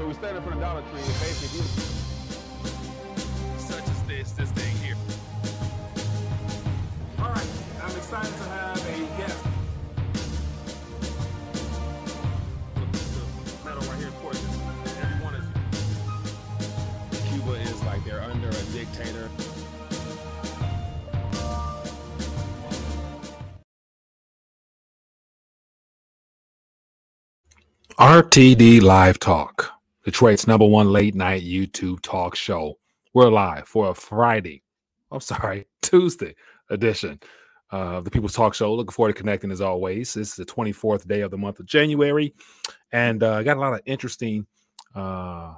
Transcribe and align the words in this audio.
So 0.00 0.06
we 0.06 0.14
stand 0.14 0.34
in 0.34 0.42
front 0.42 0.56
of 0.56 0.62
Dollar 0.62 0.80
Tree, 0.80 1.02
and 1.02 1.20
basically, 1.20 1.60
such 3.58 3.84
as 3.84 4.02
this, 4.04 4.32
this 4.32 4.50
thing 4.52 4.74
here. 4.78 4.96
All 7.18 7.28
right, 7.28 7.46
I'm 7.82 7.94
excited 7.94 8.32
to 8.32 8.44
have 8.44 8.78
a 8.78 8.98
guest. 9.18 9.44
Look, 12.76 12.92
this 12.92 13.14
is 13.14 13.62
metal 13.62 13.82
right 13.82 13.98
here 13.98 14.08
is 14.08 14.14
poisonous. 14.14 14.56
Every 15.02 15.38
is. 15.38 15.44
Cuba 17.28 17.52
is 17.60 17.82
like 17.82 18.02
they're 18.06 18.22
under 18.22 18.48
a 18.48 18.62
dictator. 18.72 19.28
RTD 27.98 28.80
Live 28.80 29.18
Talk, 29.18 29.79
Detroit's 30.02 30.46
number 30.46 30.66
one 30.66 30.90
late 30.90 31.14
night 31.14 31.42
YouTube 31.42 32.00
talk 32.00 32.34
show. 32.34 32.78
We're 33.12 33.28
live 33.28 33.68
for 33.68 33.90
a 33.90 33.94
Friday, 33.94 34.62
I'm 35.12 35.20
sorry, 35.20 35.66
Tuesday 35.82 36.34
edition 36.70 37.20
of 37.70 38.04
the 38.04 38.10
People's 38.10 38.32
Talk 38.32 38.54
Show. 38.54 38.72
Looking 38.72 38.92
forward 38.92 39.14
to 39.14 39.18
connecting 39.18 39.50
as 39.50 39.60
always. 39.60 40.14
This 40.14 40.30
is 40.30 40.36
the 40.36 40.46
24th 40.46 41.06
day 41.06 41.20
of 41.20 41.30
the 41.30 41.36
month 41.36 41.60
of 41.60 41.66
January, 41.66 42.32
and 42.92 43.22
uh, 43.22 43.34
I 43.34 43.42
got 43.42 43.58
a 43.58 43.60
lot 43.60 43.74
of 43.74 43.82
interesting 43.84 44.46
uh, 44.94 45.56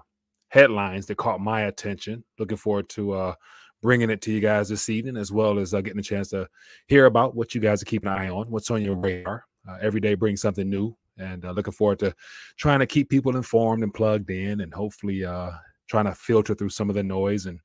headlines 0.49 1.07
that 1.07 1.19
caught 1.19 1.41
my 1.41 1.63
attention. 1.63 2.25
Looking 2.41 2.57
forward 2.57 2.89
to 2.91 3.13
uh, 3.13 3.35
bringing 3.81 4.11
it 4.11 4.23
to 4.23 4.33
you 4.33 4.41
guys 4.41 4.69
this 4.69 4.91
evening, 4.91 5.19
as 5.19 5.31
well 5.31 5.61
as 5.61 5.73
uh, 5.73 5.81
getting 5.83 6.01
a 6.01 6.03
chance 6.03 6.31
to 6.31 6.49
hear 6.89 7.07
about 7.07 7.37
what 7.37 7.55
you 7.55 7.61
guys 7.61 7.81
are 7.81 7.87
keeping 7.87 8.11
an 8.11 8.19
eye 8.19 8.29
on, 8.29 8.51
what's 8.51 8.73
on 8.73 8.83
your 8.83 8.97
radar. 8.97 9.45
Uh, 9.69 9.79
every 9.81 10.01
day 10.01 10.15
brings 10.15 10.41
something 10.41 10.69
new, 10.69 10.97
and 11.19 11.45
uh, 11.45 11.53
looking 11.53 11.73
forward 11.73 11.99
to 12.01 12.15
trying 12.57 12.81
to 12.81 12.87
keep 12.87 13.09
people 13.09 13.37
informed 13.37 13.83
and 13.83 13.95
plugged 13.95 14.31
in, 14.31 14.61
and 14.61 14.73
hopefully 14.73 15.25
uh, 15.25 15.51
trying 15.89 16.07
to 16.07 16.15
filter 16.15 16.55
through 16.55 16.71
some 16.71 16.89
of 16.89 16.95
the 16.95 17.03
noise 17.03 17.47
and 17.47 17.61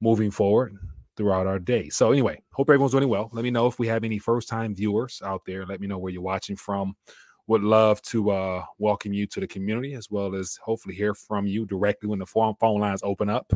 moving 0.00 0.30
forward 0.30 0.74
throughout 1.16 1.46
our 1.46 1.58
day. 1.58 1.88
So, 1.88 2.12
anyway, 2.12 2.40
hope 2.52 2.68
everyone's 2.68 2.92
doing 2.92 3.08
well. 3.08 3.30
Let 3.32 3.44
me 3.44 3.50
know 3.50 3.66
if 3.66 3.78
we 3.78 3.86
have 3.88 4.04
any 4.04 4.18
first 4.18 4.48
time 4.48 4.74
viewers 4.74 5.20
out 5.24 5.42
there. 5.46 5.64
Let 5.66 5.80
me 5.80 5.86
know 5.86 5.98
where 5.98 6.12
you're 6.12 6.22
watching 6.22 6.56
from. 6.56 6.94
Would 7.46 7.62
love 7.62 8.00
to 8.02 8.30
uh, 8.30 8.64
welcome 8.78 9.12
you 9.12 9.26
to 9.26 9.40
the 9.40 9.46
community 9.46 9.94
as 9.94 10.10
well 10.10 10.34
as 10.34 10.58
hopefully 10.64 10.94
hear 10.94 11.14
from 11.14 11.46
you 11.46 11.66
directly 11.66 12.08
when 12.08 12.18
the 12.18 12.26
phone, 12.26 12.54
lines 12.80 13.02
open 13.04 13.28
up. 13.28 13.52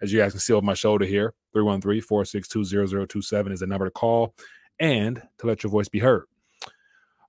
As 0.00 0.12
you 0.12 0.18
guys 0.18 0.32
can 0.32 0.40
see 0.40 0.52
over 0.52 0.64
my 0.64 0.74
shoulder 0.74 1.04
here, 1.04 1.34
313 1.52 2.02
462 2.02 3.06
0027 3.06 3.52
is 3.52 3.60
the 3.60 3.66
number 3.66 3.84
to 3.84 3.90
call 3.90 4.34
and 4.80 5.22
to 5.38 5.46
let 5.46 5.62
your 5.62 5.70
voice 5.70 5.88
be 5.88 5.98
heard. 5.98 6.24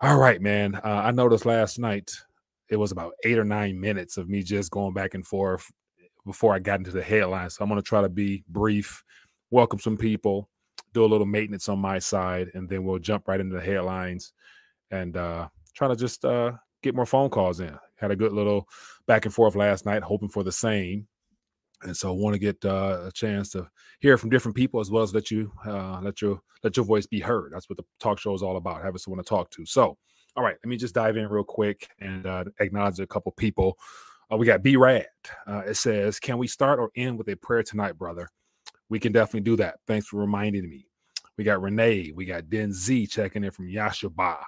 All 0.02 0.18
right, 0.18 0.42
man. 0.42 0.76
Uh, 0.76 1.02
I 1.04 1.12
noticed 1.12 1.46
last 1.46 1.78
night 1.78 2.10
it 2.70 2.78
was 2.78 2.94
about 2.94 3.16
eight 3.26 3.38
or 3.38 3.44
nine 3.44 3.78
minutes 3.78 4.16
of 4.16 4.30
me 4.30 4.42
just 4.44 4.72
going 4.72 4.94
back 4.94 5.14
and 5.14 5.28
forth 5.28 5.70
before 6.26 6.56
I 6.56 6.60
got 6.60 6.80
into 6.80 6.92
the 6.92 7.04
headlines. 7.04 7.56
So 7.56 7.64
I'm 7.64 7.70
going 7.70 7.82
to 7.82 7.86
try 7.86 8.02
to 8.02 8.08
be 8.08 8.46
brief, 8.48 9.04
welcome 9.52 9.78
some 9.78 9.98
people, 9.98 10.48
do 10.94 11.04
a 11.04 11.06
little 11.06 11.26
maintenance 11.26 11.68
on 11.68 11.80
my 11.80 12.00
side, 12.00 12.50
and 12.54 12.70
then 12.70 12.86
we'll 12.86 13.00
jump 13.00 13.28
right 13.28 13.42
into 13.42 13.58
the 13.58 13.62
headlines 13.62 14.32
and 14.90 15.18
uh, 15.18 15.50
try 15.76 15.90
to 15.90 15.98
just 15.98 16.24
uh, 16.24 16.54
get 16.82 16.96
more 16.96 17.06
phone 17.06 17.30
calls 17.30 17.60
in. 17.60 17.78
Had 17.96 18.12
a 18.12 18.16
good 18.16 18.32
little 18.32 18.70
back 19.06 19.26
and 19.26 19.34
forth 19.34 19.58
last 19.58 19.86
night, 19.86 20.02
hoping 20.02 20.30
for 20.30 20.44
the 20.44 20.52
same. 20.52 21.08
And 21.84 21.96
so, 21.96 22.10
I 22.10 22.16
want 22.16 22.34
to 22.34 22.40
get 22.40 22.64
uh, 22.66 23.02
a 23.08 23.12
chance 23.12 23.52
to 23.52 23.68
hear 24.00 24.18
from 24.18 24.30
different 24.30 24.56
people 24.56 24.80
as 24.80 24.92
well 24.92 25.04
as 25.04 25.14
let 25.14 25.32
you 25.32 25.52
uh, 25.66 26.00
let 26.02 26.22
your 26.22 26.42
let 26.64 26.76
your 26.76 26.86
voice 26.86 27.06
be 27.06 27.20
heard. 27.20 27.52
That's 27.54 27.70
what 27.70 27.78
the 27.78 27.86
talk 28.00 28.20
show 28.20 28.34
is 28.34 28.44
all 28.44 28.58
about, 28.58 28.84
having 28.84 28.98
someone 28.98 29.24
to 29.24 29.28
talk 29.28 29.50
to. 29.52 29.66
So, 29.66 29.98
all 30.36 30.44
right, 30.44 30.56
let 30.64 30.70
me 30.70 30.78
just 30.78 30.96
dive 30.96 31.18
in 31.18 31.28
real 31.28 31.44
quick 31.44 31.90
and 32.00 32.26
uh, 32.26 32.46
acknowledge 32.60 33.00
a 33.00 33.08
couple 33.08 33.32
people. 33.34 33.78
Uh, 34.32 34.38
we 34.38 34.46
got 34.46 34.62
B 34.62 34.76
Rad. 34.76 35.08
Uh, 35.48 35.64
it 35.68 35.76
says, 35.76 36.20
"Can 36.20 36.38
we 36.38 36.48
start 36.48 36.80
or 36.80 36.92
end 36.96 37.18
with 37.18 37.30
a 37.30 37.36
prayer 37.36 37.64
tonight, 37.64 37.98
brother?" 37.98 38.30
We 38.90 39.00
can 39.00 39.12
definitely 39.12 39.42
do 39.42 39.56
that. 39.58 39.76
Thanks 39.88 40.08
for 40.08 40.18
reminding 40.18 40.68
me. 40.68 40.88
We 41.38 41.44
got 41.44 41.62
Renee. 41.62 42.12
We 42.14 42.26
got 42.26 42.50
Den 42.50 42.74
Z 42.74 43.08
checking 43.08 43.44
in 43.44 43.52
from 43.52 43.68
Yashaba. 43.68 44.40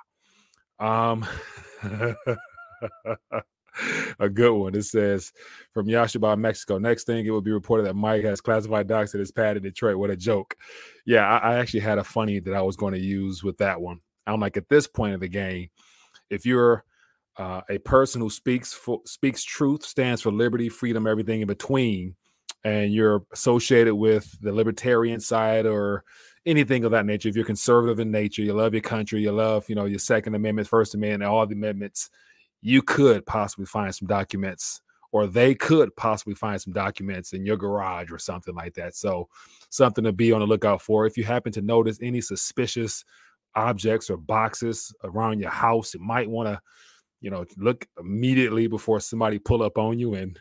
Um, 0.79 1.25
a 4.19 4.29
good 4.29 4.53
one. 4.53 4.75
It 4.75 4.83
says 4.83 5.31
from 5.73 5.87
Yashaba, 5.87 6.37
Mexico. 6.37 6.77
Next 6.77 7.05
thing, 7.05 7.25
it 7.25 7.31
will 7.31 7.41
be 7.41 7.51
reported 7.51 7.85
that 7.85 7.95
Mike 7.95 8.23
has 8.23 8.41
classified 8.41 8.87
docs 8.87 9.13
at 9.13 9.19
his 9.19 9.31
pad 9.31 9.57
in 9.57 9.63
Detroit. 9.63 9.97
What 9.97 10.09
a 10.09 10.15
joke. 10.15 10.55
Yeah, 11.05 11.27
I, 11.27 11.53
I 11.53 11.55
actually 11.59 11.81
had 11.81 11.97
a 11.97 12.03
funny 12.03 12.39
that 12.39 12.53
I 12.53 12.61
was 12.61 12.75
going 12.75 12.93
to 12.93 12.99
use 12.99 13.43
with 13.43 13.57
that 13.57 13.79
one. 13.79 13.99
I'm 14.27 14.39
like, 14.39 14.57
at 14.57 14.69
this 14.69 14.87
point 14.87 15.13
of 15.13 15.19
the 15.19 15.27
game, 15.27 15.69
if 16.29 16.45
you're 16.45 16.83
uh, 17.37 17.61
a 17.69 17.77
person 17.79 18.21
who 18.21 18.29
speaks 18.29 18.73
for, 18.73 19.01
speaks 19.05 19.43
truth, 19.43 19.83
stands 19.83 20.21
for 20.21 20.31
liberty, 20.31 20.69
freedom, 20.69 21.07
everything 21.07 21.41
in 21.41 21.47
between, 21.47 22.15
and 22.63 22.93
you're 22.93 23.23
associated 23.33 23.95
with 23.95 24.38
the 24.41 24.51
libertarian 24.51 25.19
side 25.19 25.65
or 25.65 26.03
anything 26.45 26.83
of 26.83 26.91
that 26.91 27.05
nature, 27.05 27.29
if 27.29 27.35
you're 27.35 27.45
conservative 27.45 27.99
in 27.99 28.11
nature, 28.11 28.41
you 28.41 28.53
love 28.53 28.73
your 28.73 28.81
country, 28.81 29.21
you 29.21 29.31
love, 29.31 29.67
you 29.69 29.75
know, 29.75 29.85
your 29.85 29.99
Second 29.99 30.35
Amendment, 30.35 30.67
First 30.67 30.93
Amendment, 30.93 31.31
all 31.31 31.45
the 31.47 31.55
amendments, 31.55 32.09
you 32.61 32.81
could 32.81 33.25
possibly 33.25 33.66
find 33.66 33.94
some 33.94 34.07
documents, 34.07 34.81
or 35.11 35.27
they 35.27 35.53
could 35.53 35.95
possibly 35.95 36.35
find 36.35 36.61
some 36.61 36.73
documents 36.73 37.33
in 37.33 37.45
your 37.45 37.57
garage 37.57 38.11
or 38.11 38.19
something 38.19 38.55
like 38.55 38.73
that. 38.75 38.95
So, 38.95 39.27
something 39.69 40.03
to 40.03 40.11
be 40.11 40.31
on 40.31 40.39
the 40.39 40.45
lookout 40.45 40.81
for. 40.81 41.05
If 41.05 41.17
you 41.17 41.23
happen 41.23 41.51
to 41.53 41.61
notice 41.61 42.00
any 42.01 42.21
suspicious 42.21 43.03
objects 43.55 44.09
or 44.09 44.17
boxes 44.17 44.94
around 45.03 45.39
your 45.39 45.50
house, 45.50 45.94
you 45.94 46.00
might 46.00 46.29
want 46.29 46.47
to, 46.47 46.61
you 47.19 47.29
know, 47.29 47.45
look 47.57 47.85
immediately 48.00 48.67
before 48.67 49.00
somebody 49.00 49.39
pull 49.39 49.63
up 49.63 49.77
on 49.77 50.00
you. 50.00 50.13
And 50.13 50.39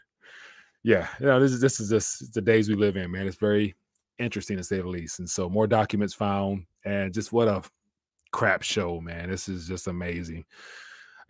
yeah, 0.82 1.09
you 1.19 1.26
know, 1.26 1.41
this 1.41 1.53
is 1.53 1.60
this 1.60 1.80
is 1.80 1.91
just 1.91 2.32
the 2.32 2.41
days 2.41 2.69
we 2.69 2.76
live 2.76 2.97
in, 2.97 3.10
man. 3.10 3.26
It's 3.26 3.36
very 3.36 3.75
interesting 4.19 4.56
to 4.59 4.64
say 4.64 4.76
the 4.76 4.86
least. 4.86 5.19
And 5.19 5.28
so, 5.28 5.48
more 5.48 5.66
documents 5.66 6.14
found, 6.14 6.66
and 6.84 7.12
just 7.12 7.32
what 7.32 7.48
a 7.48 7.62
crap 8.30 8.62
show, 8.62 9.00
man. 9.00 9.30
This 9.30 9.48
is 9.48 9.66
just 9.66 9.88
amazing. 9.88 10.44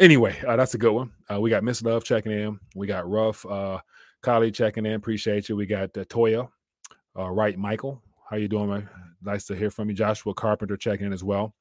Anyway, 0.00 0.34
uh, 0.48 0.56
that's 0.56 0.72
a 0.72 0.78
good 0.78 0.92
one. 0.92 1.12
Uh, 1.30 1.38
we 1.38 1.50
got 1.50 1.62
Miss 1.62 1.82
Love 1.82 2.04
checking 2.04 2.32
in. 2.32 2.58
We 2.74 2.86
got 2.86 3.08
Rough 3.08 3.44
uh, 3.44 3.80
Collie 4.22 4.50
checking 4.50 4.86
in. 4.86 4.94
Appreciate 4.94 5.50
you. 5.50 5.56
We 5.56 5.66
got 5.66 5.96
uh, 5.96 6.04
Toya, 6.06 6.48
uh, 7.18 7.30
right, 7.30 7.58
Michael. 7.58 8.02
How 8.28 8.38
you 8.38 8.48
doing, 8.48 8.70
man? 8.70 8.88
Nice 9.22 9.44
to 9.46 9.54
hear 9.54 9.70
from 9.70 9.90
you. 9.90 9.94
Joshua 9.94 10.32
Carpenter 10.32 10.78
checking 10.78 11.06
in 11.06 11.12
as 11.12 11.22
well. 11.22 11.54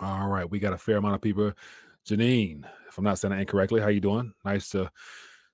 All 0.00 0.28
right, 0.28 0.48
we 0.48 0.58
got 0.58 0.74
a 0.74 0.78
fair 0.78 0.98
amount 0.98 1.14
of 1.14 1.22
people. 1.22 1.50
Janine, 2.06 2.64
if 2.88 2.98
I'm 2.98 3.04
not 3.04 3.18
saying 3.18 3.32
that 3.32 3.40
incorrectly, 3.40 3.80
how 3.80 3.88
you 3.88 4.00
doing? 4.00 4.34
Nice 4.44 4.68
to 4.70 4.90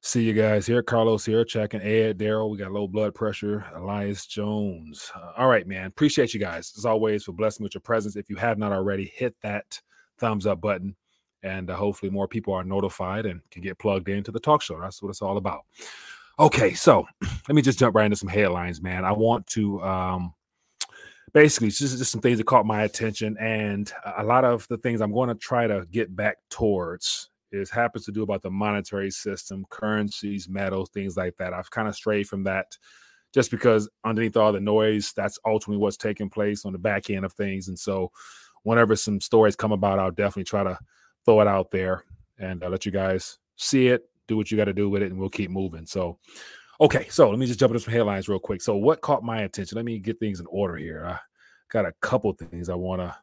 see 0.01 0.25
you 0.25 0.33
guys 0.33 0.67
here. 0.67 0.83
Carlos 0.83 1.25
here 1.25 1.45
checking. 1.45 1.83
Ed, 1.83 2.19
Daryl, 2.19 2.51
we 2.51 2.59
got 2.59 2.73
low 2.73 2.89
blood 2.89 3.15
pressure. 3.15 3.65
Elias 3.77 4.27
Jones. 4.27 5.13
Uh, 5.15 5.35
all 5.37 5.47
right, 5.47 5.69
man. 5.69 5.87
Appreciate 5.87 6.35
you 6.35 6.41
guys 6.41 6.73
as 6.77 6.85
always 6.85 7.23
for 7.23 7.33
blessing 7.33 7.63
with 7.63 7.75
your 7.77 7.83
presence. 7.83 8.17
If 8.17 8.29
you 8.29 8.35
have 8.37 8.59
not 8.59 8.73
already, 8.73 9.13
hit 9.15 9.37
that 9.43 9.81
thumbs 10.19 10.49
up 10.49 10.61
button 10.61 10.97
and 11.43 11.71
uh, 11.71 11.77
hopefully 11.77 12.11
more 12.11 12.29
people 12.29 12.55
are 12.55 12.65
notified 12.65 13.27
and 13.27 13.41
can 13.51 13.63
get 13.63 13.79
plugged 13.79 14.09
into 14.09 14.31
the 14.31 14.41
talk 14.41 14.63
show. 14.63 14.81
That's 14.81 15.03
what 15.03 15.09
it's 15.09 15.23
all 15.23 15.37
about. 15.37 15.65
Okay, 16.39 16.75
so 16.75 17.07
let 17.49 17.55
me 17.55 17.63
just 17.63 17.79
jump 17.79 17.95
right 17.95 18.05
into 18.05 18.17
some 18.17 18.29
headlines, 18.29 18.81
man. 18.81 19.05
I 19.05 19.13
want 19.13 19.47
to 19.49 19.83
um, 19.83 20.35
basically 21.33 21.69
just, 21.69 21.99
just 21.99 22.13
some 22.13 22.21
things 22.21 22.39
that 22.39 22.47
caught 22.47 22.67
my 22.67 22.83
attention, 22.83 23.37
and 23.39 23.93
a 24.17 24.25
lot 24.25 24.45
of 24.45 24.67
the 24.69 24.79
things 24.79 25.01
I'm 25.01 25.13
going 25.13 25.29
to 25.29 25.35
try 25.35 25.67
to 25.67 25.87
get 25.91 26.15
back 26.15 26.39
towards 26.49 27.31
is 27.53 27.69
happens 27.69 28.05
to 28.05 28.13
do 28.13 28.23
about 28.23 28.43
the 28.43 28.51
monetary 28.51 29.11
system, 29.11 29.67
currencies, 29.71 30.49
metals, 30.49 30.91
things 30.91 31.17
like 31.17 31.37
that. 31.39 31.53
I've 31.53 31.71
kind 31.71 31.89
of 31.89 31.97
strayed 31.97 32.29
from 32.29 32.45
that 32.45 32.77
just 33.33 33.51
because 33.51 33.89
underneath 34.05 34.37
all 34.37 34.53
the 34.53 34.61
noise, 34.61 35.13
that's 35.15 35.39
ultimately 35.45 35.81
what's 35.81 35.97
taking 35.97 36.31
place 36.31 36.65
on 36.65 36.73
the 36.73 36.79
back 36.79 37.11
end 37.11 37.25
of 37.25 37.33
things. 37.33 37.69
And 37.69 37.79
so, 37.79 38.11
whenever 38.63 38.97
some 38.97 39.21
stories 39.21 39.57
come 39.57 39.73
about, 39.73 39.99
I'll 39.99 40.11
definitely 40.11 40.45
try 40.45 40.65
to 40.65 40.79
throw 41.25 41.41
it 41.41 41.49
out 41.49 41.71
there 41.71 42.05
and 42.39 42.63
uh, 42.63 42.69
let 42.69 42.87
you 42.87 42.93
guys 42.93 43.39
see 43.57 43.89
it, 43.89 44.09
do 44.27 44.37
what 44.37 44.51
you 44.51 44.57
got 44.57 44.65
to 44.65 44.73
do 44.73 44.89
with 44.89 45.03
it, 45.03 45.11
and 45.11 45.21
we'll 45.21 45.29
keep 45.29 45.51
moving. 45.51 45.87
So, 45.87 46.19
okay, 46.81 47.07
so 47.09 47.29
let 47.29 47.39
me 47.39 47.47
just 47.47 47.61
jump 47.61 47.73
into 47.73 47.85
some 47.85 47.93
headlines 47.93 48.29
real 48.29 48.39
quick. 48.39 48.63
So, 48.63 48.77
what 48.77 49.01
caught 49.01 49.23
my 49.23 49.43
attention? 49.43 49.77
Let 49.77 49.85
me 49.85 49.99
get 49.99 50.19
things 50.19 50.41
in 50.41 50.47
order 50.47 50.77
here. 50.77 51.05
I 51.07 51.19
got 51.71 51.87
a 51.87 51.93
couple 52.01 52.33
things 52.33 52.69
I 52.69 52.75
want 52.75 53.01
to 53.03 53.15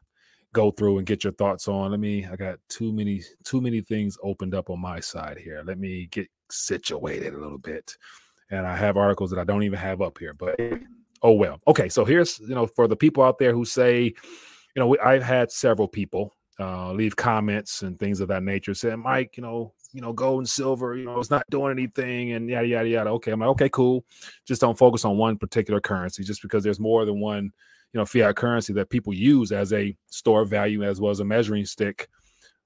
go 0.52 0.70
through 0.70 0.98
and 0.98 1.06
get 1.06 1.24
your 1.24 1.32
thoughts 1.34 1.68
on. 1.68 1.90
Let 1.90 2.00
me. 2.00 2.26
I 2.26 2.36
got 2.36 2.58
too 2.68 2.92
many 2.92 3.22
too 3.44 3.60
many 3.60 3.80
things 3.80 4.16
opened 4.22 4.54
up 4.54 4.70
on 4.70 4.80
my 4.80 5.00
side 5.00 5.38
here. 5.38 5.62
Let 5.64 5.78
me 5.78 6.08
get 6.10 6.28
situated 6.50 7.34
a 7.34 7.38
little 7.38 7.58
bit, 7.58 7.94
and 8.50 8.66
I 8.66 8.76
have 8.76 8.96
articles 8.96 9.30
that 9.30 9.38
I 9.38 9.44
don't 9.44 9.62
even 9.62 9.78
have 9.78 10.00
up 10.00 10.18
here, 10.18 10.34
but 10.34 10.58
oh 11.22 11.32
well. 11.32 11.60
Okay, 11.66 11.88
so 11.88 12.04
here's 12.04 12.38
you 12.40 12.54
know 12.54 12.66
for 12.66 12.88
the 12.88 12.96
people 12.96 13.22
out 13.24 13.38
there 13.38 13.52
who 13.52 13.64
say, 13.64 14.04
you 14.04 14.14
know, 14.76 14.96
I've 15.04 15.22
had 15.22 15.50
several 15.50 15.88
people 15.88 16.34
uh, 16.60 16.92
leave 16.92 17.14
comments 17.16 17.82
and 17.82 17.98
things 17.98 18.20
of 18.20 18.28
that 18.28 18.42
nature, 18.42 18.74
saying, 18.74 19.00
Mike, 19.00 19.36
you 19.36 19.42
know, 19.42 19.72
you 19.92 20.00
know, 20.00 20.12
gold 20.12 20.40
and 20.40 20.48
silver, 20.48 20.96
you 20.96 21.04
know, 21.04 21.18
it's 21.18 21.30
not 21.30 21.44
doing 21.50 21.72
anything 21.72 22.32
and 22.32 22.48
yada 22.48 22.66
yada 22.66 22.88
yada. 22.88 23.10
Okay, 23.10 23.30
I'm 23.30 23.40
like, 23.40 23.48
okay, 23.50 23.68
cool. 23.68 24.04
Just 24.44 24.60
don't 24.60 24.76
focus 24.76 25.04
on 25.04 25.16
one 25.16 25.38
particular 25.38 25.80
currency, 25.80 26.24
just 26.24 26.42
because 26.42 26.62
there's 26.64 26.80
more 26.80 27.04
than 27.04 27.20
one, 27.20 27.44
you 27.92 27.98
know, 27.98 28.04
fiat 28.04 28.36
currency 28.36 28.72
that 28.74 28.90
people 28.90 29.14
use 29.14 29.52
as 29.52 29.72
a 29.72 29.96
store 30.06 30.42
of 30.42 30.50
value 30.50 30.82
as 30.84 31.00
well 31.00 31.10
as 31.10 31.20
a 31.20 31.24
measuring 31.24 31.64
stick 31.64 32.08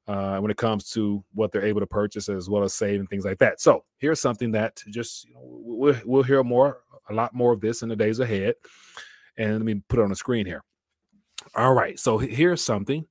uh, 0.09 0.39
when 0.39 0.51
it 0.51 0.57
comes 0.57 0.91
to 0.91 1.23
what 1.35 1.53
they're 1.53 1.65
able 1.65 1.81
to 1.81 1.87
purchase 1.87 2.29
as 2.29 2.49
well 2.49 2.65
as 2.65 2.75
save 2.75 2.99
and 2.99 3.09
things 3.09 3.25
like 3.25 3.39
that. 3.39 3.61
So 3.61 3.85
here's 3.99 4.21
something 4.21 4.51
that 4.53 4.83
just 4.89 5.27
you 5.27 5.35
know, 5.35 5.41
we'll, 5.43 6.01
we'll 6.05 6.23
hear 6.23 6.43
more, 6.43 6.81
a 7.09 7.15
lot 7.15 7.35
more 7.35 7.53
of 7.53 7.61
this 7.61 7.83
in 7.83 7.89
the 7.89 7.97
days 7.97 8.21
ahead. 8.21 8.55
And 9.37 9.53
let 9.53 9.63
me 9.63 9.81
put 9.89 9.99
it 9.99 10.03
on 10.03 10.11
the 10.11 10.17
screen 10.17 10.45
here. 10.45 10.65
All 11.55 11.73
right, 11.73 11.99
so 11.99 12.19
here's 12.19 12.63
something: 12.63 13.07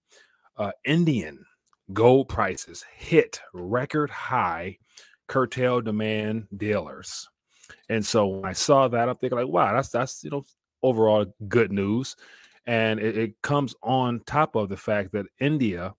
uh, 0.58 0.72
Indian 0.86 1.46
gold 1.94 2.30
prices 2.30 2.84
hit 2.96 3.40
record 3.54 4.10
high, 4.10 4.78
curtail 5.28 5.82
demand 5.82 6.48
dealers. 6.56 7.28
And 7.90 8.06
so 8.06 8.28
when 8.28 8.46
I 8.46 8.54
saw 8.54 8.88
that, 8.88 9.10
I'm 9.10 9.16
thinking 9.18 9.38
like, 9.38 9.48
wow, 9.48 9.74
that's 9.74 9.90
that's 9.90 10.24
you 10.24 10.30
know 10.30 10.46
overall 10.84 11.26
good 11.48 11.72
news. 11.72 12.16
And 12.68 13.00
it, 13.00 13.18
it 13.18 13.42
comes 13.42 13.76
on 13.82 14.22
top 14.26 14.56
of 14.56 14.70
the 14.70 14.78
fact 14.78 15.12
that 15.14 15.26
India 15.40 15.94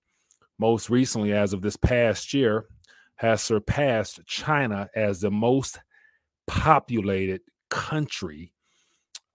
most 0.59 0.91
recently, 0.91 1.33
as 1.33 1.53
of 1.53 1.61
this 1.61 1.77
past 1.77 2.33
year, 2.33 2.67
has 3.17 3.43
surpassed 3.43 4.21
China 4.27 4.89
as 4.95 5.21
the 5.21 5.31
most 5.31 5.79
populated 6.47 7.41
country 7.69 8.53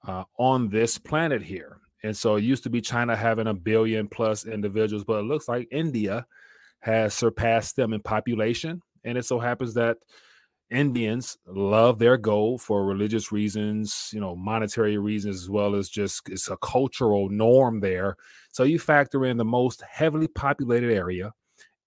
uh, 0.07 0.23
on 0.37 0.69
this 0.69 0.97
planet 0.97 1.41
here. 1.41 1.79
And 2.03 2.15
so 2.15 2.35
it 2.35 2.43
used 2.43 2.63
to 2.63 2.69
be 2.69 2.81
China 2.81 3.15
having 3.15 3.47
a 3.47 3.53
billion 3.53 4.07
plus 4.07 4.45
individuals, 4.45 5.03
but 5.03 5.19
it 5.19 5.25
looks 5.25 5.47
like 5.47 5.67
India 5.71 6.25
has 6.79 7.13
surpassed 7.13 7.75
them 7.75 7.93
in 7.93 8.01
population. 8.01 8.81
And 9.03 9.17
it 9.17 9.25
so 9.25 9.39
happens 9.39 9.73
that 9.75 9.97
Indians 10.69 11.37
love 11.45 11.97
their 11.97 12.17
gold 12.17 12.61
for 12.61 12.85
religious 12.85 13.31
reasons, 13.31 14.09
you 14.13 14.19
know, 14.19 14.35
monetary 14.35 14.97
reasons, 14.97 15.43
as 15.43 15.49
well 15.49 15.75
as 15.75 15.87
just 15.89 16.29
it's 16.29 16.49
a 16.49 16.57
cultural 16.57 17.29
norm 17.29 17.79
there. 17.79 18.17
So 18.51 18.63
you 18.63 18.77
factor 18.77 19.25
in 19.25 19.37
the 19.37 19.45
most 19.45 19.81
heavily 19.89 20.27
populated 20.27 20.93
area, 20.93 21.33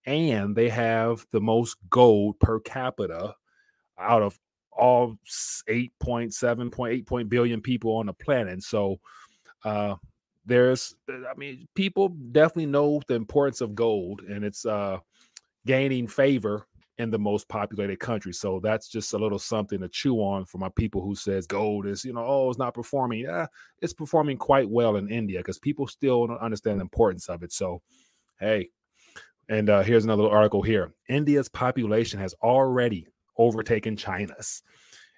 and 0.06 0.56
they 0.56 0.70
have 0.70 1.26
the 1.30 1.42
most 1.42 1.76
gold 1.90 2.40
per 2.40 2.58
capita 2.60 3.34
out 3.98 4.22
of 4.22 4.38
all 4.72 5.18
8.7.8 5.68 7.06
point 7.06 7.28
billion 7.28 7.60
people 7.60 7.96
on 7.96 8.06
the 8.06 8.14
planet. 8.14 8.62
So 8.62 8.98
uh 9.64 9.96
there's 10.46 10.94
I 11.08 11.34
mean, 11.36 11.68
people 11.74 12.08
definitely 12.08 12.66
know 12.66 13.00
the 13.06 13.14
importance 13.14 13.60
of 13.60 13.74
gold 13.74 14.22
and 14.22 14.44
it's 14.44 14.64
uh 14.64 14.98
gaining 15.66 16.06
favor 16.06 16.66
in 17.00 17.10
the 17.10 17.18
most 17.18 17.48
populated 17.48 17.98
country. 17.98 18.32
So 18.32 18.60
that's 18.62 18.86
just 18.88 19.14
a 19.14 19.18
little 19.18 19.38
something 19.38 19.80
to 19.80 19.88
chew 19.88 20.16
on 20.16 20.44
for 20.44 20.58
my 20.58 20.68
people 20.76 21.00
who 21.00 21.14
says 21.14 21.46
gold 21.46 21.86
is, 21.86 22.04
you 22.04 22.12
know, 22.12 22.24
oh, 22.24 22.50
it's 22.50 22.58
not 22.58 22.74
performing. 22.74 23.20
Yeah, 23.20 23.46
it's 23.80 23.94
performing 23.94 24.36
quite 24.36 24.68
well 24.68 24.96
in 24.96 25.08
India 25.08 25.38
because 25.38 25.58
people 25.58 25.86
still 25.86 26.26
don't 26.26 26.40
understand 26.40 26.78
the 26.78 26.82
importance 26.82 27.30
of 27.30 27.42
it. 27.42 27.52
So, 27.52 27.80
hey, 28.38 28.68
and 29.48 29.70
uh, 29.70 29.82
here's 29.82 30.04
another 30.04 30.28
article 30.28 30.62
here. 30.62 30.92
India's 31.08 31.48
population 31.48 32.20
has 32.20 32.34
already 32.42 33.06
overtaken 33.38 33.96
China's. 33.96 34.62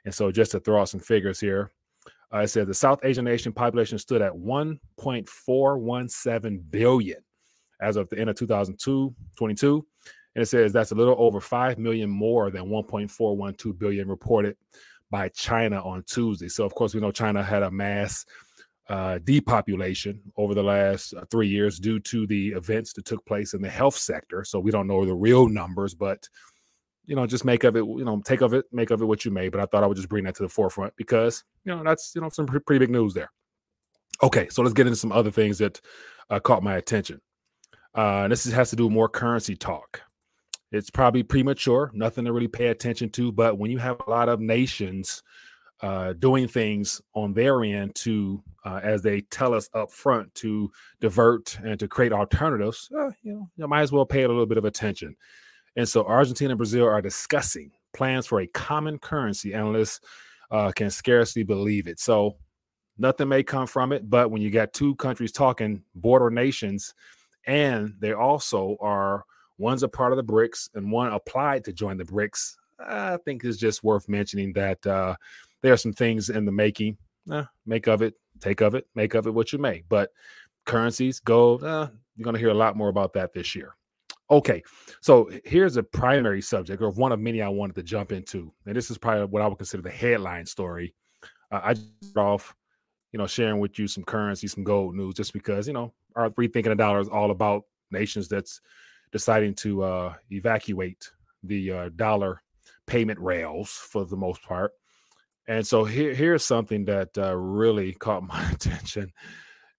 And 0.04 0.14
so 0.14 0.30
just 0.30 0.52
to 0.52 0.60
throw 0.60 0.80
out 0.80 0.88
some 0.88 1.00
figures 1.00 1.40
here, 1.40 1.72
uh, 2.32 2.36
I 2.36 2.46
said 2.46 2.66
the 2.66 2.74
South 2.74 2.98
Asian 3.04 3.24
nation 3.24 3.52
population 3.52 3.98
stood 3.98 4.22
at 4.22 4.32
1.417 4.32 6.70
billion 6.70 7.18
as 7.80 7.96
of 7.96 8.08
the 8.10 8.18
end 8.18 8.30
of 8.30 8.36
2002, 8.36 9.14
22 9.36 9.86
and 10.34 10.42
it 10.42 10.46
says 10.46 10.72
that's 10.72 10.92
a 10.92 10.94
little 10.94 11.16
over 11.18 11.40
5 11.40 11.78
million 11.78 12.08
more 12.08 12.50
than 12.50 12.64
1.412 12.64 13.78
billion 13.78 14.08
reported 14.08 14.56
by 15.10 15.28
China 15.28 15.82
on 15.82 16.02
Tuesday. 16.04 16.48
So, 16.48 16.64
of 16.64 16.74
course, 16.74 16.94
we 16.94 17.00
know 17.00 17.12
China 17.12 17.42
had 17.42 17.62
a 17.62 17.70
mass 17.70 18.24
uh, 18.88 19.18
depopulation 19.24 20.20
over 20.36 20.54
the 20.54 20.62
last 20.62 21.14
uh, 21.14 21.24
three 21.30 21.48
years 21.48 21.78
due 21.78 22.00
to 22.00 22.26
the 22.26 22.48
events 22.48 22.92
that 22.94 23.04
took 23.04 23.24
place 23.26 23.54
in 23.54 23.60
the 23.60 23.68
health 23.68 23.96
sector. 23.96 24.42
So, 24.44 24.58
we 24.58 24.70
don't 24.70 24.86
know 24.86 25.04
the 25.04 25.14
real 25.14 25.48
numbers, 25.48 25.94
but 25.94 26.26
you 27.06 27.16
know, 27.16 27.26
just 27.26 27.44
make 27.44 27.64
of 27.64 27.76
it, 27.76 27.84
you 27.84 28.04
know, 28.04 28.20
take 28.24 28.40
of 28.40 28.54
it, 28.54 28.64
make 28.72 28.90
of 28.90 29.02
it 29.02 29.04
what 29.04 29.24
you 29.24 29.30
may. 29.30 29.48
But 29.48 29.60
I 29.60 29.66
thought 29.66 29.82
I 29.82 29.86
would 29.86 29.96
just 29.96 30.08
bring 30.08 30.24
that 30.24 30.34
to 30.36 30.42
the 30.42 30.48
forefront 30.48 30.94
because, 30.96 31.44
you 31.64 31.74
know, 31.74 31.82
that's, 31.82 32.12
you 32.14 32.20
know, 32.20 32.28
some 32.28 32.46
pretty 32.46 32.78
big 32.78 32.90
news 32.90 33.14
there. 33.14 33.30
Okay, 34.22 34.48
so 34.50 34.62
let's 34.62 34.74
get 34.74 34.86
into 34.86 34.96
some 34.96 35.12
other 35.12 35.30
things 35.30 35.58
that 35.58 35.80
uh, 36.30 36.38
caught 36.38 36.62
my 36.62 36.76
attention. 36.76 37.20
Uh, 37.94 38.28
this 38.28 38.44
has 38.50 38.70
to 38.70 38.76
do 38.76 38.84
with 38.84 38.92
more 38.92 39.08
currency 39.08 39.56
talk 39.56 40.02
it's 40.72 40.90
probably 40.90 41.22
premature, 41.22 41.90
nothing 41.94 42.24
to 42.24 42.32
really 42.32 42.48
pay 42.48 42.68
attention 42.68 43.10
to. 43.10 43.30
But 43.30 43.58
when 43.58 43.70
you 43.70 43.78
have 43.78 44.00
a 44.06 44.10
lot 44.10 44.28
of 44.28 44.40
nations 44.40 45.22
uh, 45.82 46.14
doing 46.14 46.48
things 46.48 47.00
on 47.14 47.34
their 47.34 47.62
end 47.62 47.94
to, 47.96 48.42
uh, 48.64 48.80
as 48.82 49.02
they 49.02 49.20
tell 49.20 49.52
us 49.52 49.68
up 49.74 49.92
front, 49.92 50.34
to 50.36 50.70
divert 51.00 51.58
and 51.62 51.78
to 51.78 51.88
create 51.88 52.12
alternatives, 52.12 52.88
uh, 52.98 53.10
you 53.22 53.34
know, 53.34 53.50
you 53.56 53.68
might 53.68 53.82
as 53.82 53.92
well 53.92 54.06
pay 54.06 54.22
it 54.22 54.30
a 54.30 54.32
little 54.32 54.46
bit 54.46 54.58
of 54.58 54.64
attention. 54.64 55.14
And 55.76 55.88
so 55.88 56.04
Argentina 56.04 56.50
and 56.50 56.58
Brazil 56.58 56.86
are 56.86 57.02
discussing 57.02 57.70
plans 57.94 58.26
for 58.26 58.40
a 58.40 58.46
common 58.48 58.98
currency. 58.98 59.54
Analysts 59.54 60.00
uh, 60.50 60.70
can 60.72 60.90
scarcely 60.90 61.42
believe 61.42 61.86
it. 61.86 61.98
So 61.98 62.36
nothing 62.98 63.28
may 63.28 63.42
come 63.42 63.66
from 63.66 63.92
it. 63.92 64.08
But 64.08 64.30
when 64.30 64.42
you 64.42 64.50
got 64.50 64.72
two 64.72 64.94
countries 64.96 65.32
talking, 65.32 65.82
border 65.94 66.30
nations, 66.30 66.94
and 67.46 67.94
they 67.98 68.12
also 68.12 68.76
are 68.80 69.24
One's 69.62 69.84
a 69.84 69.88
part 69.88 70.12
of 70.12 70.16
the 70.16 70.24
BRICS 70.24 70.70
and 70.74 70.90
one 70.90 71.12
applied 71.12 71.64
to 71.64 71.72
join 71.72 71.96
the 71.96 72.04
BRICS. 72.04 72.56
I 72.80 73.16
think 73.24 73.44
it's 73.44 73.58
just 73.58 73.84
worth 73.84 74.08
mentioning 74.08 74.52
that 74.54 74.84
uh, 74.84 75.14
there 75.60 75.72
are 75.72 75.76
some 75.76 75.92
things 75.92 76.30
in 76.30 76.44
the 76.44 76.50
making. 76.50 76.96
Eh, 77.30 77.44
make 77.64 77.86
of 77.86 78.02
it, 78.02 78.14
take 78.40 78.60
of 78.60 78.74
it, 78.74 78.88
make 78.96 79.14
of 79.14 79.28
it 79.28 79.34
what 79.34 79.52
you 79.52 79.60
may. 79.60 79.84
But 79.88 80.10
currencies, 80.66 81.20
gold, 81.20 81.62
uh, 81.62 81.88
you're 82.16 82.24
going 82.24 82.34
to 82.34 82.40
hear 82.40 82.48
a 82.48 82.54
lot 82.54 82.76
more 82.76 82.88
about 82.88 83.12
that 83.12 83.32
this 83.32 83.54
year. 83.54 83.76
Okay, 84.32 84.62
so 85.02 85.30
here's 85.44 85.76
a 85.76 85.82
primary 85.82 86.40
subject, 86.40 86.80
or 86.80 86.90
one 86.92 87.12
of 87.12 87.20
many 87.20 87.42
I 87.42 87.50
wanted 87.50 87.74
to 87.74 87.82
jump 87.82 88.12
into, 88.12 88.50
and 88.64 88.74
this 88.74 88.90
is 88.90 88.96
probably 88.96 89.26
what 89.26 89.42
I 89.42 89.46
would 89.46 89.58
consider 89.58 89.82
the 89.82 89.90
headline 89.90 90.46
story. 90.46 90.94
Uh, 91.50 91.60
I 91.62 91.74
just 91.74 92.16
off, 92.16 92.56
you 93.12 93.18
know, 93.18 93.26
sharing 93.26 93.60
with 93.60 93.78
you 93.78 93.86
some 93.86 94.04
currency, 94.04 94.48
some 94.48 94.64
gold 94.64 94.94
news, 94.94 95.16
just 95.16 95.34
because 95.34 95.66
you 95.66 95.74
know 95.74 95.92
our 96.16 96.30
rethinking 96.30 96.64
the 96.64 96.74
dollar 96.74 97.00
is 97.00 97.10
all 97.10 97.30
about 97.30 97.64
nations 97.90 98.26
that's 98.26 98.62
deciding 99.12 99.54
to 99.56 99.82
uh, 99.82 100.14
evacuate 100.30 101.10
the 101.42 101.70
uh, 101.70 101.88
dollar 101.96 102.40
payment 102.86 103.20
rails 103.20 103.68
for 103.68 104.06
the 104.06 104.16
most 104.16 104.42
part. 104.42 104.72
And 105.46 105.66
so 105.66 105.84
here, 105.84 106.14
here's 106.14 106.42
something 106.42 106.86
that 106.86 107.10
uh, 107.18 107.36
really 107.36 107.92
caught 107.92 108.22
my 108.22 108.50
attention. 108.52 109.12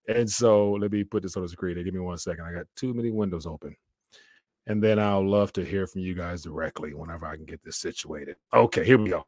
And 0.08 0.30
so 0.30 0.74
let 0.74 0.92
me 0.92 1.04
put 1.04 1.24
this 1.24 1.36
on 1.38 1.42
the 1.42 1.50
screen. 1.50 1.84
Give 1.84 1.92
me 1.92 2.02
one 2.02 2.20
second. 2.20 2.46
I 2.46 2.54
got 2.54 2.68
too 2.76 2.94
many 2.94 3.10
windows 3.10 3.48
open. 3.48 3.76
And 4.68 4.82
then 4.82 4.98
I'll 4.98 5.28
love 5.28 5.52
to 5.54 5.66
hear 5.66 5.88
from 5.88 6.02
you 6.02 6.14
guys 6.14 6.44
directly 6.44 6.94
whenever 6.94 7.26
I 7.26 7.36
can 7.36 7.46
get 7.46 7.64
this 7.64 7.78
situated. 7.78 8.38
Okay, 8.54 8.86
here 8.86 8.98
we 8.98 9.10
go. 9.10 9.26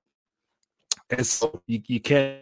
And 1.09 1.25
so 1.25 1.62
you, 1.67 1.81
you 1.88 2.00
can't 2.00 2.41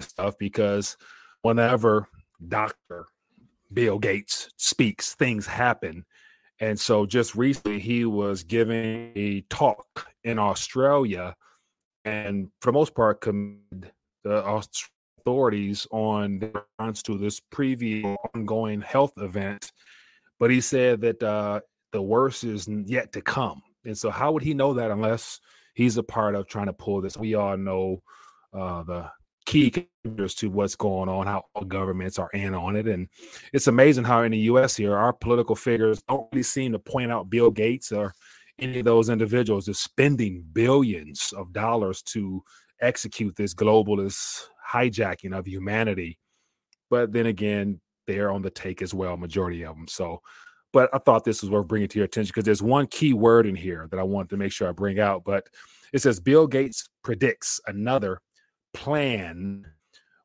stuff 0.00 0.36
because 0.38 0.96
whenever 1.42 2.08
Dr. 2.48 3.06
Bill 3.72 3.98
Gates 3.98 4.50
speaks, 4.56 5.14
things 5.14 5.46
happen 5.46 6.04
and 6.60 6.78
so 6.78 7.04
just 7.04 7.34
recently, 7.34 7.80
he 7.80 8.04
was 8.04 8.44
giving 8.44 9.12
a 9.16 9.40
talk 9.50 10.06
in 10.22 10.38
Australia, 10.38 11.34
and 12.04 12.48
for 12.60 12.70
the 12.70 12.78
most 12.78 12.94
part, 12.94 13.20
commended 13.20 13.92
the 14.22 14.62
authorities 15.18 15.86
on 15.90 16.38
the 16.38 16.46
response 16.78 17.02
to 17.02 17.18
this 17.18 17.40
previous 17.40 18.16
ongoing 18.34 18.80
health 18.80 19.12
event. 19.18 19.72
But 20.38 20.50
he 20.50 20.60
said 20.60 21.00
that 21.00 21.22
uh, 21.22 21.60
the 21.94 22.02
worst 22.02 22.42
is 22.42 22.68
yet 22.86 23.12
to 23.12 23.22
come. 23.22 23.62
And 23.84 23.96
so, 23.96 24.10
how 24.10 24.32
would 24.32 24.42
he 24.42 24.52
know 24.52 24.74
that 24.74 24.90
unless 24.90 25.40
he's 25.74 25.96
a 25.96 26.02
part 26.02 26.34
of 26.34 26.48
trying 26.48 26.66
to 26.66 26.72
pull 26.72 27.00
this? 27.00 27.16
We 27.16 27.34
all 27.36 27.56
know 27.56 28.02
uh, 28.52 28.82
the 28.82 29.10
key 29.46 29.70
contributors 29.70 30.34
to 30.34 30.50
what's 30.50 30.74
going 30.74 31.08
on, 31.08 31.26
how 31.26 31.44
all 31.54 31.64
governments 31.64 32.18
are 32.18 32.30
in 32.34 32.52
on 32.52 32.74
it. 32.74 32.88
And 32.88 33.08
it's 33.52 33.68
amazing 33.68 34.04
how 34.04 34.22
in 34.22 34.32
the 34.32 34.38
US 34.38 34.74
here, 34.74 34.96
our 34.96 35.12
political 35.12 35.54
figures 35.54 36.02
don't 36.08 36.26
really 36.32 36.42
seem 36.42 36.72
to 36.72 36.78
point 36.80 37.12
out 37.12 37.30
Bill 37.30 37.50
Gates 37.50 37.92
or 37.92 38.12
any 38.58 38.80
of 38.80 38.84
those 38.84 39.08
individuals 39.08 39.68
is 39.68 39.78
spending 39.78 40.44
billions 40.52 41.32
of 41.36 41.52
dollars 41.52 42.02
to 42.02 42.42
execute 42.80 43.36
this 43.36 43.54
globalist 43.54 44.46
hijacking 44.68 45.36
of 45.36 45.46
humanity. 45.46 46.18
But 46.90 47.12
then 47.12 47.26
again, 47.26 47.80
they're 48.06 48.32
on 48.32 48.42
the 48.42 48.50
take 48.50 48.82
as 48.82 48.92
well, 48.92 49.16
majority 49.16 49.64
of 49.64 49.76
them. 49.76 49.86
So, 49.88 50.20
but 50.74 50.90
I 50.92 50.98
thought 50.98 51.24
this 51.24 51.40
was 51.40 51.50
worth 51.50 51.68
bringing 51.68 51.88
to 51.88 51.98
your 52.00 52.04
attention 52.04 52.32
because 52.34 52.44
there's 52.44 52.60
one 52.60 52.88
key 52.88 53.14
word 53.14 53.46
in 53.46 53.54
here 53.54 53.86
that 53.92 54.00
I 54.00 54.02
want 54.02 54.28
to 54.30 54.36
make 54.36 54.50
sure 54.50 54.68
I 54.68 54.72
bring 54.72 54.98
out. 54.98 55.22
But 55.24 55.48
it 55.92 56.02
says 56.02 56.18
Bill 56.18 56.48
Gates 56.48 56.88
predicts 57.04 57.60
another 57.68 58.20
plan 58.74 59.64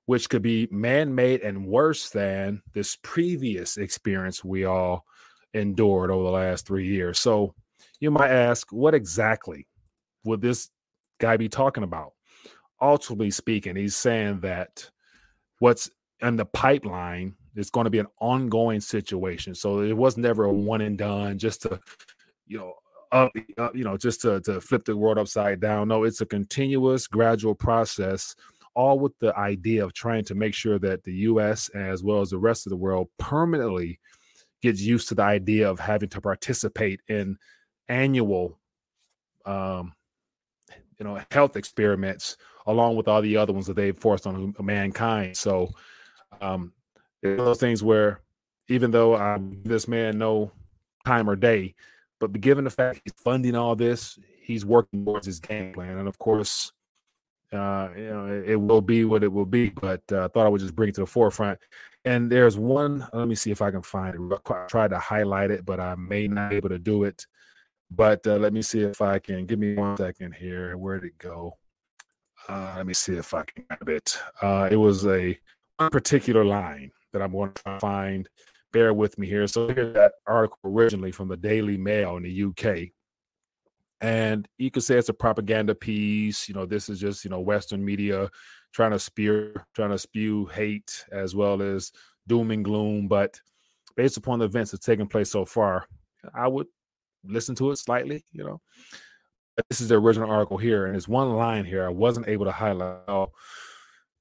which 0.08 0.28
could 0.28 0.42
be 0.42 0.68
man-made 0.72 1.42
and 1.42 1.68
worse 1.68 2.10
than 2.10 2.64
this 2.74 2.98
previous 3.04 3.78
experience 3.78 4.44
we 4.44 4.66
all 4.66 5.06
endured 5.54 6.10
over 6.10 6.24
the 6.24 6.32
last 6.32 6.66
three 6.66 6.88
years. 6.88 7.20
So 7.20 7.54
you 8.00 8.10
might 8.10 8.32
ask, 8.32 8.72
what 8.72 8.96
exactly 8.96 9.68
would 10.24 10.42
this 10.42 10.70
guy 11.20 11.38
be 11.38 11.48
talking 11.48 11.84
about? 11.84 12.14
Ultimately 12.82 13.30
speaking, 13.30 13.76
he's 13.76 13.96
saying 13.96 14.40
that 14.40 14.90
what's 15.60 15.92
in 16.22 16.38
the 16.38 16.46
pipeline 16.46 17.36
it's 17.56 17.70
going 17.70 17.86
to 17.86 17.90
be 17.90 18.00
an 18.00 18.08
ongoing 18.20 18.82
situation. 18.82 19.56
So 19.56 19.82
it 19.82 19.96
was 19.96 20.18
never 20.18 20.46
a 20.46 20.54
one 20.54 20.82
and 20.82 20.98
done, 20.98 21.38
just 21.38 21.64
to, 21.64 21.80
you 22.48 22.58
know, 22.58 22.74
up, 23.12 23.32
up, 23.58 23.76
you 23.76 23.84
know, 23.84 23.98
just 23.98 24.22
to, 24.22 24.40
to 24.42 24.62
flip 24.62 24.86
the 24.86 24.96
world 24.96 25.18
upside 25.18 25.60
down. 25.60 25.88
No, 25.88 26.04
it's 26.04 26.22
a 26.22 26.26
continuous, 26.26 27.08
gradual 27.08 27.56
process, 27.56 28.36
all 28.76 29.00
with 29.00 29.18
the 29.20 29.36
idea 29.36 29.84
of 29.84 29.94
trying 29.94 30.24
to 30.26 30.36
make 30.36 30.54
sure 30.54 30.80
that 30.80 31.04
the 31.04 31.14
U.S. 31.14 31.70
as 31.70 32.04
well 32.04 32.22
as 32.22 32.30
the 32.30 32.38
rest 32.38 32.66
of 32.66 32.70
the 32.70 32.78
world 32.78 33.08
permanently 33.18 34.00
gets 34.62 34.82
used 34.82 35.08
to 35.10 35.16
the 35.16 35.24
idea 35.24 35.70
of 35.70 35.80
having 35.80 36.10
to 36.10 36.22
participate 36.22 37.02
in 37.08 37.38
annual, 37.88 38.60
um, 39.46 39.94
you 41.00 41.06
know, 41.06 41.20
health 41.32 41.56
experiments 41.56 42.38
along 42.68 42.96
with 42.96 43.08
all 43.08 43.22
the 43.22 43.38
other 43.38 43.54
ones 43.54 43.66
that 43.68 43.76
they've 43.76 43.98
forced 43.98 44.28
on 44.28 44.54
mankind. 44.60 45.36
So, 45.36 45.70
um, 46.42 46.74
it's 47.22 47.44
those 47.44 47.60
things 47.60 47.84
where 47.84 48.22
even 48.70 48.92
though 48.92 49.16
I'm 49.16 49.62
this 49.64 49.88
man 49.88 50.18
no 50.18 50.52
time 51.06 51.30
or 51.30 51.36
day, 51.36 51.76
but 52.20 52.40
given 52.40 52.64
the 52.64 52.70
fact 52.70 53.02
he's 53.04 53.14
funding 53.24 53.56
all 53.56 53.76
this, 53.76 54.20
he's 54.42 54.66
working 54.66 55.06
towards 55.06 55.26
his 55.26 55.40
game 55.40 55.74
plan. 55.74 55.98
And 55.98 56.08
of 56.08 56.18
course, 56.20 56.72
uh, 57.52 57.90
you 57.96 58.10
know, 58.10 58.26
it, 58.28 58.52
it, 58.52 58.56
will 58.56 58.82
be 58.82 59.06
what 59.06 59.24
it 59.24 59.32
will 59.32 59.46
be. 59.46 59.70
But 59.70 60.02
uh, 60.12 60.26
I 60.26 60.28
thought 60.28 60.46
I 60.46 60.50
would 60.50 60.62
just 60.62 60.76
bring 60.76 60.90
it 60.90 60.96
to 60.96 61.02
the 61.02 61.08
forefront. 61.08 61.60
And 62.06 62.32
there's 62.32 62.58
one. 62.58 63.08
Let 63.12 63.28
me 63.28 63.36
see 63.36 63.52
if 63.52 63.62
I 63.62 63.72
can 63.72 63.82
find 63.82 64.16
it. 64.16 64.40
I 64.48 64.66
tried 64.68 64.92
to 64.92 65.00
highlight 65.00 65.52
it, 65.52 65.66
but 65.66 65.80
I 65.80 65.96
may 65.96 66.28
not 66.28 66.52
be 66.52 66.58
able 66.58 66.70
to 66.70 66.80
do 66.80 67.04
it. 67.04 67.26
But 67.92 68.26
uh, 68.28 68.38
let 68.38 68.54
me 68.54 68.62
see 68.62 68.82
if 68.82 69.02
I 69.02 69.20
can. 69.20 69.46
Give 69.46 69.60
me 69.60 69.76
one 69.76 69.98
second 69.98 70.36
here. 70.36 70.78
Where'd 70.78 71.04
it 71.04 71.18
go? 71.18 71.58
Uh, 72.48 72.74
let 72.78 72.86
me 72.86 72.94
see 72.94 73.16
if 73.16 73.34
I 73.34 73.44
can 73.44 73.66
grab 73.68 73.90
it. 73.90 74.18
Uh, 74.42 74.70
it 74.72 74.76
was 74.76 75.06
a 75.06 75.38
particular 75.92 76.46
line 76.46 76.92
that 77.14 77.22
I'm 77.22 77.32
going 77.32 77.52
to 77.54 77.80
find. 77.80 78.30
Bear 78.72 78.94
with 78.94 79.18
me 79.18 79.28
here. 79.28 79.48
So 79.48 79.68
here's 79.68 79.94
that 79.96 80.14
article 80.28 80.60
originally 80.64 81.12
from 81.12 81.28
the 81.28 81.38
Daily 81.38 81.78
Mail 81.78 82.18
in 82.18 82.24
the 82.24 82.44
UK. 82.44 82.90
And 84.02 84.48
you 84.58 84.72
could 84.72 84.84
say 84.84 84.98
it's 84.98 85.10
a 85.10 85.14
propaganda 85.14 85.76
piece. 85.76 86.48
You 86.48 86.56
know, 86.56 86.66
this 86.66 86.88
is 86.88 87.00
just, 87.00 87.26
you 87.26 87.32
know, 87.32 87.40
Western 87.40 87.84
media 87.84 88.30
trying 88.74 88.92
to 88.92 89.00
spear, 89.00 89.66
trying 89.76 89.90
to 89.90 89.98
spew 89.98 90.46
hate 90.48 91.06
as 91.12 91.36
well 91.36 91.62
as 91.62 91.92
doom 92.28 92.52
and 92.52 92.64
gloom. 92.64 93.08
But 93.08 93.40
based 93.98 94.18
upon 94.18 94.40
the 94.40 94.46
events 94.46 94.72
that's 94.72 94.86
taken 94.86 95.08
place 95.08 95.32
so 95.32 95.46
far, 95.46 95.86
I 96.34 96.48
would 96.48 96.68
listen 97.24 97.56
to 97.56 97.72
it 97.72 97.78
slightly, 97.78 98.24
you 98.32 98.44
know. 98.44 98.62
But 99.56 99.66
this 99.70 99.82
is 99.82 99.90
the 99.90 99.96
original 99.96 100.32
article 100.32 100.58
here, 100.58 100.86
and 100.86 100.94
there's 100.94 101.08
one 101.08 101.36
line 101.36 101.66
here 101.66 101.86
I 101.86 101.90
wasn't 101.90 102.30
able 102.30 102.46
to 102.46 102.52
highlight. 102.52 103.00
I'll 103.08 103.34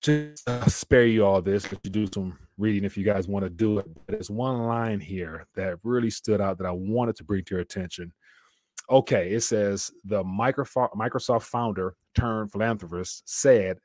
just 0.03 0.49
uh, 0.49 0.67
spare 0.67 1.07
you 1.07 1.25
all 1.25 1.41
this, 1.41 1.67
but 1.67 1.79
you 1.85 1.91
do 1.91 2.09
some 2.13 2.37
reading 2.59 2.85
if 2.85 2.97
you 2.97 3.05
guys 3.05 3.29
want 3.29 3.45
to 3.45 3.51
do 3.51 3.79
it. 3.79 3.87
But 3.95 4.07
there's 4.07 4.31
one 4.31 4.67
line 4.67 5.01
here 5.01 5.47
that 5.55 5.79
really 5.83 6.11
stood 6.11 6.41
out 6.41 6.59
that 6.59 6.67
I 6.67 6.73
wanted 6.73 7.17
to 7.17 7.25
bring 7.25 7.45
to 7.45 7.55
your 7.55 7.61
attention. 7.61 8.13
Okay, 8.91 9.31
it 9.33 9.43
says 9.43 9.91
the 10.05 10.25
Microsoft 10.25 11.43
founder 11.43 11.95
turned 12.17 12.51
philanthropist 12.53 13.23
said 13.27 13.79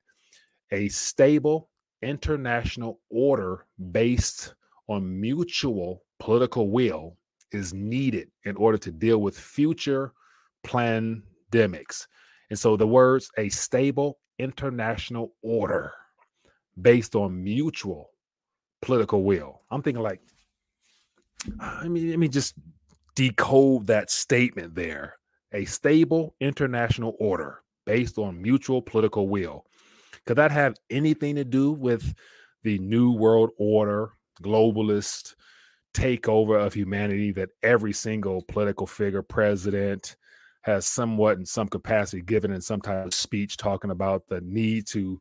a 0.71 0.89
stable 0.89 1.69
international 2.01 2.99
order 3.09 3.65
based 3.91 4.55
on 4.87 5.19
mutual 5.21 6.03
political 6.19 6.69
will 6.69 7.17
is 7.51 7.73
needed 7.73 8.29
in 8.45 8.55
order 8.55 8.77
to 8.77 8.91
deal 8.91 9.19
with 9.19 9.37
future 9.37 10.13
pandemics. 10.65 12.07
And 12.49 12.57
so 12.57 12.75
the 12.75 12.87
words 12.87 13.29
a 13.37 13.49
stable 13.49 14.19
international 14.39 15.33
order 15.43 15.93
based 16.81 17.15
on 17.15 17.43
mutual 17.43 18.09
political 18.83 19.23
will. 19.23 19.61
I'm 19.71 19.81
thinking 19.81 20.03
like, 20.03 20.21
I 21.59 21.87
mean, 21.87 22.09
let 22.09 22.19
me 22.19 22.27
just 22.27 22.55
decode 23.15 23.87
that 23.87 24.11
statement 24.11 24.75
there. 24.75 25.15
A 25.53 25.65
stable 25.65 26.35
international 26.39 27.15
order 27.19 27.61
based 27.85 28.17
on 28.17 28.41
mutual 28.41 28.81
political 28.81 29.27
will. 29.27 29.65
Could 30.25 30.37
that 30.37 30.51
have 30.51 30.75
anything 30.89 31.35
to 31.35 31.43
do 31.43 31.71
with 31.71 32.13
the 32.63 32.79
new 32.79 33.11
world 33.11 33.51
order, 33.57 34.11
globalist 34.41 35.35
takeover 35.93 36.65
of 36.65 36.73
humanity 36.73 37.31
that 37.31 37.49
every 37.61 37.93
single 37.93 38.41
political 38.47 38.87
figure, 38.87 39.21
president, 39.21 40.15
has 40.61 40.87
somewhat 40.87 41.37
in 41.37 41.45
some 41.45 41.67
capacity 41.67 42.21
given 42.21 42.51
in 42.51 42.61
some 42.61 42.81
type 42.81 43.05
of 43.05 43.13
speech 43.13 43.57
talking 43.57 43.91
about 43.91 44.27
the 44.27 44.41
need 44.41 44.87
to 44.87 45.19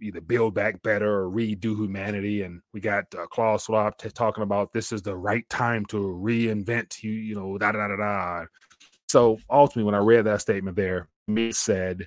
either 0.00 0.20
build 0.20 0.54
back 0.54 0.82
better 0.82 1.22
or 1.22 1.30
redo 1.30 1.76
humanity. 1.76 2.42
And 2.42 2.60
we 2.72 2.80
got 2.80 3.04
uh, 3.14 3.26
Klaus 3.26 3.64
Schwab 3.64 3.96
t- 3.98 4.10
talking 4.10 4.42
about 4.42 4.72
this 4.72 4.92
is 4.92 5.02
the 5.02 5.16
right 5.16 5.48
time 5.48 5.84
to 5.86 5.96
reinvent 5.96 7.02
you, 7.02 7.10
you 7.10 7.34
know, 7.34 7.58
da 7.58 7.72
da 7.72 7.88
da 7.88 7.96
da. 7.96 8.44
So 9.08 9.38
ultimately, 9.50 9.84
when 9.84 9.94
I 9.94 9.98
read 9.98 10.26
that 10.26 10.40
statement 10.40 10.76
there, 10.76 11.08
me 11.26 11.52
said, 11.52 12.06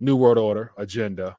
New 0.00 0.16
World 0.16 0.38
Order 0.38 0.72
agenda, 0.76 1.36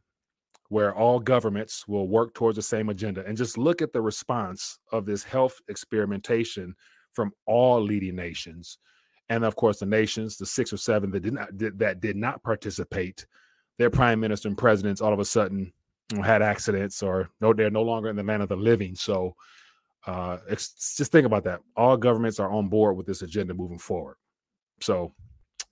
where 0.69 0.93
all 0.93 1.19
governments 1.19 1.87
will 1.87 2.07
work 2.07 2.33
towards 2.33 2.55
the 2.55 2.61
same 2.61 2.89
agenda. 2.89 3.23
And 3.25 3.37
just 3.37 3.57
look 3.57 3.81
at 3.81 3.93
the 3.93 4.01
response 4.01 4.79
of 4.91 5.05
this 5.05 5.23
health 5.23 5.59
experimentation 5.69 6.75
from 7.13 7.31
all 7.45 7.81
leading 7.81 8.15
nations. 8.15 8.79
And 9.29 9.43
of 9.43 9.55
course, 9.55 9.79
the 9.79 9.85
nations, 9.85 10.37
the 10.37 10.45
six 10.45 10.71
or 10.71 10.77
seven 10.77 11.11
that 11.11 11.21
did 11.21 11.33
not 11.33 11.49
that 11.57 11.99
did 11.99 12.15
not 12.15 12.43
participate 12.43 13.25
their 13.77 13.89
prime 13.89 14.19
minister 14.19 14.47
and 14.47 14.57
presidents 14.57 15.01
all 15.01 15.13
of 15.13 15.19
a 15.19 15.25
sudden 15.25 15.71
had 16.23 16.41
accidents 16.41 17.03
or 17.03 17.29
no, 17.41 17.53
they're 17.53 17.69
no 17.69 17.83
longer 17.83 18.09
in 18.09 18.15
the 18.15 18.23
land 18.23 18.41
of 18.41 18.49
the 18.49 18.55
living. 18.55 18.95
So 18.95 19.35
uh, 20.05 20.37
just 20.47 21.11
think 21.11 21.25
about 21.25 21.43
that. 21.43 21.59
All 21.75 21.97
governments 21.97 22.39
are 22.39 22.49
on 22.49 22.69
board 22.69 22.95
with 22.95 23.05
this 23.05 23.21
agenda 23.21 23.53
moving 23.53 23.77
forward. 23.77 24.15
So, 24.79 25.13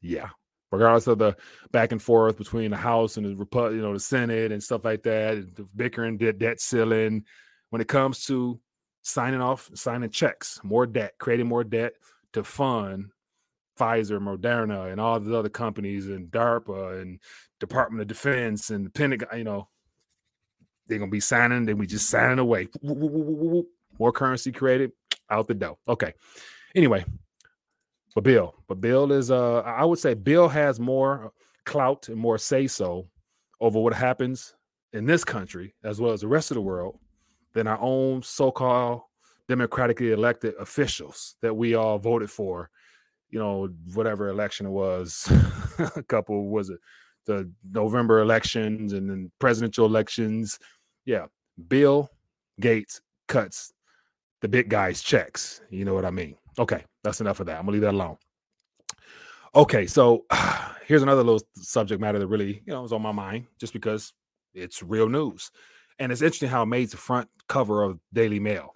yeah, 0.02 0.30
regardless 0.72 1.08
of 1.08 1.20
the 1.20 1.36
back 1.72 1.92
and 1.92 2.02
forth 2.02 2.38
between 2.38 2.72
the 2.72 2.78
House 2.78 3.18
and 3.18 3.26
the 3.26 3.36
Republic, 3.36 3.76
you 3.76 3.82
know, 3.82 3.94
the 3.94 4.00
Senate 4.00 4.52
and 4.52 4.62
stuff 4.62 4.84
like 4.84 5.04
that, 5.04 5.46
bickering, 5.76 6.18
debt, 6.18 6.38
debt 6.38 6.60
ceiling. 6.60 7.24
When 7.70 7.82
it 7.82 7.88
comes 7.88 8.26
to 8.26 8.60
signing 9.04 9.42
off, 9.42 9.70
signing 9.74 10.10
checks, 10.10 10.60
more 10.64 10.86
debt, 10.86 11.14
creating 11.18 11.48
more 11.48 11.64
debt 11.64 11.94
to 12.34 12.44
fund 12.44 13.12
Pfizer, 13.78 14.20
Moderna, 14.20 14.92
and 14.92 15.00
all 15.00 15.20
the 15.20 15.38
other 15.38 15.50
companies, 15.50 16.08
and 16.08 16.32
DARPA, 16.32 17.02
and 17.02 17.20
Department 17.60 18.02
of 18.02 18.08
Defense, 18.08 18.70
and 18.70 18.86
the 18.86 18.90
Pentagon. 18.90 19.38
You 19.38 19.44
know, 19.44 19.68
they're 20.88 21.00
gonna 21.00 21.12
be 21.12 21.20
signing. 21.20 21.66
Then 21.66 21.78
we 21.78 21.88
just 21.88 22.10
signing 22.10 22.40
away. 22.40 22.68
More 22.84 24.12
currency 24.12 24.52
created, 24.52 24.92
out 25.30 25.48
the 25.48 25.54
door. 25.54 25.78
Okay. 25.88 26.14
Anyway, 26.76 27.06
but 28.14 28.24
Bill, 28.24 28.56
but 28.68 28.82
Bill 28.82 29.12
is 29.12 29.32
uh, 29.32 29.60
I 29.60 29.86
would 29.86 30.00
say 30.00 30.14
Bill 30.14 30.48
has 30.48 30.80
more 30.80 31.32
clout 31.66 32.10
and 32.10 32.18
more 32.18 32.38
say 32.38 32.68
so 32.68 33.08
over 33.60 33.80
what 33.80 33.94
happens 33.94 34.54
in 34.94 35.06
this 35.06 35.24
country 35.24 35.74
as 35.84 36.00
well 36.00 36.14
as 36.14 36.22
the 36.22 36.28
rest 36.28 36.52
of 36.52 36.56
the 36.56 36.62
world 36.62 37.00
than 37.54 37.68
our 37.68 37.80
own 37.82 38.22
so-called 38.22 39.02
democratically 39.48 40.12
elected 40.12 40.54
officials 40.60 41.36
that 41.42 41.54
we 41.54 41.76
all 41.76 41.98
voted 41.98 42.30
for 42.30 42.70
you 43.36 43.42
know, 43.42 43.68
whatever 43.94 44.30
election 44.30 44.66
it 44.66 44.70
was, 44.70 45.30
a 45.98 46.02
couple 46.04 46.48
was 46.48 46.70
it 46.70 46.80
the 47.26 47.52
November 47.70 48.22
elections 48.22 48.94
and 48.94 49.10
then 49.10 49.30
presidential 49.40 49.86
elections. 49.86 50.58
Yeah, 51.04 51.26
Bill 51.68 52.10
Gates 52.62 53.02
cuts 53.28 53.74
the 54.40 54.48
big 54.48 54.70
guys 54.70 55.02
checks. 55.02 55.60
You 55.70 55.84
know 55.84 55.94
what 55.94 56.06
I 56.06 56.12
mean? 56.12 56.38
Okay, 56.58 56.86
that's 57.04 57.20
enough 57.20 57.42
of 57.42 57.48
that. 57.48 57.58
I'm 57.58 57.64
gonna 57.64 57.74
leave 57.74 57.82
that 57.82 57.94
alone. 57.94 58.16
Okay, 59.54 59.86
so 59.86 60.24
here's 60.86 61.04
another 61.04 61.24
little 61.24 61.46
subject 61.58 62.00
matter 62.00 62.20
that 62.20 62.28
really, 62.28 62.64
you 62.66 62.72
know, 62.72 62.84
was 62.84 62.94
on 62.94 63.02
my 63.02 63.12
mind 63.12 63.48
just 63.60 63.74
because 63.74 64.14
it's 64.54 64.82
real 64.82 65.10
news. 65.10 65.52
And 66.00 66.10
it's 66.10 66.22
interesting 66.22 66.48
how 66.48 66.64
it 66.64 66.68
made 66.68 66.90
the 66.90 66.96
front 66.96 67.28
cover 67.50 67.84
of 67.84 68.00
Daily 68.14 68.40
Mail. 68.40 68.72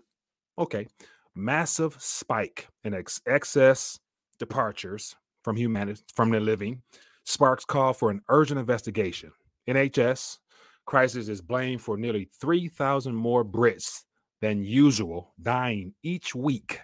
Okay, 0.57 0.85
massive 1.33 1.95
spike 1.97 2.67
in 2.83 2.93
ex- 2.93 3.21
excess 3.25 4.01
departures 4.39 5.15
from 5.43 5.55
humanity 5.55 6.01
from 6.13 6.31
the 6.31 6.39
living 6.39 6.81
sparks 7.25 7.65
call 7.65 7.93
for 7.93 8.09
an 8.09 8.21
urgent 8.29 8.59
investigation. 8.59 9.31
NHS 9.67 10.39
crisis 10.85 11.27
is 11.27 11.41
blamed 11.41 11.81
for 11.81 11.97
nearly 11.97 12.27
3,000 12.41 13.13
more 13.13 13.45
Brits 13.45 14.03
than 14.41 14.63
usual 14.63 15.33
dying 15.41 15.93
each 16.01 16.33
week. 16.33 16.79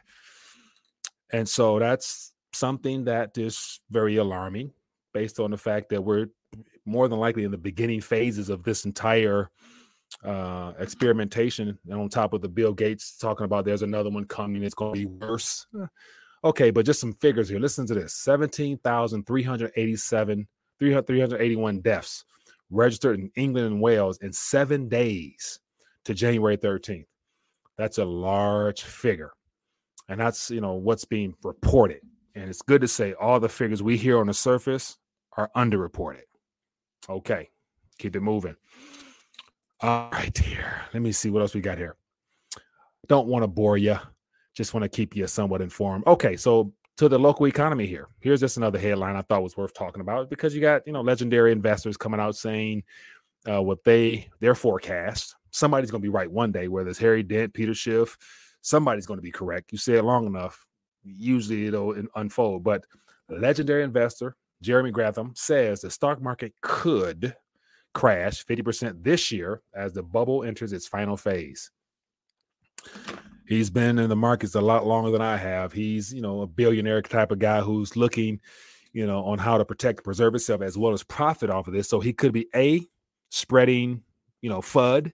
And 1.31 1.49
so 1.49 1.79
that's 1.79 2.33
something 2.53 3.05
that 3.05 3.37
is 3.37 3.79
very 3.89 4.17
alarming 4.17 4.71
based 5.13 5.39
on 5.39 5.51
the 5.51 5.57
fact 5.57 5.89
that 5.89 6.03
we're 6.03 6.27
more 6.85 7.07
than 7.07 7.19
likely 7.19 7.43
in 7.43 7.51
the 7.51 7.57
beginning 7.57 8.01
phases 8.01 8.49
of 8.49 8.63
this 8.63 8.85
entire 8.85 9.49
uh 10.23 10.71
experimentation 10.79 11.77
and 11.89 11.99
on 11.99 12.07
top 12.07 12.31
of 12.31 12.41
the 12.41 12.47
bill 12.47 12.73
gates 12.73 13.17
talking 13.17 13.43
about 13.43 13.65
there's 13.65 13.81
another 13.81 14.09
one 14.09 14.23
coming 14.23 14.63
it's 14.63 14.75
going 14.75 14.93
to 14.93 14.99
be 14.99 15.05
worse 15.05 15.65
Okay, 16.45 16.69
but 16.69 16.85
just 16.85 17.01
some 17.01 17.13
figures 17.13 17.49
here. 17.49 17.59
Listen 17.59 17.87
to 17.87 17.95
this 17.95 18.13
17,387, 18.13 20.47
381 20.79 21.81
deaths 21.81 22.23
registered 22.69 23.19
in 23.19 23.31
England 23.35 23.67
and 23.67 23.81
Wales 23.81 24.19
in 24.19 24.31
seven 24.31 24.87
days 24.87 25.59
to 26.03 26.13
January 26.13 26.55
13th. 26.55 27.07
That's 27.77 27.97
a 27.97 28.05
large 28.05 28.83
figure. 28.83 29.33
And 30.07 30.19
that's, 30.19 30.51
you 30.51 30.61
know, 30.61 30.73
what's 30.73 31.05
being 31.05 31.33
reported. 31.43 32.01
And 32.35 32.47
it's 32.49 32.61
good 32.61 32.81
to 32.81 32.87
say 32.87 33.13
all 33.13 33.39
the 33.39 33.49
figures 33.49 33.81
we 33.81 33.97
hear 33.97 34.19
on 34.19 34.27
the 34.27 34.33
surface 34.33 34.97
are 35.37 35.49
underreported. 35.55 36.25
Okay, 37.09 37.49
keep 37.97 38.15
it 38.15 38.21
moving. 38.21 38.55
All 39.81 40.09
right, 40.11 40.37
here. 40.37 40.83
Let 40.93 41.01
me 41.01 41.11
see 41.11 41.31
what 41.31 41.41
else 41.41 41.55
we 41.55 41.61
got 41.61 41.79
here. 41.79 41.95
Don't 43.07 43.27
want 43.27 43.43
to 43.43 43.47
bore 43.47 43.77
you. 43.77 43.97
Just 44.55 44.73
want 44.73 44.83
to 44.83 44.89
keep 44.89 45.15
you 45.15 45.27
somewhat 45.27 45.61
informed. 45.61 46.07
Okay, 46.07 46.35
so 46.35 46.73
to 46.97 47.09
the 47.09 47.19
local 47.19 47.47
economy 47.47 47.85
here. 47.85 48.07
Here's 48.21 48.39
just 48.39 48.57
another 48.57 48.79
headline 48.79 49.15
I 49.15 49.21
thought 49.21 49.43
was 49.43 49.57
worth 49.57 49.73
talking 49.73 50.01
about 50.01 50.29
because 50.29 50.55
you 50.55 50.61
got, 50.61 50.87
you 50.87 50.93
know, 50.93 51.01
legendary 51.01 51.51
investors 51.51 51.97
coming 51.97 52.19
out 52.19 52.35
saying 52.35 52.83
uh, 53.49 53.61
what 53.61 53.83
they 53.83 54.29
their 54.39 54.55
forecast. 54.55 55.35
Somebody's 55.51 55.91
going 55.91 56.01
to 56.01 56.05
be 56.05 56.09
right 56.09 56.31
one 56.31 56.51
day, 56.51 56.67
whether 56.67 56.89
it's 56.89 56.99
Harry 56.99 57.23
Dent, 57.23 57.53
Peter 57.53 57.73
Schiff, 57.73 58.17
somebody's 58.61 59.05
going 59.05 59.17
to 59.17 59.23
be 59.23 59.31
correct. 59.31 59.71
You 59.71 59.77
say 59.77 59.93
it 59.93 60.03
long 60.03 60.25
enough, 60.25 60.65
usually 61.03 61.67
it'll 61.67 61.95
unfold. 62.15 62.63
But 62.63 62.83
legendary 63.29 63.83
investor 63.83 64.35
Jeremy 64.61 64.91
Grantham 64.91 65.33
says 65.35 65.81
the 65.81 65.91
stock 65.91 66.21
market 66.21 66.53
could 66.61 67.35
crash 67.93 68.45
50% 68.45 69.03
this 69.03 69.31
year 69.31 69.61
as 69.73 69.93
the 69.93 70.03
bubble 70.03 70.43
enters 70.43 70.73
its 70.73 70.87
final 70.87 71.17
phase. 71.17 71.71
He's 73.47 73.69
been 73.69 73.99
in 73.99 74.09
the 74.09 74.15
markets 74.15 74.55
a 74.55 74.61
lot 74.61 74.87
longer 74.87 75.11
than 75.11 75.21
I 75.21 75.37
have. 75.37 75.71
He's, 75.71 76.11
you 76.13 76.21
know, 76.21 76.41
a 76.41 76.47
billionaire 76.47 77.01
type 77.01 77.31
of 77.31 77.39
guy 77.39 77.61
who's 77.61 77.95
looking, 77.95 78.39
you 78.91 79.05
know, 79.05 79.23
on 79.23 79.37
how 79.37 79.57
to 79.57 79.65
protect, 79.65 80.03
preserve 80.03 80.35
itself 80.35 80.61
as 80.61 80.77
well 80.77 80.93
as 80.93 81.03
profit 81.03 81.49
off 81.49 81.67
of 81.67 81.73
this. 81.73 81.87
So 81.87 81.99
he 81.99 82.11
could 82.11 82.33
be 82.33 82.47
a 82.55 82.81
spreading, 83.29 84.01
you 84.41 84.49
know, 84.49 84.61
FUD 84.61 85.11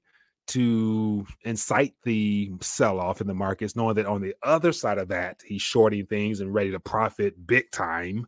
to 0.47 1.25
incite 1.43 1.93
the 2.03 2.51
sell 2.61 2.99
off 2.99 3.21
in 3.21 3.27
the 3.27 3.33
markets, 3.33 3.75
knowing 3.75 3.95
that 3.95 4.05
on 4.05 4.21
the 4.21 4.33
other 4.43 4.71
side 4.71 4.97
of 4.97 5.09
that, 5.09 5.41
he's 5.45 5.61
shorting 5.61 6.05
things 6.05 6.39
and 6.39 6.53
ready 6.53 6.71
to 6.71 6.79
profit 6.79 7.47
big 7.47 7.69
time, 7.71 8.25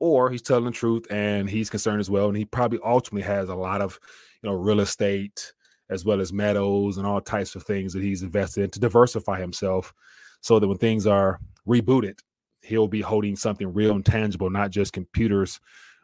or 0.00 0.30
he's 0.30 0.42
telling 0.42 0.64
the 0.64 0.70
truth 0.70 1.06
and 1.10 1.48
he's 1.48 1.70
concerned 1.70 2.00
as 2.00 2.10
well. 2.10 2.28
And 2.28 2.36
he 2.36 2.44
probably 2.44 2.78
ultimately 2.84 3.26
has 3.26 3.48
a 3.48 3.54
lot 3.54 3.80
of, 3.80 3.98
you 4.42 4.50
know, 4.50 4.56
real 4.56 4.80
estate 4.80 5.52
as 5.94 6.04
well 6.04 6.20
as 6.20 6.32
meadows 6.32 6.98
and 6.98 7.06
all 7.06 7.20
types 7.20 7.54
of 7.54 7.62
things 7.62 7.92
that 7.92 8.02
he's 8.02 8.22
invested 8.22 8.64
in 8.64 8.70
to 8.70 8.80
diversify 8.80 9.40
himself 9.40 9.94
so 10.40 10.58
that 10.58 10.68
when 10.68 10.76
things 10.76 11.06
are 11.06 11.40
rebooted, 11.66 12.18
he'll 12.62 12.88
be 12.88 13.00
holding 13.00 13.36
something 13.36 13.72
real 13.72 13.94
and 13.94 14.04
tangible, 14.04 14.50
not 14.50 14.70
just 14.70 14.92
computers, 14.92 15.60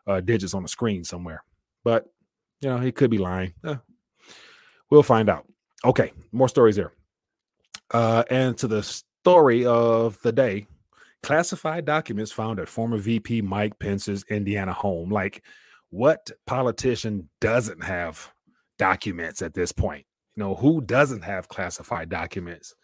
uh, 0.06 0.20
digits 0.20 0.54
on 0.54 0.64
a 0.64 0.68
screen 0.68 1.04
somewhere. 1.04 1.42
But, 1.84 2.06
you 2.60 2.70
know, 2.70 2.78
he 2.78 2.92
could 2.92 3.10
be 3.10 3.18
lying. 3.18 3.52
Eh, 3.64 3.76
we'll 4.90 5.02
find 5.02 5.28
out. 5.28 5.46
Okay, 5.84 6.12
more 6.32 6.48
stories 6.48 6.76
here. 6.76 6.92
Uh, 7.90 8.24
and 8.30 8.56
to 8.58 8.68
the 8.68 8.82
story 8.82 9.66
of 9.66 10.20
the 10.22 10.32
day 10.32 10.66
classified 11.22 11.84
documents 11.84 12.32
found 12.32 12.58
at 12.58 12.68
former 12.68 12.96
VP 12.96 13.42
Mike 13.42 13.78
Pence's 13.78 14.24
Indiana 14.30 14.72
home. 14.72 15.10
Like, 15.10 15.42
what 15.90 16.30
politician 16.46 17.28
doesn't 17.40 17.82
have 17.82 18.32
documents 18.80 19.42
at 19.42 19.52
this 19.52 19.72
point. 19.72 20.06
You 20.34 20.42
know, 20.42 20.54
who 20.54 20.80
doesn't 20.80 21.22
have 21.22 21.48
classified 21.48 22.08
documents? 22.08 22.74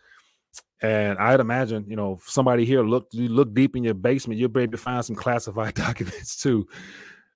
And 0.82 1.18
I'd 1.18 1.40
imagine, 1.40 1.86
you 1.88 1.96
know, 1.96 2.18
somebody 2.22 2.66
here 2.66 2.82
look 2.82 3.08
you 3.12 3.28
look 3.28 3.54
deep 3.54 3.76
in 3.76 3.82
your 3.82 3.94
basement, 3.94 4.38
you'll 4.38 4.50
be 4.50 4.60
able 4.60 4.72
to 4.72 4.78
find 4.78 5.02
some 5.02 5.16
classified 5.16 5.74
documents 5.86 6.36
too. 6.36 6.68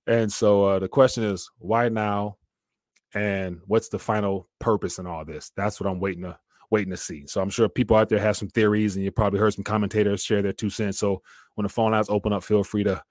And 0.06 0.30
so 0.30 0.64
uh, 0.64 0.78
the 0.78 0.88
question 0.88 1.24
is, 1.24 1.50
why 1.58 1.88
now? 1.88 2.36
And 3.14 3.60
what's 3.66 3.88
the 3.88 3.98
final 3.98 4.46
purpose 4.60 4.98
in 4.98 5.06
all 5.06 5.24
this? 5.24 5.52
That's 5.56 5.80
what 5.80 5.90
I'm 5.90 5.98
waiting 5.98 6.24
to 6.24 6.38
waiting 6.70 6.90
to 6.90 6.96
see. 6.96 7.26
So 7.26 7.40
I'm 7.40 7.50
sure 7.50 7.68
people 7.68 7.96
out 7.96 8.10
there 8.10 8.20
have 8.20 8.36
some 8.36 8.48
theories, 8.48 8.94
and 8.94 9.04
you 9.04 9.10
probably 9.10 9.40
heard 9.40 9.54
some 9.54 9.64
commentators 9.64 10.22
share 10.22 10.42
their 10.42 10.52
two 10.52 10.70
cents. 10.70 10.98
So 10.98 11.22
when 11.54 11.64
the 11.64 11.70
phone 11.70 11.92
lines 11.92 12.10
open 12.10 12.32
up, 12.32 12.44
feel 12.44 12.62
free 12.62 12.84
to 12.84 13.02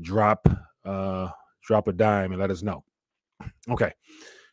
drop 0.00 0.48
uh 0.84 1.28
drop 1.62 1.88
a 1.88 1.92
dime 1.92 2.32
and 2.32 2.40
let 2.40 2.50
us 2.50 2.62
know. 2.62 2.84
Okay 3.68 3.92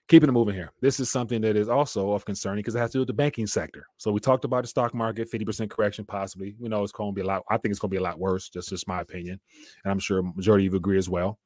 keeping 0.07 0.29
it 0.29 0.33
moving 0.33 0.55
here. 0.55 0.71
This 0.81 0.99
is 0.99 1.09
something 1.09 1.41
that 1.41 1.55
is 1.55 1.69
also 1.69 2.11
of 2.11 2.25
concern 2.25 2.57
because 2.57 2.75
it 2.75 2.79
has 2.79 2.91
to 2.91 2.97
do 2.97 2.99
with 2.99 3.07
the 3.07 3.13
banking 3.13 3.47
sector. 3.47 3.87
So 3.97 4.11
we 4.11 4.19
talked 4.19 4.45
about 4.45 4.63
the 4.63 4.67
stock 4.67 4.93
market, 4.93 5.31
50% 5.31 5.69
correction, 5.69 6.05
possibly. 6.05 6.55
We 6.59 6.69
know 6.69 6.83
it's 6.83 6.91
going 6.91 7.11
to 7.11 7.15
be 7.15 7.21
a 7.21 7.25
lot. 7.25 7.43
I 7.49 7.57
think 7.57 7.71
it's 7.71 7.79
going 7.79 7.89
to 7.89 7.95
be 7.95 7.99
a 7.99 8.03
lot 8.03 8.19
worse, 8.19 8.49
just 8.49 8.69
just 8.69 8.87
my 8.87 9.01
opinion. 9.01 9.39
And 9.83 9.91
I'm 9.91 9.99
sure 9.99 10.21
majority 10.21 10.67
of 10.67 10.73
you 10.73 10.77
agree 10.77 10.97
as 10.97 11.09
well. 11.09 11.39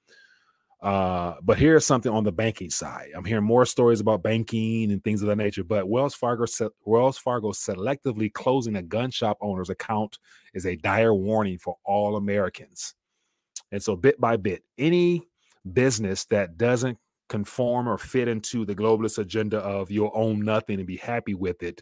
Uh, 0.82 1.36
but 1.41 1.58
here's 1.58 1.86
something 1.86 2.12
on 2.12 2.24
the 2.24 2.32
banking 2.32 2.70
side. 2.70 3.10
I'm 3.15 3.26
hearing 3.26 3.44
more 3.44 3.65
stories 3.65 4.02
about 4.02 4.22
banking 4.22 4.91
and 4.91 5.04
things 5.04 5.22
of 5.22 5.28
that 5.28 5.38
nature. 5.38 5.63
But 5.63 5.89
Wells 5.89 6.13
Fargo, 6.13 6.46
Wells 6.84 7.18
Fargo 7.18 7.52
selectively 7.54 8.32
closing 8.32 8.76
a 8.76 8.84
gun 8.84 9.10
shop 9.10 9.38
owner's 9.41 9.70
account 9.70 10.20
is 10.54 10.65
a 10.65 10.76
dire 10.76 11.13
warning 11.13 11.58
for 11.58 11.78
all 11.86 12.18
Americans. 12.18 12.94
And 13.72 13.82
so, 13.82 13.96
bit 13.96 14.20
by 14.22 14.38
bit, 14.38 14.63
any 14.78 15.28
business 15.74 16.26
that 16.26 16.58
doesn't 16.58 17.00
conform 17.30 17.88
or 17.88 17.98
fit 17.98 18.28
into 18.28 18.66
the 18.66 18.76
globalist 18.76 19.18
agenda 19.18 19.60
of 19.60 19.92
you'll 19.92 20.12
own 20.14 20.44
nothing 20.44 20.80
and 20.80 20.88
be 20.88 20.98
happy 20.98 21.34
with 21.34 21.64
it. 21.64 21.82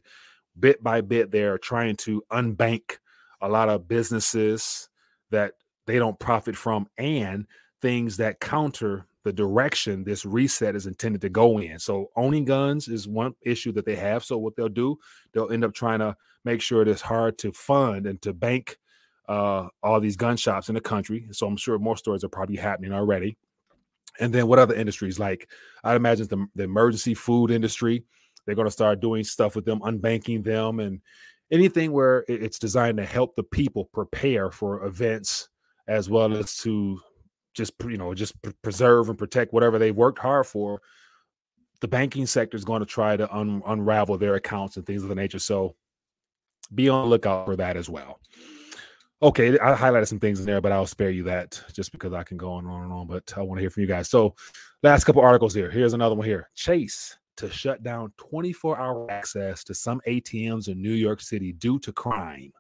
Bit 0.59 0.83
by 0.83 1.01
bit, 1.01 1.31
they're 1.31 1.57
trying 1.57 1.95
to 1.97 2.23
unbank 2.31 2.97
a 3.41 3.49
lot 3.49 3.69
of 3.69 3.87
businesses 3.87 4.89
that 5.31 5.53
they 5.85 5.97
don't 5.97 6.19
profit 6.19 6.55
from 6.55 6.87
and 6.97 7.45
things 7.81 8.17
that 8.17 8.39
counter 8.39 9.05
the 9.23 9.33
direction 9.33 10.03
this 10.03 10.25
reset 10.25 10.75
is 10.75 10.85
intended 10.85 11.21
to 11.21 11.29
go 11.29 11.59
in. 11.59 11.79
So 11.79 12.11
owning 12.15 12.45
guns 12.45 12.87
is 12.87 13.07
one 13.07 13.33
issue 13.41 13.71
that 13.73 13.85
they 13.85 13.95
have. 13.95 14.23
So 14.23 14.37
what 14.37 14.55
they'll 14.55 14.69
do, 14.69 14.97
they'll 15.33 15.51
end 15.51 15.63
up 15.63 15.73
trying 15.73 15.99
to 15.99 16.15
make 16.43 16.61
sure 16.61 16.81
it 16.81 16.87
is 16.87 17.01
hard 17.01 17.37
to 17.39 17.51
fund 17.51 18.05
and 18.05 18.21
to 18.21 18.33
bank 18.33 18.77
uh, 19.29 19.67
all 19.81 19.99
these 20.01 20.17
gun 20.17 20.35
shops 20.35 20.67
in 20.67 20.75
the 20.75 20.81
country. 20.81 21.27
So 21.31 21.47
I'm 21.47 21.57
sure 21.57 21.79
more 21.79 21.97
stories 21.97 22.23
are 22.23 22.29
probably 22.29 22.57
happening 22.57 22.91
already. 22.91 23.37
And 24.19 24.33
then 24.33 24.47
what 24.47 24.59
other 24.59 24.75
industries? 24.75 25.19
Like 25.19 25.49
I'd 25.83 25.95
imagine 25.95 26.27
the, 26.27 26.45
the 26.55 26.63
emergency 26.63 27.13
food 27.13 27.51
industry, 27.51 28.03
they're 28.45 28.55
going 28.55 28.67
to 28.67 28.71
start 28.71 28.99
doing 28.99 29.23
stuff 29.23 29.55
with 29.55 29.65
them, 29.65 29.79
unbanking 29.81 30.43
them, 30.43 30.79
and 30.79 31.01
anything 31.51 31.91
where 31.91 32.25
it's 32.27 32.59
designed 32.59 32.97
to 32.97 33.05
help 33.05 33.35
the 33.35 33.43
people 33.43 33.85
prepare 33.85 34.51
for 34.51 34.85
events 34.85 35.49
as 35.87 36.09
well 36.09 36.35
as 36.35 36.57
to 36.57 36.99
just 37.53 37.73
you 37.83 37.97
know 37.97 38.13
just 38.13 38.33
preserve 38.61 39.09
and 39.09 39.17
protect 39.17 39.53
whatever 39.53 39.77
they 39.79 39.91
worked 39.91 40.19
hard 40.19 40.45
for. 40.45 40.81
The 41.81 41.87
banking 41.87 42.25
sector 42.25 42.55
is 42.55 42.63
going 42.63 42.79
to 42.79 42.85
try 42.85 43.17
to 43.17 43.33
un- 43.35 43.61
unravel 43.65 44.17
their 44.17 44.35
accounts 44.35 44.77
and 44.77 44.85
things 44.85 45.03
of 45.03 45.09
the 45.09 45.15
nature. 45.15 45.39
So 45.39 45.75
be 46.73 46.87
on 46.87 47.03
the 47.03 47.09
lookout 47.09 47.45
for 47.45 47.55
that 47.57 47.75
as 47.75 47.89
well. 47.89 48.19
Okay, 49.23 49.57
I 49.57 49.73
highlighted 49.73 50.09
some 50.09 50.19
things 50.19 50.41
in 50.41 50.45
there, 50.45 50.59
but 50.59 50.73
I'll 50.73 50.85
spare 50.85 51.09
you 51.09 51.23
that 51.23 51.61
just 51.71 51.93
because 51.93 52.11
I 52.11 52.23
can 52.23 52.35
go 52.35 52.51
on 52.51 52.65
and 52.65 52.73
on 52.73 52.83
and 52.83 52.91
on. 52.91 53.07
But 53.07 53.33
I 53.37 53.41
want 53.41 53.57
to 53.57 53.61
hear 53.61 53.69
from 53.69 53.79
you 53.79 53.87
guys. 53.87 54.09
So, 54.09 54.35
last 54.83 55.05
couple 55.05 55.21
articles 55.21 55.53
here. 55.53 55.71
Here's 55.71 55.93
another 55.93 56.13
one 56.13 56.27
here. 56.27 56.49
Chase 56.55 57.17
to 57.37 57.49
shut 57.49 57.81
down 57.83 58.11
24 58.17 58.77
hour 58.77 59.09
access 59.09 59.63
to 59.63 59.73
some 59.73 60.01
ATMs 60.05 60.67
in 60.67 60.81
New 60.81 60.91
York 60.91 61.21
City 61.21 61.53
due 61.53 61.79
to 61.79 61.93
crime. 61.93 62.51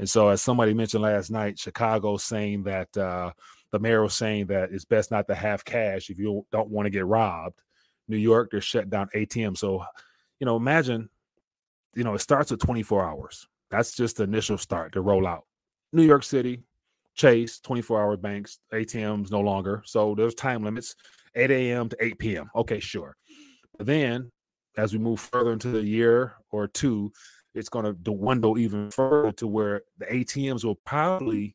And 0.00 0.10
so, 0.10 0.30
as 0.30 0.42
somebody 0.42 0.74
mentioned 0.74 1.04
last 1.04 1.30
night, 1.30 1.60
Chicago 1.60 2.16
saying 2.16 2.64
that 2.64 2.96
uh, 2.96 3.30
the 3.70 3.78
mayor 3.78 4.02
was 4.02 4.16
saying 4.16 4.46
that 4.46 4.72
it's 4.72 4.84
best 4.84 5.12
not 5.12 5.28
to 5.28 5.34
have 5.36 5.64
cash 5.64 6.10
if 6.10 6.18
you 6.18 6.44
don't 6.50 6.70
want 6.70 6.86
to 6.86 6.90
get 6.90 7.06
robbed. 7.06 7.60
New 8.08 8.16
York, 8.16 8.50
they're 8.50 8.60
shut 8.60 8.90
down 8.90 9.08
ATM. 9.14 9.56
So, 9.56 9.84
you 10.40 10.44
know, 10.44 10.56
imagine, 10.56 11.08
you 11.94 12.02
know, 12.02 12.14
it 12.14 12.20
starts 12.20 12.50
with 12.50 12.58
24 12.58 13.04
hours. 13.04 13.46
That's 13.70 13.94
just 13.94 14.16
the 14.16 14.24
initial 14.24 14.58
start 14.58 14.94
to 14.94 15.00
roll 15.00 15.24
out. 15.24 15.44
New 15.94 16.02
York 16.02 16.24
City, 16.24 16.62
Chase, 17.14 17.60
24 17.60 18.02
hour 18.02 18.16
banks, 18.16 18.58
ATMs 18.72 19.30
no 19.30 19.40
longer. 19.40 19.82
So 19.86 20.14
there's 20.14 20.34
time 20.34 20.64
limits 20.64 20.96
8 21.36 21.50
a.m. 21.50 21.88
to 21.88 21.96
8 22.00 22.18
p.m. 22.18 22.50
Okay, 22.54 22.80
sure. 22.80 23.16
But 23.78 23.86
then 23.86 24.30
as 24.76 24.92
we 24.92 24.98
move 24.98 25.20
further 25.20 25.52
into 25.52 25.68
the 25.68 25.82
year 25.82 26.34
or 26.50 26.66
two, 26.66 27.12
it's 27.54 27.68
going 27.68 27.84
to 27.84 27.92
dwindle 27.92 28.58
even 28.58 28.90
further 28.90 29.30
to 29.32 29.46
where 29.46 29.82
the 29.98 30.06
ATMs 30.06 30.64
will 30.64 30.80
probably 30.84 31.54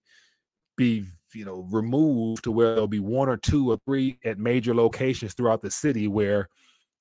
be, 0.78 1.04
you 1.34 1.43
know, 1.43 1.67
removed 1.69 2.45
to 2.45 2.52
where 2.52 2.71
there'll 2.73 2.88
be 2.88 3.02
one 3.02 3.28
or 3.28 3.36
two 3.36 3.69
or 3.69 3.78
three 3.86 4.17
at 4.23 4.39
major 4.39 4.73
locations 4.73 5.34
throughout 5.34 5.62
the 5.62 5.69
city 5.69 6.08
where 6.08 6.47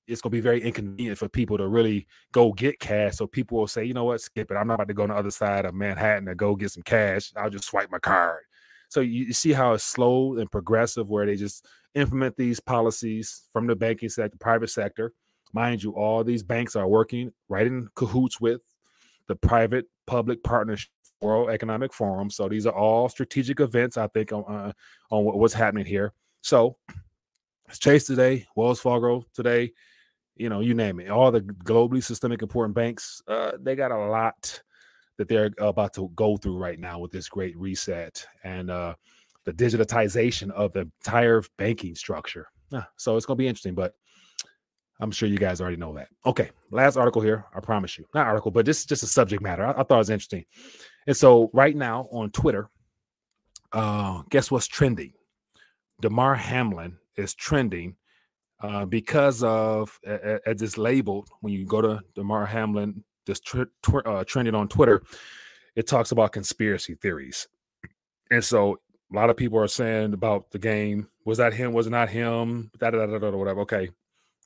it's 0.09 0.21
to 0.21 0.29
be 0.29 0.41
very 0.41 0.61
inconvenient 0.61 1.17
for 1.17 1.29
people 1.29 1.57
to 1.57 1.67
really 1.67 2.07
go 2.31 2.51
get 2.53 2.79
cash. 2.79 3.15
So 3.17 3.27
people 3.27 3.59
will 3.59 3.67
say, 3.67 3.85
you 3.85 3.93
know 3.93 4.05
what, 4.05 4.21
skip 4.21 4.51
it. 4.51 4.55
I'm 4.55 4.67
not 4.67 4.75
about 4.75 4.87
to 4.87 4.93
go 4.93 5.03
on 5.03 5.09
the 5.09 5.15
other 5.15 5.31
side 5.31 5.65
of 5.65 5.73
Manhattan 5.73 6.25
to 6.25 6.35
go 6.35 6.55
get 6.55 6.71
some 6.71 6.83
cash. 6.83 7.31
I'll 7.35 7.49
just 7.49 7.65
swipe 7.65 7.91
my 7.91 7.99
card. 7.99 8.41
So 8.89 9.01
you, 9.01 9.25
you 9.25 9.33
see 9.33 9.53
how 9.53 9.73
it's 9.73 9.83
slow 9.83 10.37
and 10.37 10.51
progressive, 10.51 11.07
where 11.07 11.25
they 11.25 11.35
just 11.35 11.65
implement 11.93 12.35
these 12.37 12.59
policies 12.59 13.43
from 13.53 13.67
the 13.67 13.75
banking 13.75 14.09
sector, 14.09 14.37
private 14.39 14.69
sector. 14.69 15.13
Mind 15.53 15.83
you, 15.83 15.91
all 15.91 16.23
these 16.23 16.43
banks 16.43 16.75
are 16.75 16.87
working 16.87 17.31
right 17.47 17.67
in 17.67 17.87
cahoots 17.95 18.41
with 18.41 18.61
the 19.27 19.35
private 19.35 19.85
public 20.07 20.43
partnership 20.43 20.89
World 21.21 21.49
Economic 21.49 21.93
Forum. 21.93 22.29
So 22.29 22.47
these 22.47 22.65
are 22.65 22.73
all 22.73 23.09
strategic 23.09 23.59
events, 23.59 23.97
I 23.97 24.07
think, 24.07 24.31
on, 24.31 24.43
uh, 24.47 24.71
on 25.11 25.25
what's 25.25 25.53
happening 25.53 25.85
here. 25.85 26.13
So 26.41 26.77
it's 27.67 27.77
Chase 27.77 28.05
today, 28.05 28.47
Wells 28.55 28.79
Fargo 28.79 29.25
today, 29.33 29.73
you 30.39 30.49
know, 30.49 30.61
you 30.61 30.73
name 30.73 30.99
it. 30.99 31.09
All 31.09 31.31
the 31.31 31.41
globally 31.41 32.03
systemic 32.03 32.41
important 32.41 32.73
banks, 32.73 33.21
uh, 33.27 33.51
they 33.59 33.75
got 33.75 33.91
a 33.91 33.97
lot 33.97 34.61
that 35.17 35.27
they're 35.27 35.51
about 35.59 35.93
to 35.95 36.09
go 36.15 36.37
through 36.37 36.57
right 36.57 36.79
now 36.79 36.97
with 36.97 37.11
this 37.11 37.27
great 37.27 37.57
reset 37.57 38.25
and 38.43 38.71
uh, 38.71 38.95
the 39.45 39.51
digitization 39.53 40.49
of 40.51 40.71
the 40.73 40.81
entire 40.81 41.43
banking 41.57 41.93
structure. 41.93 42.47
So 42.97 43.17
it's 43.17 43.25
going 43.25 43.35
to 43.35 43.41
be 43.41 43.47
interesting, 43.47 43.75
but 43.75 43.95
I'm 45.01 45.11
sure 45.11 45.27
you 45.27 45.37
guys 45.37 45.59
already 45.59 45.77
know 45.77 45.93
that. 45.95 46.07
Okay, 46.25 46.51
last 46.71 46.97
article 46.97 47.21
here. 47.21 47.45
I 47.55 47.59
promise 47.59 47.97
you, 47.97 48.05
not 48.13 48.27
article, 48.27 48.51
but 48.51 48.65
this 48.65 48.79
is 48.79 48.85
just 48.85 49.03
a 49.03 49.07
subject 49.07 49.41
matter. 49.41 49.65
I, 49.65 49.71
I 49.71 49.83
thought 49.83 49.95
it 49.95 49.97
was 49.97 50.09
interesting. 50.09 50.45
And 51.07 51.17
so 51.17 51.49
right 51.53 51.75
now 51.75 52.07
on 52.11 52.31
Twitter, 52.31 52.69
uh, 53.71 54.21
guess 54.29 54.51
what's 54.51 54.67
trending? 54.67 55.13
Damar 55.99 56.35
Hamlin 56.35 56.97
is 57.17 57.33
trending 57.33 57.95
uh, 58.61 58.85
because 58.85 59.43
of 59.43 59.97
as 60.05 60.61
it's 60.61 60.77
labeled 60.77 61.29
when 61.41 61.53
you 61.53 61.65
go 61.65 61.81
to 61.81 62.01
Damar 62.15 62.45
Hamlin 62.45 63.03
this 63.25 63.39
tr- 63.39 63.63
tw- 63.83 64.05
uh, 64.05 64.23
trending 64.25 64.55
on 64.55 64.67
Twitter, 64.67 65.03
it 65.75 65.87
talks 65.87 66.11
about 66.11 66.33
conspiracy 66.33 66.95
theories. 66.95 67.47
And 68.31 68.43
so 68.43 68.79
a 69.11 69.15
lot 69.15 69.29
of 69.29 69.37
people 69.37 69.59
are 69.59 69.67
saying 69.67 70.13
about 70.13 70.51
the 70.51 70.59
game, 70.59 71.07
was 71.25 71.37
that 71.37 71.53
him? 71.53 71.73
Was 71.73 71.87
it 71.87 71.91
not 71.91 72.09
him? 72.09 72.71
Da, 72.79 72.89
da, 72.91 73.05
da, 73.05 73.17
da, 73.17 73.29
whatever. 73.31 73.61
Okay. 73.61 73.89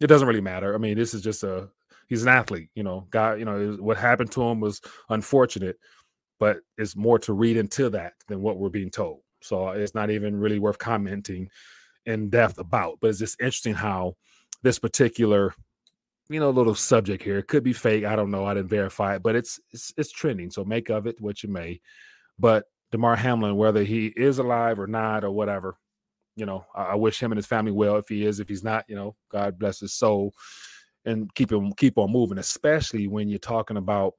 It 0.01 0.07
doesn't 0.07 0.27
really 0.27 0.41
matter. 0.41 0.75
I 0.75 0.77
mean, 0.77 0.97
this 0.97 1.13
is 1.13 1.21
just 1.21 1.43
a 1.43 1.69
he's 2.07 2.23
an 2.23 2.29
athlete, 2.29 2.69
you 2.75 2.83
know, 2.83 3.07
guy, 3.09 3.35
you 3.35 3.45
know, 3.45 3.77
what 3.79 3.97
happened 3.97 4.31
to 4.31 4.43
him 4.43 4.59
was 4.59 4.81
unfortunate, 5.09 5.77
but 6.39 6.57
it's 6.77 6.95
more 6.95 7.17
to 7.19 7.33
read 7.33 7.57
into 7.57 7.89
that 7.89 8.13
than 8.27 8.41
what 8.41 8.57
we're 8.57 8.69
being 8.69 8.89
told. 8.89 9.21
So 9.41 9.69
it's 9.69 9.95
not 9.95 10.09
even 10.09 10.39
really 10.39 10.59
worth 10.59 10.77
commenting 10.77 11.49
in 12.05 12.29
depth 12.29 12.57
about. 12.57 12.99
But 13.01 13.09
it's 13.09 13.19
just 13.19 13.39
interesting 13.39 13.73
how 13.73 14.15
this 14.61 14.79
particular 14.79 15.53
you 16.29 16.39
know, 16.39 16.49
little 16.49 16.75
subject 16.75 17.23
here. 17.23 17.37
It 17.37 17.47
could 17.47 17.63
be 17.63 17.73
fake. 17.73 18.05
I 18.05 18.15
don't 18.15 18.31
know. 18.31 18.45
I 18.45 18.53
didn't 18.53 18.69
verify 18.69 19.15
it, 19.15 19.23
but 19.23 19.35
it's 19.35 19.59
it's 19.71 19.93
it's 19.97 20.11
trending. 20.11 20.49
So 20.49 20.63
make 20.63 20.89
of 20.89 21.05
it 21.05 21.19
what 21.19 21.43
you 21.43 21.49
may. 21.49 21.81
But 22.39 22.65
Damar 22.91 23.15
Hamlin, 23.15 23.55
whether 23.55 23.83
he 23.83 24.07
is 24.07 24.39
alive 24.39 24.79
or 24.79 24.87
not 24.87 25.23
or 25.23 25.31
whatever, 25.31 25.77
you 26.35 26.45
know, 26.45 26.65
I, 26.73 26.83
I, 26.83 26.95
wish 26.95 27.21
him 27.21 27.31
and 27.31 27.37
his 27.37 27.45
family 27.45 27.71
well. 27.71 27.97
If 27.97 28.07
he 28.07 28.25
is, 28.25 28.39
if 28.39 28.49
he's 28.49 28.63
not, 28.63 28.85
you 28.87 28.95
know, 28.95 29.15
God 29.29 29.59
bless 29.59 29.79
his 29.79 29.93
soul, 29.93 30.33
and 31.05 31.33
keep 31.35 31.51
him 31.51 31.73
keep 31.73 31.97
on 31.97 32.11
moving. 32.11 32.37
Especially 32.37 33.07
when 33.07 33.29
you're 33.29 33.39
talking 33.39 33.77
about, 33.77 34.13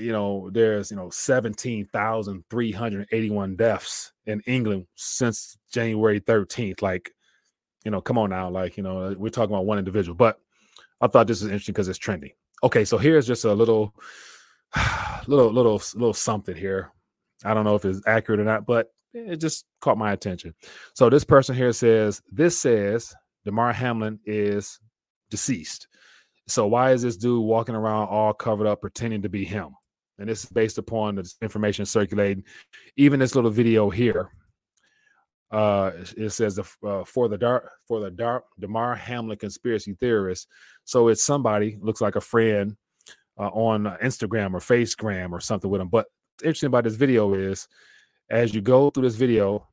you 0.00 0.12
know, 0.12 0.50
there's 0.52 0.90
you 0.90 0.96
know 0.96 1.10
seventeen 1.10 1.86
thousand 1.86 2.44
three 2.50 2.72
hundred 2.72 3.08
eighty-one 3.12 3.56
deaths 3.56 4.12
in 4.26 4.40
England 4.46 4.86
since 4.94 5.56
January 5.72 6.20
thirteenth. 6.20 6.82
Like, 6.82 7.10
you 7.84 7.90
know, 7.90 8.00
come 8.00 8.18
on 8.18 8.30
now, 8.30 8.50
like 8.50 8.76
you 8.76 8.82
know, 8.82 8.98
uh, 8.98 9.14
we're 9.16 9.30
talking 9.30 9.54
about 9.54 9.66
one 9.66 9.78
individual, 9.78 10.14
but 10.14 10.38
I 11.00 11.06
thought 11.06 11.26
this 11.26 11.42
was 11.42 11.50
interesting 11.50 11.72
because 11.72 11.88
it's 11.88 11.98
trending. 11.98 12.32
Okay, 12.62 12.84
so 12.84 12.98
here's 12.98 13.26
just 13.26 13.44
a 13.44 13.54
little, 13.54 13.94
little, 15.26 15.50
little, 15.50 15.80
little 15.94 16.12
something 16.12 16.54
here. 16.54 16.92
I 17.44 17.54
don't 17.54 17.64
know 17.64 17.74
if 17.74 17.84
it's 17.84 18.02
accurate 18.06 18.40
or 18.40 18.44
not, 18.44 18.66
but 18.66 18.88
it 19.14 19.36
just 19.36 19.64
caught 19.80 19.98
my 19.98 20.12
attention. 20.12 20.54
So 20.94 21.08
this 21.08 21.24
person 21.24 21.54
here 21.54 21.72
says 21.72 22.20
this 22.30 22.60
says 22.60 23.14
Damar 23.44 23.72
Hamlin 23.72 24.20
is 24.26 24.78
deceased. 25.30 25.88
So 26.48 26.66
why 26.66 26.92
is 26.92 27.02
this 27.02 27.16
dude 27.16 27.44
walking 27.44 27.74
around 27.74 28.08
all 28.08 28.32
covered 28.32 28.66
up, 28.66 28.80
pretending 28.80 29.22
to 29.22 29.28
be 29.28 29.44
him? 29.44 29.70
And 30.20 30.28
this 30.28 30.44
is 30.44 30.50
based 30.50 30.78
upon 30.78 31.16
the 31.16 31.32
information 31.42 31.84
circulating. 31.86 32.44
Even 32.96 33.18
this 33.18 33.34
little 33.34 33.50
video 33.50 33.90
here 33.90 34.30
uh, 35.50 35.90
it 36.16 36.30
says 36.30 36.58
uh, 36.58 37.04
for 37.04 37.28
the 37.28 37.36
dark 37.36 37.70
for 37.88 38.00
the 38.00 38.10
dark 38.10 38.44
Damar 38.58 38.94
Hamlin 38.94 39.38
conspiracy 39.38 39.94
theorist. 39.94 40.46
So 40.84 41.08
it's 41.08 41.24
somebody 41.24 41.76
looks 41.80 42.00
like 42.00 42.16
a 42.16 42.20
friend 42.20 42.76
uh, 43.38 43.48
on 43.48 43.84
Instagram 44.02 44.54
or 44.54 44.60
Facegram 44.60 45.32
or 45.32 45.40
something 45.40 45.70
with 45.70 45.80
him. 45.80 45.88
But 45.88 46.06
interesting 46.42 46.68
about 46.68 46.84
this 46.84 46.94
video 46.94 47.34
is, 47.34 47.66
as 48.30 48.54
you 48.54 48.60
go 48.60 48.90
through 48.90 49.04
this 49.04 49.16
video, 49.16 49.66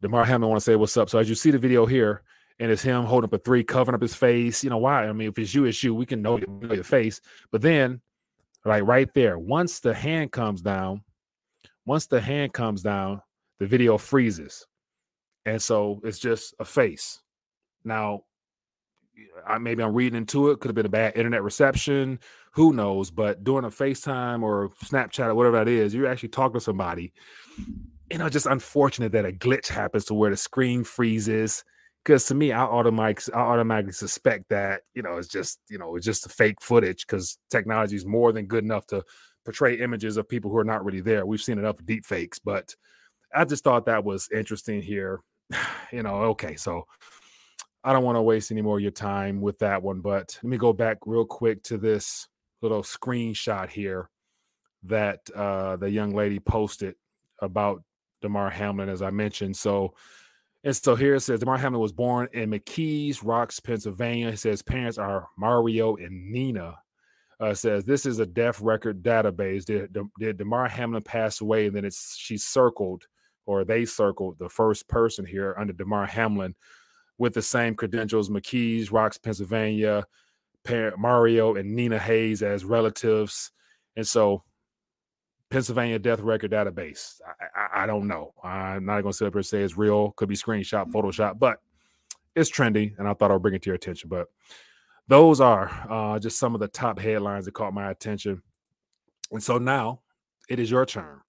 Damar 0.00 0.24
Hamlin 0.24 0.50
want 0.50 0.60
to 0.60 0.64
say 0.64 0.76
what's 0.76 0.96
up. 0.96 1.10
So 1.10 1.18
as 1.18 1.28
you 1.28 1.34
see 1.34 1.50
the 1.50 1.58
video 1.58 1.86
here, 1.86 2.22
and 2.58 2.70
it's 2.70 2.82
him 2.82 3.04
holding 3.04 3.28
up 3.28 3.34
a 3.34 3.38
three, 3.38 3.64
covering 3.64 3.94
up 3.94 4.00
his 4.00 4.14
face. 4.14 4.64
You 4.64 4.70
know 4.70 4.78
why? 4.78 5.06
I 5.06 5.12
mean, 5.12 5.28
if 5.28 5.38
it's 5.38 5.54
you, 5.54 5.66
it's 5.66 5.82
you. 5.82 5.94
We 5.94 6.06
can 6.06 6.22
know 6.22 6.38
your 6.38 6.84
face. 6.84 7.20
But 7.50 7.60
then, 7.60 8.00
like 8.66 8.84
right 8.84 9.12
there, 9.14 9.38
once 9.38 9.80
the 9.80 9.94
hand 9.94 10.32
comes 10.32 10.62
down, 10.62 11.02
once 11.84 12.06
the 12.06 12.20
hand 12.20 12.52
comes 12.52 12.82
down, 12.82 13.22
the 13.58 13.66
video 13.66 13.96
freezes. 13.98 14.66
And 15.44 15.62
so 15.62 16.00
it's 16.04 16.18
just 16.18 16.54
a 16.58 16.64
face. 16.64 17.20
Now, 17.84 18.22
I 19.46 19.58
maybe 19.58 19.82
I'm 19.82 19.94
reading 19.94 20.16
into 20.16 20.50
it. 20.50 20.60
Could 20.60 20.68
have 20.68 20.74
been 20.74 20.86
a 20.86 20.90
bad 20.90 21.16
internet 21.16 21.42
reception. 21.42 22.18
Who 22.52 22.72
knows? 22.72 23.10
But 23.10 23.44
doing 23.44 23.64
a 23.64 23.68
FaceTime 23.68 24.42
or 24.42 24.70
Snapchat 24.84 25.28
or 25.28 25.34
whatever 25.34 25.58
that 25.58 25.68
is, 25.68 25.94
you're 25.94 26.06
actually 26.06 26.30
talking 26.30 26.54
to 26.54 26.60
somebody. 26.60 27.12
You 28.10 28.18
know, 28.18 28.28
just 28.28 28.46
unfortunate 28.46 29.12
that 29.12 29.24
a 29.24 29.32
glitch 29.32 29.68
happens 29.68 30.04
to 30.06 30.14
where 30.14 30.30
the 30.30 30.36
screen 30.36 30.84
freezes. 30.84 31.64
Because 32.06 32.26
to 32.26 32.36
me, 32.36 32.52
I 32.52 32.62
automatically, 32.62 33.34
I 33.34 33.40
automatically 33.40 33.92
suspect 33.92 34.48
that 34.50 34.82
you 34.94 35.02
know 35.02 35.16
it's 35.16 35.26
just 35.26 35.58
you 35.68 35.76
know 35.76 35.96
it's 35.96 36.06
just 36.06 36.30
fake 36.30 36.62
footage 36.62 37.04
because 37.04 37.36
technology 37.50 37.96
is 37.96 38.06
more 38.06 38.30
than 38.30 38.46
good 38.46 38.62
enough 38.62 38.86
to 38.86 39.02
portray 39.44 39.80
images 39.80 40.16
of 40.16 40.28
people 40.28 40.48
who 40.48 40.56
are 40.56 40.64
not 40.64 40.84
really 40.84 41.00
there. 41.00 41.26
We've 41.26 41.42
seen 41.42 41.58
enough 41.58 41.84
deep 41.84 42.06
fakes, 42.06 42.38
but 42.38 42.72
I 43.34 43.44
just 43.44 43.64
thought 43.64 43.86
that 43.86 44.04
was 44.04 44.28
interesting 44.32 44.80
here. 44.80 45.20
you 45.92 46.04
know, 46.04 46.14
okay, 46.30 46.54
so 46.54 46.86
I 47.82 47.92
don't 47.92 48.04
want 48.04 48.16
to 48.16 48.22
waste 48.22 48.52
any 48.52 48.62
more 48.62 48.76
of 48.76 48.82
your 48.82 48.92
time 48.92 49.40
with 49.40 49.58
that 49.58 49.82
one, 49.82 50.00
but 50.00 50.38
let 50.44 50.48
me 50.48 50.58
go 50.58 50.72
back 50.72 50.98
real 51.06 51.24
quick 51.24 51.60
to 51.64 51.76
this 51.76 52.28
little 52.62 52.82
screenshot 52.82 53.68
here 53.68 54.10
that 54.84 55.28
uh, 55.34 55.74
the 55.74 55.90
young 55.90 56.14
lady 56.14 56.38
posted 56.38 56.94
about 57.40 57.82
Damar 58.22 58.50
Hamlin, 58.50 58.88
as 58.88 59.02
I 59.02 59.10
mentioned. 59.10 59.56
So, 59.56 59.94
and 60.66 60.74
so 60.74 60.96
here 60.96 61.14
it 61.14 61.20
says 61.20 61.38
Damar 61.38 61.58
Hamlin 61.58 61.80
was 61.80 61.92
born 61.92 62.28
in 62.32 62.50
McKees 62.50 63.20
Rocks, 63.22 63.60
Pennsylvania. 63.60 64.30
It 64.30 64.38
says 64.38 64.62
parents 64.62 64.98
are 64.98 65.28
Mario 65.38 65.94
and 65.94 66.32
Nina. 66.32 66.76
Uh, 67.38 67.54
says 67.54 67.84
this 67.84 68.04
is 68.04 68.18
a 68.18 68.26
death 68.26 68.60
record 68.60 69.00
database. 69.00 69.64
Did, 69.64 69.96
did 70.18 70.38
Damar 70.38 70.66
Hamlin 70.66 71.04
pass 71.04 71.40
away? 71.40 71.66
And 71.66 71.76
then 71.76 71.84
it's 71.84 72.16
she 72.16 72.36
circled 72.36 73.04
or 73.46 73.64
they 73.64 73.84
circled 73.84 74.40
the 74.40 74.48
first 74.48 74.88
person 74.88 75.24
here 75.24 75.54
under 75.56 75.72
Damar 75.72 76.04
Hamlin 76.04 76.56
with 77.16 77.34
the 77.34 77.42
same 77.42 77.76
credentials 77.76 78.28
McKees, 78.28 78.90
Rocks, 78.90 79.18
Pennsylvania, 79.18 80.04
parent 80.64 80.98
Mario, 80.98 81.54
and 81.54 81.76
Nina 81.76 82.00
Hayes 82.00 82.42
as 82.42 82.64
relatives. 82.64 83.52
And 83.94 84.04
so, 84.04 84.42
Pennsylvania 85.50 85.98
death 85.98 86.20
record 86.20 86.50
database. 86.50 87.20
I, 87.26 87.60
I, 87.60 87.84
I 87.84 87.86
don't 87.86 88.08
know. 88.08 88.32
I'm 88.42 88.84
not 88.84 89.02
going 89.02 89.12
to 89.12 89.16
sit 89.16 89.26
up 89.26 89.34
here 89.34 89.38
and 89.38 89.46
say 89.46 89.62
it's 89.62 89.76
real. 89.76 90.12
Could 90.12 90.28
be 90.28 90.36
screenshot, 90.36 90.90
Photoshop, 90.90 91.38
but 91.38 91.58
it's 92.34 92.50
trendy. 92.50 92.98
And 92.98 93.06
I 93.08 93.14
thought 93.14 93.30
I'll 93.30 93.38
bring 93.38 93.54
it 93.54 93.62
to 93.62 93.70
your 93.70 93.76
attention. 93.76 94.08
But 94.08 94.28
those 95.08 95.40
are 95.40 95.70
uh, 95.88 96.18
just 96.18 96.38
some 96.38 96.54
of 96.54 96.60
the 96.60 96.68
top 96.68 96.98
headlines 96.98 97.44
that 97.44 97.54
caught 97.54 97.74
my 97.74 97.90
attention. 97.90 98.42
And 99.30 99.42
so 99.42 99.58
now 99.58 100.00
it 100.48 100.58
is 100.58 100.70
your 100.70 100.84
turn 100.86 101.20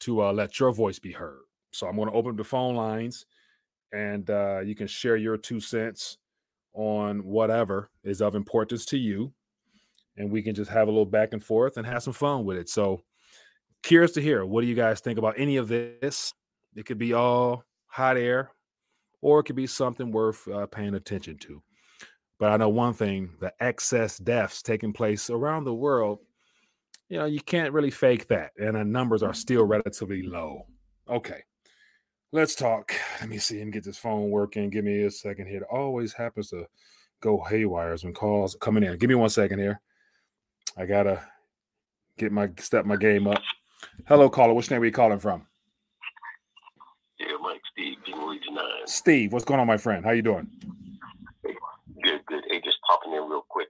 to 0.00 0.24
uh, 0.24 0.32
let 0.32 0.58
your 0.58 0.72
voice 0.72 0.98
be 0.98 1.12
heard. 1.12 1.40
So 1.70 1.86
I'm 1.86 1.96
going 1.96 2.08
to 2.08 2.14
open 2.14 2.36
the 2.36 2.44
phone 2.44 2.74
lines 2.74 3.26
and 3.92 4.28
uh, 4.30 4.60
you 4.60 4.74
can 4.74 4.86
share 4.86 5.16
your 5.16 5.36
two 5.36 5.60
cents 5.60 6.18
on 6.72 7.24
whatever 7.24 7.90
is 8.04 8.20
of 8.20 8.34
importance 8.34 8.84
to 8.86 8.98
you. 8.98 9.32
And 10.16 10.30
we 10.30 10.42
can 10.42 10.54
just 10.54 10.70
have 10.70 10.88
a 10.88 10.90
little 10.90 11.06
back 11.06 11.32
and 11.32 11.42
forth 11.42 11.76
and 11.76 11.86
have 11.86 12.02
some 12.02 12.12
fun 12.12 12.44
with 12.44 12.56
it. 12.56 12.68
So, 12.68 13.02
curious 13.82 14.12
to 14.12 14.22
hear 14.22 14.44
what 14.44 14.62
do 14.62 14.66
you 14.66 14.74
guys 14.74 15.00
think 15.00 15.18
about 15.18 15.34
any 15.38 15.56
of 15.56 15.68
this? 15.68 16.32
It 16.74 16.86
could 16.86 16.98
be 16.98 17.12
all 17.12 17.64
hot 17.86 18.16
air 18.16 18.52
or 19.20 19.40
it 19.40 19.44
could 19.44 19.56
be 19.56 19.66
something 19.66 20.10
worth 20.10 20.46
uh, 20.48 20.66
paying 20.66 20.94
attention 20.94 21.38
to. 21.38 21.62
But 22.38 22.52
I 22.52 22.56
know 22.56 22.68
one 22.70 22.94
thing 22.94 23.30
the 23.40 23.52
excess 23.60 24.18
deaths 24.18 24.62
taking 24.62 24.92
place 24.92 25.28
around 25.28 25.64
the 25.64 25.74
world, 25.74 26.20
you 27.08 27.18
know, 27.18 27.26
you 27.26 27.40
can't 27.40 27.72
really 27.72 27.90
fake 27.90 28.28
that. 28.28 28.52
And 28.58 28.76
the 28.76 28.84
numbers 28.84 29.22
are 29.22 29.34
still 29.34 29.64
relatively 29.64 30.22
low. 30.22 30.66
Okay. 31.08 31.42
Let's 32.32 32.54
talk. 32.54 32.94
Let 33.20 33.28
me 33.28 33.38
see 33.38 33.60
and 33.60 33.72
get 33.72 33.84
this 33.84 33.98
phone 33.98 34.30
working. 34.30 34.70
Give 34.70 34.84
me 34.84 35.02
a 35.02 35.10
second 35.10 35.48
here. 35.48 35.62
It 35.62 35.66
always 35.70 36.12
happens 36.12 36.50
to 36.50 36.66
go 37.20 37.42
haywire 37.42 37.96
when 38.02 38.14
calls 38.14 38.56
coming 38.60 38.84
in. 38.84 38.96
Give 38.98 39.08
me 39.08 39.16
one 39.16 39.30
second 39.30 39.58
here. 39.58 39.80
I 40.76 40.86
gotta 40.86 41.22
get 42.16 42.32
my 42.32 42.50
step 42.58 42.86
my 42.86 42.96
game 42.96 43.26
up. 43.26 43.42
Hello, 44.06 44.28
caller. 44.28 44.54
Which 44.54 44.70
name 44.70 44.82
are 44.82 44.84
you 44.84 44.92
calling 44.92 45.18
from? 45.18 45.46
Yeah, 47.18 47.36
Mike, 47.40 47.60
Steve, 47.72 47.98
King 48.04 48.26
Legion 48.26 48.54
9. 48.54 48.64
Steve, 48.86 49.32
what's 49.32 49.44
going 49.44 49.60
on, 49.60 49.66
my 49.66 49.76
friend? 49.76 50.04
How 50.04 50.12
you 50.12 50.22
doing? 50.22 50.48
Good, 51.44 52.24
good. 52.26 52.44
Hey, 52.48 52.60
just 52.64 52.78
popping 52.88 53.12
in 53.12 53.28
real 53.28 53.44
quick. 53.48 53.68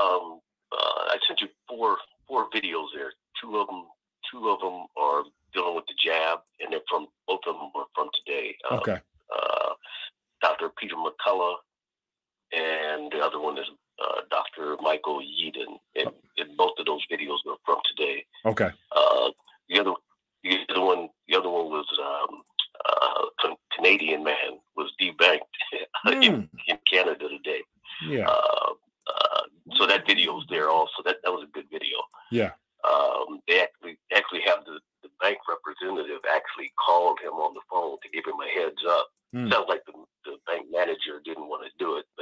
Um, 0.00 0.40
uh, 0.72 1.10
I 1.10 1.16
sent 1.26 1.40
you 1.40 1.48
four 1.68 1.96
four 2.28 2.48
videos 2.50 2.86
there. 2.94 3.12
Two 3.40 3.56
of 3.58 3.66
them, 3.66 3.84
two 4.30 4.48
of 4.48 4.60
them 4.60 4.86
are 4.96 5.22
dealing 5.52 5.74
with 5.74 5.84
the 5.86 5.94
jab, 6.04 6.40
and 6.60 6.72
they're 6.72 6.80
from 6.88 7.06
both 7.26 7.40
of 7.46 7.54
them 7.54 7.70
are 7.74 7.86
from 7.94 8.08
today. 8.24 8.54
Um, 8.70 8.78
okay. 8.78 8.98
Uh, 9.34 9.72
Dr. 10.42 10.70
Peter 10.78 10.94
McCullough, 10.94 11.56
and 12.52 13.10
the 13.12 13.18
other 13.18 13.40
one 13.40 13.58
is 13.58 13.66
uh, 14.00 14.20
Dr. 14.30 14.76
Michael 14.80 15.20
Yeadon, 15.20 15.78
and, 15.96 16.08
oh. 16.08 16.14
and 16.38 16.56
both 16.56 16.72
of 16.78 16.86
those 16.86 17.04
videos 17.10 17.38
are 17.48 17.56
from 17.64 17.78
today. 17.96 18.24
Okay. 18.44 18.70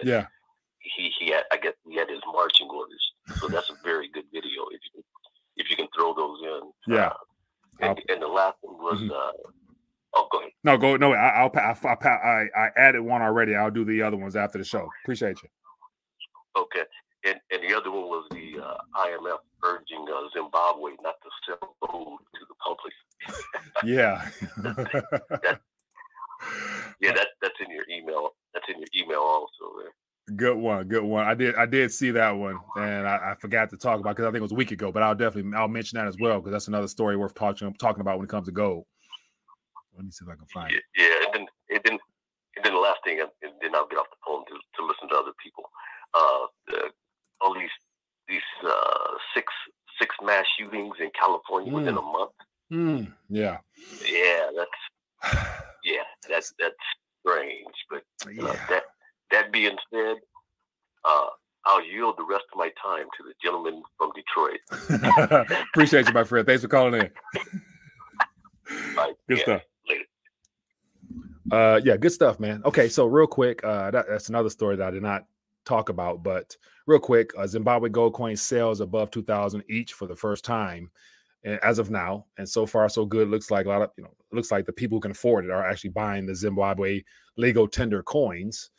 Yeah. 0.09 0.27
he 0.81 1.11
he 1.19 1.31
had 1.31 1.45
I 1.53 1.57
guess 1.59 1.75
he 1.89 1.97
had 1.97 2.09
his 2.09 2.21
marching 2.33 2.69
orders. 2.69 3.05
So 3.41 3.49
that's 3.49 3.71
a 3.71 3.75
very 3.85 4.09
good 4.09 4.25
video 4.33 4.63
if 4.73 4.81
you 4.87 4.91
can, 4.95 5.03
if 5.57 5.71
you 5.71 5.77
can 5.77 5.89
throw 5.97 6.15
those 6.15 6.39
in. 6.43 6.95
Yeah. 6.95 7.09
Uh, 7.09 7.15
and, 7.81 8.03
and 8.09 8.23
the 8.23 8.27
last 8.27 8.57
one 8.63 8.79
was 8.79 9.01
Mhm. 9.01 9.11
uh, 9.11 9.33
oh 10.15 10.29
go 10.33 10.39
ahead. 10.41 10.53
No, 10.65 10.77
go. 10.77 10.97
No, 10.97 11.13
I, 11.13 11.29
I'll. 11.41 11.51
pa- 11.51 11.77
I, 11.85 11.89
I, 11.95 12.07
I, 12.07 12.47
I 12.65 12.71
added 12.77 13.01
one 13.03 13.23
already. 13.23 13.55
I'll 13.55 13.71
do 13.71 13.85
the 13.85 14.03
other 14.03 14.17
ones 14.17 14.35
after 14.35 14.59
the 14.59 14.65
show. 14.65 14.89
Appreciate 15.05 15.39
you. 15.43 15.49
Okay. 16.57 16.85
And, 17.27 17.39
and 17.53 17.63
the 17.69 17.77
other 17.77 17.91
one 17.91 18.05
was 18.15 18.27
the 18.31 18.61
uh, 18.65 18.77
IMF 19.05 19.39
urging 19.65 20.07
uh, 20.09 20.29
Zimbabwe 20.33 20.93
not 21.03 21.17
to 21.23 21.31
sell 21.47 21.77
gold 21.87 22.21
to 22.35 22.41
the 22.49 22.55
public. 22.67 22.95
Yeah. 23.85 25.57
Yeah, 27.01 27.13
that 27.13 27.29
that's 27.43 27.55
in 27.65 27.71
your 27.71 27.85
email. 27.91 28.31
That's 28.55 28.67
in 28.69 28.79
your 28.79 28.89
email 28.97 29.21
also. 29.21 29.65
There. 29.81 30.28
Good 30.39 30.57
one, 30.57 30.87
good 30.87 31.03
one. 31.03 31.27
I 31.27 31.35
did, 31.35 31.57
I 31.57 31.67
did 31.67 31.93
see 31.93 32.13
that 32.13 32.31
one, 32.31 32.59
and 32.77 33.09
I, 33.09 33.33
I 33.33 33.35
forgot 33.41 33.71
to 33.71 33.77
talk 33.77 33.99
about 33.99 34.15
because 34.15 34.25
I 34.25 34.29
think 34.29 34.39
it 34.39 34.43
was 34.43 34.53
a 34.53 34.55
week 34.55 34.71
ago. 34.71 34.93
But 34.93 35.03
I'll 35.03 35.15
definitely, 35.17 35.53
I'll 35.57 35.67
mention 35.67 35.99
that 35.99 36.07
as 36.07 36.17
well 36.21 36.39
because 36.39 36.53
that's 36.53 36.69
another 36.69 36.87
story 36.87 37.17
worth 37.17 37.35
talking 37.35 37.75
talking 37.75 38.01
about 38.01 38.19
when 38.19 38.25
it 38.25 38.31
comes 38.31 38.47
to 38.47 38.53
gold. 38.53 38.85
Let 39.97 40.05
me 40.05 40.13
see 40.13 40.25
if 40.25 40.31
I 40.31 40.37
can 40.37 40.47
find 40.47 40.71
Yeah, 40.71 40.79
it. 40.79 40.85
yeah, 40.97 41.31
then 41.33 41.47
and 41.71 41.81
then 41.85 41.99
and 42.57 42.65
then 42.65 42.73
the 42.73 42.79
last 42.79 43.01
thing, 43.03 43.19
and 43.21 43.29
and 43.43 43.53
then 43.61 43.75
I'll 43.75 43.89
get 43.89 43.99
off 43.99 44.07
the 44.11 44.17
phone 44.25 44.45
to, 44.47 44.53
to 44.53 44.87
listen 44.87 45.09
to 45.09 45.17
other 45.17 45.33
people. 45.43 45.65
Uh, 46.15 46.47
the, 46.69 46.79
all 47.41 47.53
these 47.55 47.71
these 48.29 48.41
uh, 48.65 49.15
six 49.35 49.53
six 50.01 50.15
mass 50.25 50.45
shootings 50.57 50.95
in 51.01 51.11
California 51.19 51.73
within 51.73 51.97
a 51.99 52.03
month. 52.03 52.31
Hmm. 52.71 53.03
yeah, 53.29 53.59
Yeah, 54.09 54.51
that's 54.57 55.37
yeah, 55.83 56.03
that's 56.29 56.55
that's 56.61 56.75
strange. 57.27 57.75
But 57.91 58.03
uh, 58.27 58.31
yeah. 58.31 58.67
that 58.69 58.83
that 59.31 59.53
being 59.53 59.77
said, 59.93 60.17
uh, 61.05 61.27
I'll 61.67 61.85
yield 61.85 62.15
the 62.19 62.25
rest 62.25 62.45
of 62.53 62.59
my 62.59 62.71
time 62.83 63.07
to 63.17 63.25
the 63.25 63.35
gentleman 63.43 63.83
from 63.99 64.11
Detroit. 64.15 64.61
Appreciate 65.73 66.07
you, 66.07 66.13
my 66.13 66.25
friend. 66.25 66.47
Thanks 66.47 66.63
for 66.63 66.69
calling 66.69 66.95
in. 66.95 67.11
Like, 68.97 69.17
Good 69.29 69.39
yeah, 69.39 69.45
stuff. 69.45 69.63
later. 69.89 70.05
Uh, 71.51 71.81
yeah, 71.85 71.97
good 71.97 72.13
stuff, 72.13 72.39
man. 72.39 72.63
Okay, 72.65 72.89
so 72.89 73.07
real 73.07 73.27
quick, 73.27 73.63
uh, 73.65 73.91
that, 73.91 74.07
that's 74.09 74.29
another 74.29 74.51
story 74.51 74.77
that 74.77 74.89
I 74.89 74.91
did 74.91 75.03
not 75.03 75.25
talk 75.65 75.89
about, 75.89 76.23
but 76.23 76.57
real 76.87 76.99
quick, 76.99 77.33
uh, 77.39 77.47
Zimbabwe 77.47 77.89
gold 77.89 78.15
coin 78.15 78.37
sales 78.37 78.81
above 78.81 79.11
two 79.11 79.23
thousand 79.23 79.65
each 79.69 79.93
for 79.95 80.07
the 80.07 80.17
first 80.17 80.45
time, 80.45 80.91
and 81.45 81.59
as 81.63 81.79
of 81.79 81.91
now, 81.91 82.27
and 82.39 82.49
so 82.49 82.67
far 82.67 82.89
so 82.89 83.05
good. 83.07 83.29
Looks 83.29 83.51
like 83.51 83.67
a 83.67 83.69
lot 83.69 83.83
of 83.83 83.91
you 83.97 84.05
know, 84.05 84.11
looks 84.33 84.51
like 84.51 84.67
the 84.67 84.73
people 84.73 84.97
who 84.97 85.01
can 85.01 85.11
afford 85.11 85.45
it 85.45 85.51
are 85.51 85.65
actually 85.67 85.91
buying 85.91 86.27
the 86.27 86.35
Zimbabwe 86.35 87.03
legal 87.37 87.67
tender 87.69 88.03
coins. 88.03 88.71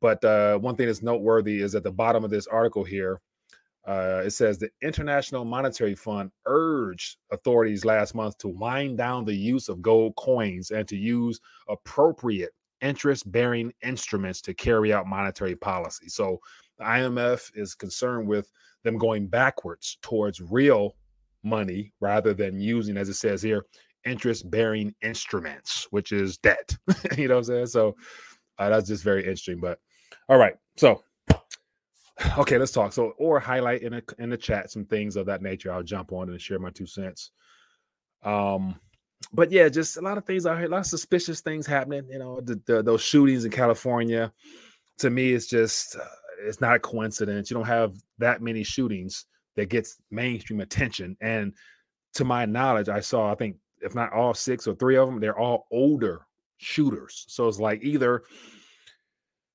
But 0.00 0.22
uh, 0.24 0.58
one 0.58 0.76
thing 0.76 0.86
that's 0.86 1.02
noteworthy 1.02 1.60
is 1.62 1.74
at 1.74 1.82
the 1.82 1.90
bottom 1.92 2.24
of 2.24 2.30
this 2.30 2.46
article 2.46 2.84
here, 2.84 3.20
uh, 3.86 4.22
it 4.24 4.30
says 4.30 4.58
the 4.58 4.70
International 4.82 5.44
Monetary 5.44 5.94
Fund 5.94 6.30
urged 6.46 7.18
authorities 7.30 7.84
last 7.84 8.14
month 8.14 8.38
to 8.38 8.48
wind 8.48 8.96
down 8.96 9.24
the 9.24 9.34
use 9.34 9.68
of 9.68 9.82
gold 9.82 10.16
coins 10.16 10.70
and 10.70 10.88
to 10.88 10.96
use 10.96 11.38
appropriate 11.68 12.52
interest 12.80 13.30
bearing 13.30 13.72
instruments 13.82 14.40
to 14.42 14.54
carry 14.54 14.92
out 14.92 15.06
monetary 15.06 15.54
policy. 15.54 16.08
So 16.08 16.40
the 16.78 16.84
IMF 16.84 17.50
is 17.54 17.74
concerned 17.74 18.26
with 18.26 18.50
them 18.84 18.98
going 18.98 19.26
backwards 19.26 19.98
towards 20.02 20.40
real 20.40 20.96
money 21.42 21.92
rather 22.00 22.32
than 22.32 22.60
using, 22.60 22.96
as 22.96 23.08
it 23.08 23.14
says 23.14 23.42
here, 23.42 23.66
interest 24.06 24.50
bearing 24.50 24.94
instruments, 25.02 25.86
which 25.90 26.12
is 26.12 26.38
debt. 26.38 26.76
you 27.18 27.28
know 27.28 27.34
what 27.34 27.38
I'm 27.40 27.44
saying? 27.44 27.66
So 27.66 27.96
uh, 28.58 28.70
that's 28.70 28.88
just 28.88 29.04
very 29.04 29.22
interesting. 29.22 29.60
But 29.60 29.78
all 30.28 30.38
right. 30.38 30.54
So 30.76 31.02
okay, 32.38 32.58
let's 32.58 32.72
talk. 32.72 32.92
So 32.92 33.12
or 33.18 33.40
highlight 33.40 33.82
in 33.82 33.94
a, 33.94 34.02
in 34.18 34.30
the 34.30 34.36
chat 34.36 34.70
some 34.70 34.84
things 34.84 35.16
of 35.16 35.26
that 35.26 35.42
nature. 35.42 35.72
I'll 35.72 35.82
jump 35.82 36.12
on 36.12 36.28
and 36.28 36.40
share 36.40 36.58
my 36.58 36.70
two 36.70 36.86
cents. 36.86 37.30
Um 38.22 38.76
but 39.32 39.50
yeah, 39.50 39.68
just 39.68 39.96
a 39.96 40.00
lot 40.00 40.18
of 40.18 40.24
things 40.24 40.46
out 40.46 40.58
here, 40.58 40.66
a 40.66 40.70
lot 40.70 40.80
of 40.80 40.86
suspicious 40.86 41.40
things 41.40 41.66
happening. 41.66 42.06
You 42.10 42.18
know, 42.18 42.40
the, 42.40 42.60
the, 42.66 42.82
those 42.82 43.00
shootings 43.02 43.44
in 43.44 43.50
California. 43.50 44.32
To 44.98 45.10
me, 45.10 45.32
it's 45.32 45.46
just 45.46 45.96
uh, 45.96 46.04
it's 46.40 46.60
not 46.60 46.76
a 46.76 46.78
coincidence. 46.78 47.50
You 47.50 47.54
don't 47.54 47.66
have 47.66 47.94
that 48.18 48.42
many 48.42 48.62
shootings 48.62 49.26
that 49.56 49.70
gets 49.70 49.96
mainstream 50.10 50.60
attention. 50.60 51.16
And 51.20 51.54
to 52.14 52.24
my 52.24 52.44
knowledge, 52.44 52.88
I 52.88 53.00
saw 53.00 53.32
I 53.32 53.34
think 53.34 53.56
if 53.80 53.94
not 53.94 54.12
all 54.12 54.34
six 54.34 54.66
or 54.66 54.74
three 54.74 54.96
of 54.96 55.08
them, 55.08 55.20
they're 55.20 55.38
all 55.38 55.66
older 55.70 56.26
shooters. 56.58 57.24
So 57.28 57.48
it's 57.48 57.58
like 57.58 57.82
either 57.82 58.22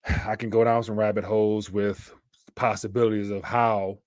I 0.25 0.35
can 0.35 0.49
go 0.49 0.63
down 0.63 0.83
some 0.83 0.99
rabbit 0.99 1.23
holes 1.23 1.71
with 1.71 2.13
possibilities 2.55 3.29
of 3.29 3.43
how 3.43 3.99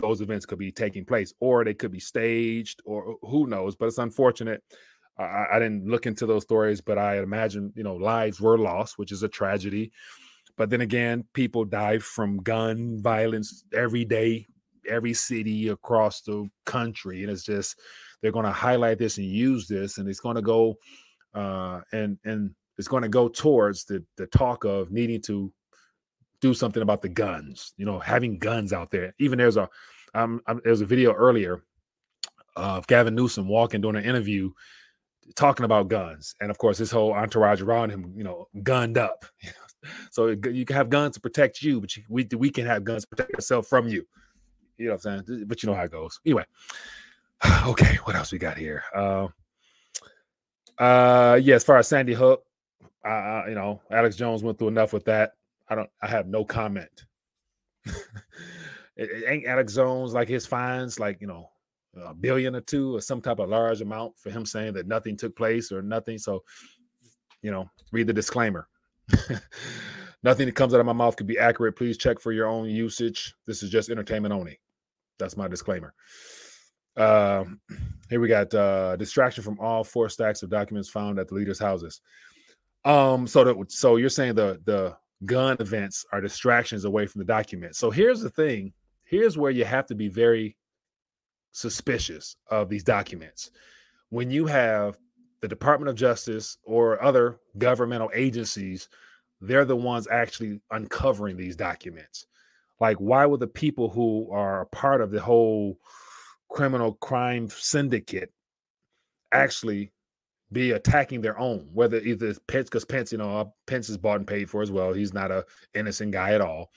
those 0.00 0.20
events 0.20 0.46
could 0.46 0.58
be 0.58 0.72
taking 0.72 1.04
place, 1.04 1.32
or 1.40 1.64
they 1.64 1.74
could 1.74 1.92
be 1.92 2.00
staged, 2.00 2.82
or 2.84 3.16
who 3.22 3.46
knows. 3.46 3.76
But 3.76 3.86
it's 3.86 3.98
unfortunate. 3.98 4.62
I, 5.18 5.46
I 5.52 5.58
didn't 5.58 5.86
look 5.86 6.06
into 6.06 6.26
those 6.26 6.42
stories, 6.42 6.80
but 6.80 6.98
I 6.98 7.18
imagine 7.18 7.72
you 7.76 7.84
know 7.84 7.94
lives 7.94 8.40
were 8.40 8.58
lost, 8.58 8.98
which 8.98 9.12
is 9.12 9.22
a 9.22 9.28
tragedy. 9.28 9.92
But 10.56 10.70
then 10.70 10.82
again, 10.82 11.24
people 11.32 11.64
die 11.64 11.98
from 11.98 12.38
gun 12.38 13.00
violence 13.02 13.64
every 13.72 14.04
day, 14.04 14.46
every 14.88 15.14
city 15.14 15.68
across 15.68 16.20
the 16.22 16.48
country, 16.66 17.22
and 17.22 17.30
it's 17.30 17.44
just 17.44 17.78
they're 18.20 18.32
going 18.32 18.44
to 18.44 18.52
highlight 18.52 18.98
this 18.98 19.18
and 19.18 19.26
use 19.26 19.66
this, 19.66 19.98
and 19.98 20.08
it's 20.08 20.20
going 20.20 20.36
to 20.36 20.42
go 20.42 20.76
uh, 21.34 21.80
and 21.92 22.18
and 22.24 22.50
it's 22.78 22.88
going 22.88 23.02
to 23.02 23.08
go 23.08 23.28
towards 23.28 23.84
the 23.84 24.04
the 24.16 24.26
talk 24.26 24.64
of 24.64 24.90
needing 24.90 25.20
to 25.22 25.52
do 26.42 26.52
something 26.52 26.82
about 26.82 27.00
the 27.00 27.08
guns. 27.08 27.72
You 27.78 27.86
know, 27.86 27.98
having 27.98 28.38
guns 28.38 28.74
out 28.74 28.90
there. 28.90 29.14
Even 29.18 29.38
there's 29.38 29.56
a 29.56 29.68
um, 30.14 30.42
um 30.46 30.60
there's 30.64 30.82
a 30.82 30.86
video 30.86 31.14
earlier 31.14 31.62
of 32.56 32.86
Gavin 32.86 33.14
Newsom 33.14 33.48
walking 33.48 33.80
during 33.80 33.96
an 33.96 34.04
interview 34.04 34.50
talking 35.36 35.64
about 35.64 35.88
guns, 35.88 36.34
and 36.40 36.50
of 36.50 36.58
course 36.58 36.76
his 36.76 36.90
whole 36.90 37.14
entourage 37.14 37.62
around 37.62 37.90
him, 37.90 38.12
you 38.14 38.24
know, 38.24 38.48
gunned 38.62 38.98
up. 38.98 39.24
so 40.10 40.26
you 40.28 40.66
can 40.66 40.76
have 40.76 40.90
guns 40.90 41.14
to 41.14 41.20
protect 41.20 41.62
you, 41.62 41.80
but 41.80 41.96
you, 41.96 42.02
we 42.10 42.28
we 42.36 42.50
can 42.50 42.66
have 42.66 42.84
guns 42.84 43.02
to 43.02 43.08
protect 43.08 43.34
ourselves 43.34 43.68
from 43.68 43.88
you. 43.88 44.04
You 44.76 44.86
know 44.86 44.94
what 44.94 45.06
I'm 45.06 45.24
saying? 45.24 45.44
But 45.46 45.62
you 45.62 45.68
know 45.68 45.76
how 45.76 45.84
it 45.84 45.92
goes. 45.92 46.20
Anyway, 46.26 46.44
okay, 47.66 47.96
what 48.04 48.16
else 48.16 48.32
we 48.32 48.38
got 48.38 48.58
here? 48.58 48.82
Uh, 48.94 49.28
uh, 50.78 51.38
yeah, 51.40 51.54
as 51.54 51.64
far 51.64 51.76
as 51.78 51.86
Sandy 51.86 52.14
Hook, 52.14 52.42
uh, 53.04 53.44
you 53.48 53.54
know, 53.54 53.80
Alex 53.90 54.16
Jones 54.16 54.42
went 54.42 54.58
through 54.58 54.68
enough 54.68 54.92
with 54.92 55.04
that. 55.04 55.34
I 55.72 55.74
don't. 55.74 55.90
I 56.02 56.06
have 56.06 56.26
no 56.26 56.44
comment. 56.44 57.06
it, 57.86 57.94
it 58.96 59.24
ain't 59.26 59.46
Alex 59.46 59.74
Jones 59.74 60.12
like 60.12 60.28
his 60.28 60.44
fines, 60.44 61.00
like 61.00 61.18
you 61.22 61.26
know, 61.26 61.48
a 61.96 62.12
billion 62.12 62.54
or 62.54 62.60
two 62.60 62.96
or 62.96 63.00
some 63.00 63.22
type 63.22 63.38
of 63.38 63.48
large 63.48 63.80
amount 63.80 64.18
for 64.18 64.30
him 64.30 64.44
saying 64.44 64.74
that 64.74 64.86
nothing 64.86 65.16
took 65.16 65.34
place 65.34 65.72
or 65.72 65.80
nothing. 65.80 66.18
So, 66.18 66.42
you 67.40 67.50
know, 67.50 67.70
read 67.90 68.06
the 68.06 68.12
disclaimer. 68.12 68.68
nothing 70.22 70.44
that 70.44 70.54
comes 70.54 70.74
out 70.74 70.80
of 70.80 70.86
my 70.86 70.92
mouth 70.92 71.16
could 71.16 71.26
be 71.26 71.38
accurate. 71.38 71.76
Please 71.76 71.96
check 71.96 72.20
for 72.20 72.32
your 72.32 72.48
own 72.48 72.68
usage. 72.68 73.34
This 73.46 73.62
is 73.62 73.70
just 73.70 73.88
entertainment 73.88 74.34
only. 74.34 74.60
That's 75.18 75.38
my 75.38 75.48
disclaimer. 75.48 75.94
Um, 76.98 77.60
here 78.10 78.20
we 78.20 78.28
got 78.28 78.52
uh, 78.52 78.96
distraction 78.96 79.42
from 79.42 79.58
all 79.58 79.84
four 79.84 80.10
stacks 80.10 80.42
of 80.42 80.50
documents 80.50 80.90
found 80.90 81.18
at 81.18 81.28
the 81.28 81.34
leaders' 81.34 81.58
houses. 81.58 82.02
Um, 82.84 83.26
so 83.26 83.44
that 83.44 83.72
so 83.72 83.96
you're 83.96 84.10
saying 84.10 84.34
the 84.34 84.60
the 84.64 84.96
gun 85.24 85.56
events 85.60 86.04
are 86.12 86.20
distractions 86.20 86.84
away 86.84 87.06
from 87.06 87.20
the 87.20 87.24
document. 87.24 87.76
So 87.76 87.90
here's 87.90 88.20
the 88.20 88.30
thing. 88.30 88.72
Here's 89.04 89.38
where 89.38 89.50
you 89.50 89.64
have 89.64 89.86
to 89.86 89.94
be 89.94 90.08
very 90.08 90.56
suspicious 91.52 92.36
of 92.50 92.68
these 92.68 92.84
documents. 92.84 93.50
When 94.08 94.30
you 94.30 94.46
have 94.46 94.98
the 95.40 95.48
Department 95.48 95.90
of 95.90 95.96
Justice 95.96 96.58
or 96.64 97.02
other 97.02 97.38
governmental 97.58 98.10
agencies, 98.14 98.88
they're 99.40 99.64
the 99.64 99.76
ones 99.76 100.08
actually 100.10 100.60
uncovering 100.70 101.36
these 101.36 101.56
documents. 101.56 102.26
Like, 102.80 102.96
why 102.98 103.26
would 103.26 103.40
the 103.40 103.46
people 103.46 103.88
who 103.88 104.28
are 104.30 104.62
a 104.62 104.66
part 104.66 105.00
of 105.00 105.10
the 105.10 105.20
whole 105.20 105.78
criminal 106.50 106.94
crime 106.94 107.48
syndicate 107.48 108.32
actually 109.32 109.92
be 110.52 110.72
attacking 110.72 111.20
their 111.20 111.38
own, 111.38 111.68
whether 111.72 111.98
either 111.98 112.34
Pence, 112.46 112.68
because 112.68 112.84
Pence, 112.84 113.12
you 113.12 113.18
know, 113.18 113.38
uh, 113.38 113.44
Pence 113.66 113.88
is 113.88 113.96
bought 113.96 114.18
and 114.18 114.26
paid 114.26 114.50
for 114.50 114.62
as 114.62 114.70
well. 114.70 114.92
He's 114.92 115.14
not 115.14 115.30
a 115.30 115.44
innocent 115.74 116.12
guy 116.12 116.32
at 116.32 116.40
all. 116.40 116.70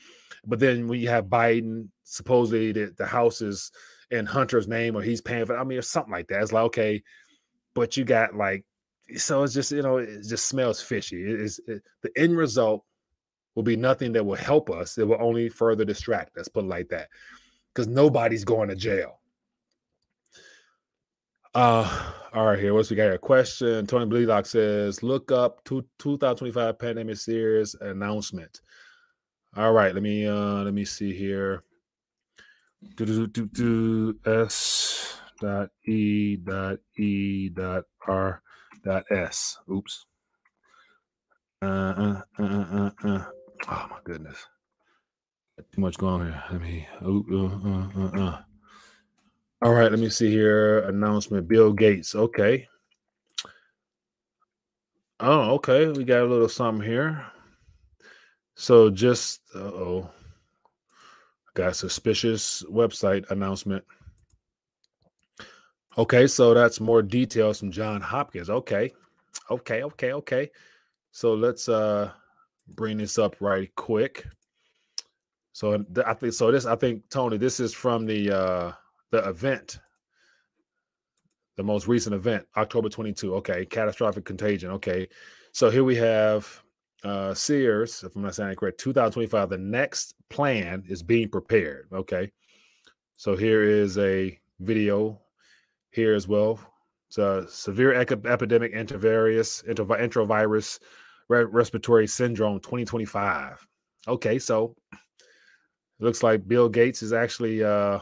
But 0.45 0.59
then 0.59 0.87
when 0.87 0.99
you 0.99 1.09
have 1.09 1.25
Biden, 1.25 1.89
supposedly 2.03 2.71
the, 2.71 2.93
the 2.97 3.05
house 3.05 3.41
is 3.41 3.71
in 4.11 4.25
Hunter's 4.25 4.67
name 4.67 4.95
or 4.95 5.01
he's 5.01 5.21
paying 5.21 5.45
for, 5.45 5.57
I 5.57 5.63
mean, 5.63 5.77
or 5.77 5.81
something 5.81 6.11
like 6.11 6.27
that. 6.27 6.41
It's 6.41 6.51
like, 6.51 6.63
okay, 6.65 7.03
but 7.73 7.97
you 7.97 8.05
got 8.05 8.35
like 8.35 8.63
so 9.17 9.43
it's 9.43 9.53
just 9.53 9.71
you 9.71 9.81
know 9.81 9.97
it 9.97 10.23
just 10.23 10.47
smells 10.47 10.81
fishy. 10.81 11.23
It 11.23 11.39
is 11.39 11.59
it, 11.67 11.83
the 12.01 12.11
end 12.17 12.37
result 12.37 12.83
will 13.53 13.63
be 13.63 13.75
nothing 13.75 14.11
that 14.13 14.25
will 14.25 14.35
help 14.35 14.69
us. 14.69 14.97
It 14.97 15.07
will 15.07 15.21
only 15.21 15.49
further 15.49 15.85
distract 15.85 16.37
us. 16.37 16.47
Put 16.47 16.65
it 16.65 16.67
like 16.67 16.89
that, 16.89 17.09
because 17.73 17.87
nobody's 17.87 18.43
going 18.43 18.69
to 18.69 18.75
jail. 18.75 19.19
Uh, 21.55 21.89
all 22.33 22.45
right, 22.47 22.59
here. 22.59 22.73
What's 22.73 22.89
we 22.89 22.97
got 22.97 23.03
here? 23.03 23.17
Question. 23.17 23.87
Tony 23.87 24.05
Bleedock 24.05 24.45
says, 24.45 25.01
look 25.01 25.31
up 25.31 25.63
two, 25.63 25.85
2025 25.99 26.77
pandemic 26.77 27.15
series 27.15 27.75
announcement. 27.79 28.59
All 29.55 29.71
right, 29.71 29.93
let 29.93 30.03
me 30.03 30.27
uh 30.27 30.63
let 30.63 30.73
me 30.73 30.83
see 30.83 31.13
here. 31.13 31.63
Do 32.97 33.05
do 33.05 33.27
do 33.27 33.45
do 33.47 34.19
s 34.25 35.17
dot 35.39 35.69
e 35.87 36.35
dot 36.35 36.79
e 36.97 37.47
dot 37.47 37.85
r 38.05 38.41
dot 38.83 39.05
s. 39.09 39.57
Oops. 39.71 40.05
Uh 41.61 41.65
uh 41.65 42.21
uh 42.37 42.43
uh 42.43 42.89
uh. 43.05 43.23
Oh 43.69 43.87
my 43.91 43.99
goodness. 44.03 44.45
Too 45.73 45.79
much 45.79 45.97
going 45.97 46.21
on 46.21 46.25
here. 46.27 46.43
Let 46.51 46.61
me. 46.61 46.87
Uh, 47.01 47.21
uh, 47.33 47.87
uh, 47.97 48.27
uh. 48.27 48.41
All 49.65 49.73
right, 49.73 49.89
let 49.89 49.99
me 49.99 50.09
see 50.09 50.29
here. 50.29 50.81
Announcement 50.81 51.47
Bill 51.47 51.73
Gates. 51.73 52.13
Okay. 52.13 52.67
Oh, 55.19 55.55
okay. 55.55 55.87
We 55.87 56.03
got 56.03 56.21
a 56.21 56.25
little 56.25 56.47
something 56.47 56.87
here. 56.87 57.25
So 58.53 58.91
just 58.91 59.41
oh, 59.55 60.07
got 61.55 61.75
suspicious 61.75 62.63
website 62.69 63.27
announcement. 63.31 63.83
Okay, 65.97 66.27
so 66.27 66.53
that's 66.53 66.79
more 66.79 67.01
details 67.01 67.57
from 67.57 67.71
John 67.71 68.01
Hopkins. 68.01 68.51
Okay. 68.51 68.93
Okay, 69.49 69.81
okay, 69.81 70.13
okay. 70.13 70.51
So 71.11 71.33
let's 71.33 71.67
uh 71.69 72.11
bring 72.75 72.99
this 72.99 73.17
up 73.17 73.35
right 73.39 73.73
quick. 73.73 74.27
So 75.53 75.83
I 76.05 76.13
think 76.13 76.33
so 76.33 76.51
this 76.51 76.67
I 76.67 76.75
think 76.75 77.09
Tony 77.09 77.37
this 77.37 77.59
is 77.59 77.73
from 77.73 78.05
the 78.05 78.29
uh 78.29 78.71
the 79.15 79.29
event, 79.29 79.79
the 81.55 81.63
most 81.63 81.87
recent 81.87 82.13
event, 82.13 82.45
October 82.57 82.89
22. 82.89 83.35
Okay, 83.35 83.65
catastrophic 83.65 84.25
contagion. 84.25 84.71
Okay, 84.71 85.07
so 85.53 85.69
here 85.69 85.83
we 85.83 85.95
have 85.95 86.61
uh 87.03 87.33
SEERS, 87.33 88.03
if 88.03 88.15
I'm 88.15 88.23
not 88.23 88.35
saying 88.35 88.51
it 88.51 88.57
correct, 88.57 88.79
2025. 88.79 89.49
The 89.49 89.57
next 89.57 90.15
plan 90.29 90.83
is 90.87 91.01
being 91.01 91.29
prepared. 91.29 91.87
Okay, 91.93 92.31
so 93.15 93.35
here 93.35 93.63
is 93.63 93.97
a 93.97 94.37
video 94.59 95.21
here 95.91 96.13
as 96.13 96.27
well. 96.27 96.59
It's 97.07 97.17
a 97.17 97.45
severe 97.47 97.93
epidemic 97.93 98.73
enterovirus, 98.73 99.63
enterovirus 99.65 100.79
respiratory 101.29 102.07
syndrome 102.07 102.59
2025. 102.59 103.65
Okay, 104.07 104.39
so 104.39 104.75
it 104.91 106.03
looks 106.03 106.21
like 106.21 106.47
Bill 106.47 106.67
Gates 106.67 107.01
is 107.01 107.13
actually 107.13 107.63
uh 107.63 107.99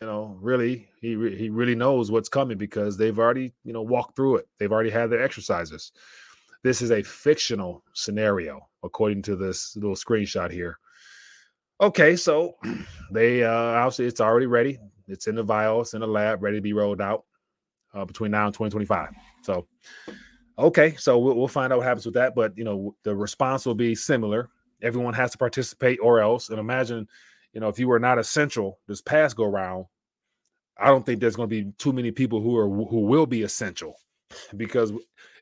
you 0.00 0.06
know, 0.06 0.36
really, 0.40 0.88
he 1.00 1.14
re- 1.14 1.36
he 1.36 1.50
really 1.50 1.74
knows 1.74 2.10
what's 2.10 2.28
coming 2.28 2.56
because 2.56 2.96
they've 2.96 3.18
already, 3.18 3.52
you 3.64 3.72
know, 3.72 3.82
walked 3.82 4.16
through 4.16 4.36
it. 4.36 4.48
They've 4.58 4.72
already 4.72 4.90
had 4.90 5.10
their 5.10 5.22
exercises. 5.22 5.92
This 6.62 6.80
is 6.80 6.90
a 6.90 7.02
fictional 7.02 7.84
scenario, 7.92 8.60
according 8.82 9.22
to 9.22 9.36
this 9.36 9.76
little 9.76 9.94
screenshot 9.94 10.50
here. 10.50 10.78
Okay, 11.80 12.16
so 12.16 12.56
they 13.12 13.44
uh 13.44 13.50
obviously 13.50 14.06
it's 14.06 14.20
already 14.20 14.46
ready. 14.46 14.78
It's 15.06 15.26
in 15.26 15.34
the 15.34 15.42
vial, 15.42 15.82
it's 15.82 15.94
in 15.94 16.00
the 16.00 16.06
lab, 16.06 16.42
ready 16.42 16.58
to 16.58 16.62
be 16.62 16.72
rolled 16.72 17.00
out 17.00 17.24
uh, 17.94 18.04
between 18.04 18.30
now 18.30 18.46
and 18.46 18.54
2025. 18.54 19.10
So, 19.42 19.66
okay, 20.58 20.94
so 20.96 21.18
we'll, 21.18 21.34
we'll 21.34 21.48
find 21.48 21.72
out 21.72 21.78
what 21.78 21.86
happens 21.86 22.06
with 22.06 22.14
that. 22.14 22.34
But 22.34 22.56
you 22.56 22.64
know, 22.64 22.94
the 23.02 23.14
response 23.14 23.66
will 23.66 23.74
be 23.74 23.94
similar. 23.94 24.48
Everyone 24.82 25.12
has 25.14 25.32
to 25.32 25.38
participate, 25.38 25.98
or 26.00 26.20
else. 26.20 26.48
And 26.48 26.58
imagine 26.58 27.06
you 27.52 27.60
know, 27.60 27.68
if 27.68 27.78
you 27.78 27.88
were 27.88 27.98
not 27.98 28.18
essential 28.18 28.78
this 28.86 29.00
past 29.00 29.36
go 29.36 29.44
round, 29.44 29.86
I 30.76 30.86
don't 30.88 31.04
think 31.04 31.20
there's 31.20 31.36
going 31.36 31.48
to 31.48 31.64
be 31.64 31.72
too 31.78 31.92
many 31.92 32.10
people 32.10 32.40
who 32.40 32.56
are 32.56 32.68
who 32.68 33.00
will 33.00 33.26
be 33.26 33.42
essential 33.42 33.96
because 34.56 34.92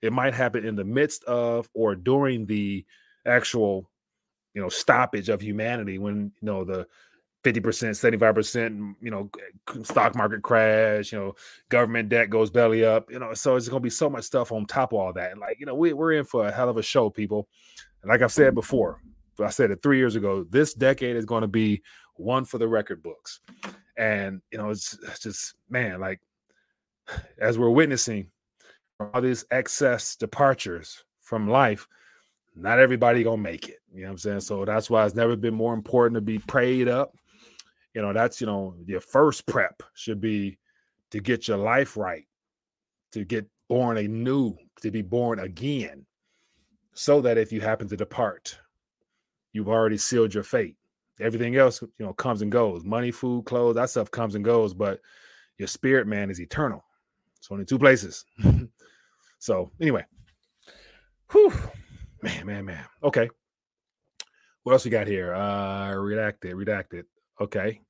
it 0.03 0.13
might 0.13 0.35
happen 0.35 0.65
in 0.65 0.77
the 0.77 0.85
midst 0.85 1.25
of 1.25 1.69
or 1.75 1.95
during 1.95 2.47
the 2.47 2.85
actual, 3.27 3.91
you 4.55 4.63
know, 4.63 4.69
stoppage 4.69 5.29
of 5.29 5.41
humanity 5.41 5.99
when 5.99 6.33
you 6.41 6.47
know 6.47 6.65
the 6.65 6.87
50%, 7.45 7.63
75%, 7.63 8.77
mm, 8.77 8.95
you 9.01 9.11
know, 9.11 9.31
stock 9.85 10.15
market 10.17 10.43
crash, 10.43 11.13
you 11.13 11.19
know, 11.19 11.35
government 11.69 12.09
debt 12.09 12.31
goes 12.31 12.51
belly 12.51 12.85
up, 12.85 13.11
you 13.11 13.19
know, 13.19 13.33
so 13.33 13.57
it's 13.57 13.69
going 13.69 13.81
to 13.81 13.85
be 13.85 13.91
so 13.91 14.11
much 14.11 14.25
stuff 14.25 14.51
on 14.51 14.67
top 14.67 14.93
of 14.93 14.99
all 14.99 15.13
that. 15.13 15.39
Like, 15.39 15.61
you 15.61 15.67
know, 15.67 15.75
we, 15.75 15.93
we're 15.93 16.13
in 16.13 16.25
for 16.25 16.47
a 16.47 16.53
hell 16.53 16.69
of 16.69 16.77
a 16.77 16.83
show, 16.83 17.11
people. 17.11 17.49
And 18.03 18.11
like 18.11 18.23
I've 18.23 18.33
said 18.33 18.55
before, 18.55 19.01
I 19.45 19.51
said 19.51 19.71
it 19.71 19.83
three 19.83 19.99
years 19.99 20.17
ago. 20.17 20.45
This 20.49 20.75
decade 20.75 21.17
is 21.17 21.25
going 21.25 21.43
to 21.43 21.49
be 21.49 21.83
one 22.15 22.45
for 22.45 22.59
the 22.59 22.69
record 22.69 23.03
books, 23.03 23.41
and 23.97 24.41
you 24.51 24.59
know, 24.59 24.71
it's, 24.71 24.99
it's 25.03 25.21
just 25.21 25.55
man, 25.69 26.01
like 26.01 26.21
as 27.41 27.59
we're 27.59 27.71
witnessing 27.71 28.31
all 29.01 29.21
these 29.21 29.45
excess 29.51 30.17
departures 30.17 31.05
from 31.21 31.49
life, 31.49 31.87
not 32.57 32.79
everybody 32.79 33.23
gonna 33.23 33.41
make 33.41 33.69
it. 33.69 33.79
You 33.93 34.03
know 34.03 34.09
what 34.09 34.13
I'm 34.13 34.19
saying? 34.19 34.41
So 34.41 34.65
that's 34.65 34.91
why 34.91 35.05
it's 35.05 35.15
never 35.15 35.37
been 35.37 35.55
more 35.55 35.75
important 35.75 36.17
to 36.17 36.21
be 36.21 36.39
prayed 36.39 36.89
up. 36.89 37.15
You 37.95 38.03
know, 38.03 38.13
that's 38.13 38.41
you 38.41 38.47
know, 38.47 38.75
your 38.87 39.01
first 39.01 39.47
prep 39.47 39.83
should 39.95 40.21
be 40.21 40.59
to 41.11 41.21
get 41.21 41.49
your 41.49 41.59
life 41.59 41.97
right, 41.97 42.25
to 43.13 43.25
get 43.25 43.47
born 43.69 43.97
anew, 43.97 44.57
to 44.83 44.91
be 44.91 45.03
born 45.03 45.39
again, 45.41 46.05
so 46.95 47.21
that 47.21 47.39
if 47.39 47.53
you 47.53 47.61
happen 47.61 47.89
to 47.89 47.97
depart, 47.97 48.59
you've 49.59 49.69
already 49.69 49.99
sealed 49.99 50.33
your 50.33 50.45
fate. 50.45 50.77
Everything 51.21 51.57
else, 51.57 51.83
you 51.83 52.07
know, 52.07 52.13
comes 52.13 52.43
and 52.43 52.53
goes. 52.53 52.85
Money, 52.85 53.11
food, 53.11 53.45
clothes, 53.45 53.75
that 53.75 53.91
stuff 53.91 54.09
comes 54.09 54.37
and 54.37 54.45
goes, 54.45 54.73
but 54.73 55.01
your 55.59 55.67
spirit 55.67 56.07
man 56.07 56.31
is 56.31 56.41
eternal. 56.41 56.85
It's 57.37 57.51
only 57.51 57.65
two 57.65 57.79
places. 57.79 58.25
so 59.41 59.73
anyway, 59.81 60.05
whew, 61.33 61.53
man, 62.23 62.47
man, 62.47 62.65
man. 62.65 62.85
Okay. 63.03 63.29
What 64.63 64.75
else 64.75 64.85
we 64.85 64.93
got 64.93 65.09
here? 65.09 65.35
Uh 65.35 65.91
redacted, 65.91 66.53
redacted. 66.53 67.03
Okay. 67.41 67.81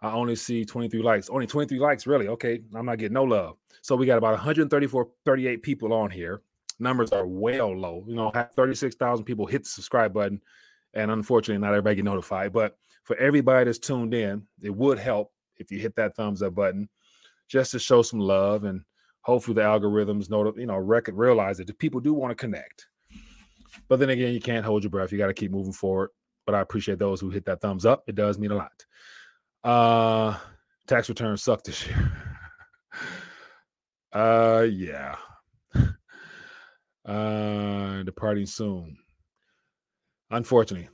I 0.00 0.12
only 0.12 0.36
see 0.36 0.64
23 0.64 1.02
likes. 1.02 1.28
Only 1.30 1.46
23 1.48 1.78
likes, 1.80 2.06
really. 2.06 2.28
Okay. 2.28 2.60
I'm 2.74 2.86
not 2.86 2.98
getting 2.98 3.14
no 3.14 3.24
love. 3.24 3.56
So 3.82 3.96
we 3.96 4.06
got 4.06 4.18
about 4.18 4.32
134, 4.32 5.08
38 5.24 5.62
people 5.62 5.92
on 5.92 6.10
here. 6.10 6.42
Numbers 6.78 7.10
are 7.10 7.26
well 7.26 7.76
low. 7.76 8.04
You 8.06 8.14
know, 8.14 8.30
36,000 8.54 9.24
people 9.24 9.46
hit 9.46 9.64
the 9.64 9.70
subscribe 9.70 10.12
button 10.12 10.40
and 10.94 11.10
unfortunately, 11.10 11.60
not 11.60 11.70
everybody 11.70 11.96
get 11.96 12.04
notified. 12.04 12.52
But 12.52 12.76
for 13.02 13.16
everybody 13.16 13.64
that's 13.64 13.78
tuned 13.78 14.14
in, 14.14 14.46
it 14.62 14.74
would 14.74 14.98
help 14.98 15.30
if 15.56 15.70
you 15.70 15.78
hit 15.78 15.94
that 15.96 16.16
thumbs 16.16 16.42
up 16.42 16.54
button 16.54 16.88
just 17.48 17.72
to 17.72 17.78
show 17.78 18.02
some 18.02 18.20
love 18.20 18.64
and 18.64 18.82
hopefully 19.20 19.54
the 19.54 19.60
algorithms 19.60 20.30
know, 20.30 20.52
you 20.56 20.66
know, 20.66 20.76
record 20.76 21.16
realize 21.16 21.58
that 21.58 21.66
the 21.66 21.74
people 21.74 22.00
do 22.00 22.14
want 22.14 22.30
to 22.30 22.34
connect. 22.34 22.86
But 23.88 23.98
then 23.98 24.10
again, 24.10 24.32
you 24.32 24.40
can't 24.40 24.64
hold 24.64 24.82
your 24.82 24.90
breath. 24.90 25.12
You 25.12 25.18
got 25.18 25.26
to 25.26 25.34
keep 25.34 25.50
moving 25.50 25.72
forward. 25.72 26.10
But 26.46 26.54
I 26.54 26.60
appreciate 26.60 26.98
those 26.98 27.20
who 27.20 27.30
hit 27.30 27.44
that 27.46 27.60
thumbs 27.60 27.86
up. 27.86 28.04
It 28.06 28.14
does 28.14 28.38
mean 28.38 28.50
a 28.50 28.56
lot. 28.56 28.84
Uh 29.62 30.38
tax 30.86 31.08
returns 31.08 31.42
suck 31.42 31.64
this 31.64 31.86
year. 31.86 32.12
uh 34.12 34.66
yeah. 34.70 35.16
Uh 37.04 38.02
departing 38.02 38.46
soon. 38.46 38.96
Unfortunately, 40.30 40.88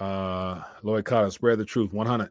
uh, 0.00 0.62
Lloyd 0.82 1.04
Collins, 1.04 1.34
spread 1.34 1.58
the 1.58 1.64
truth, 1.64 1.92
100. 1.92 2.30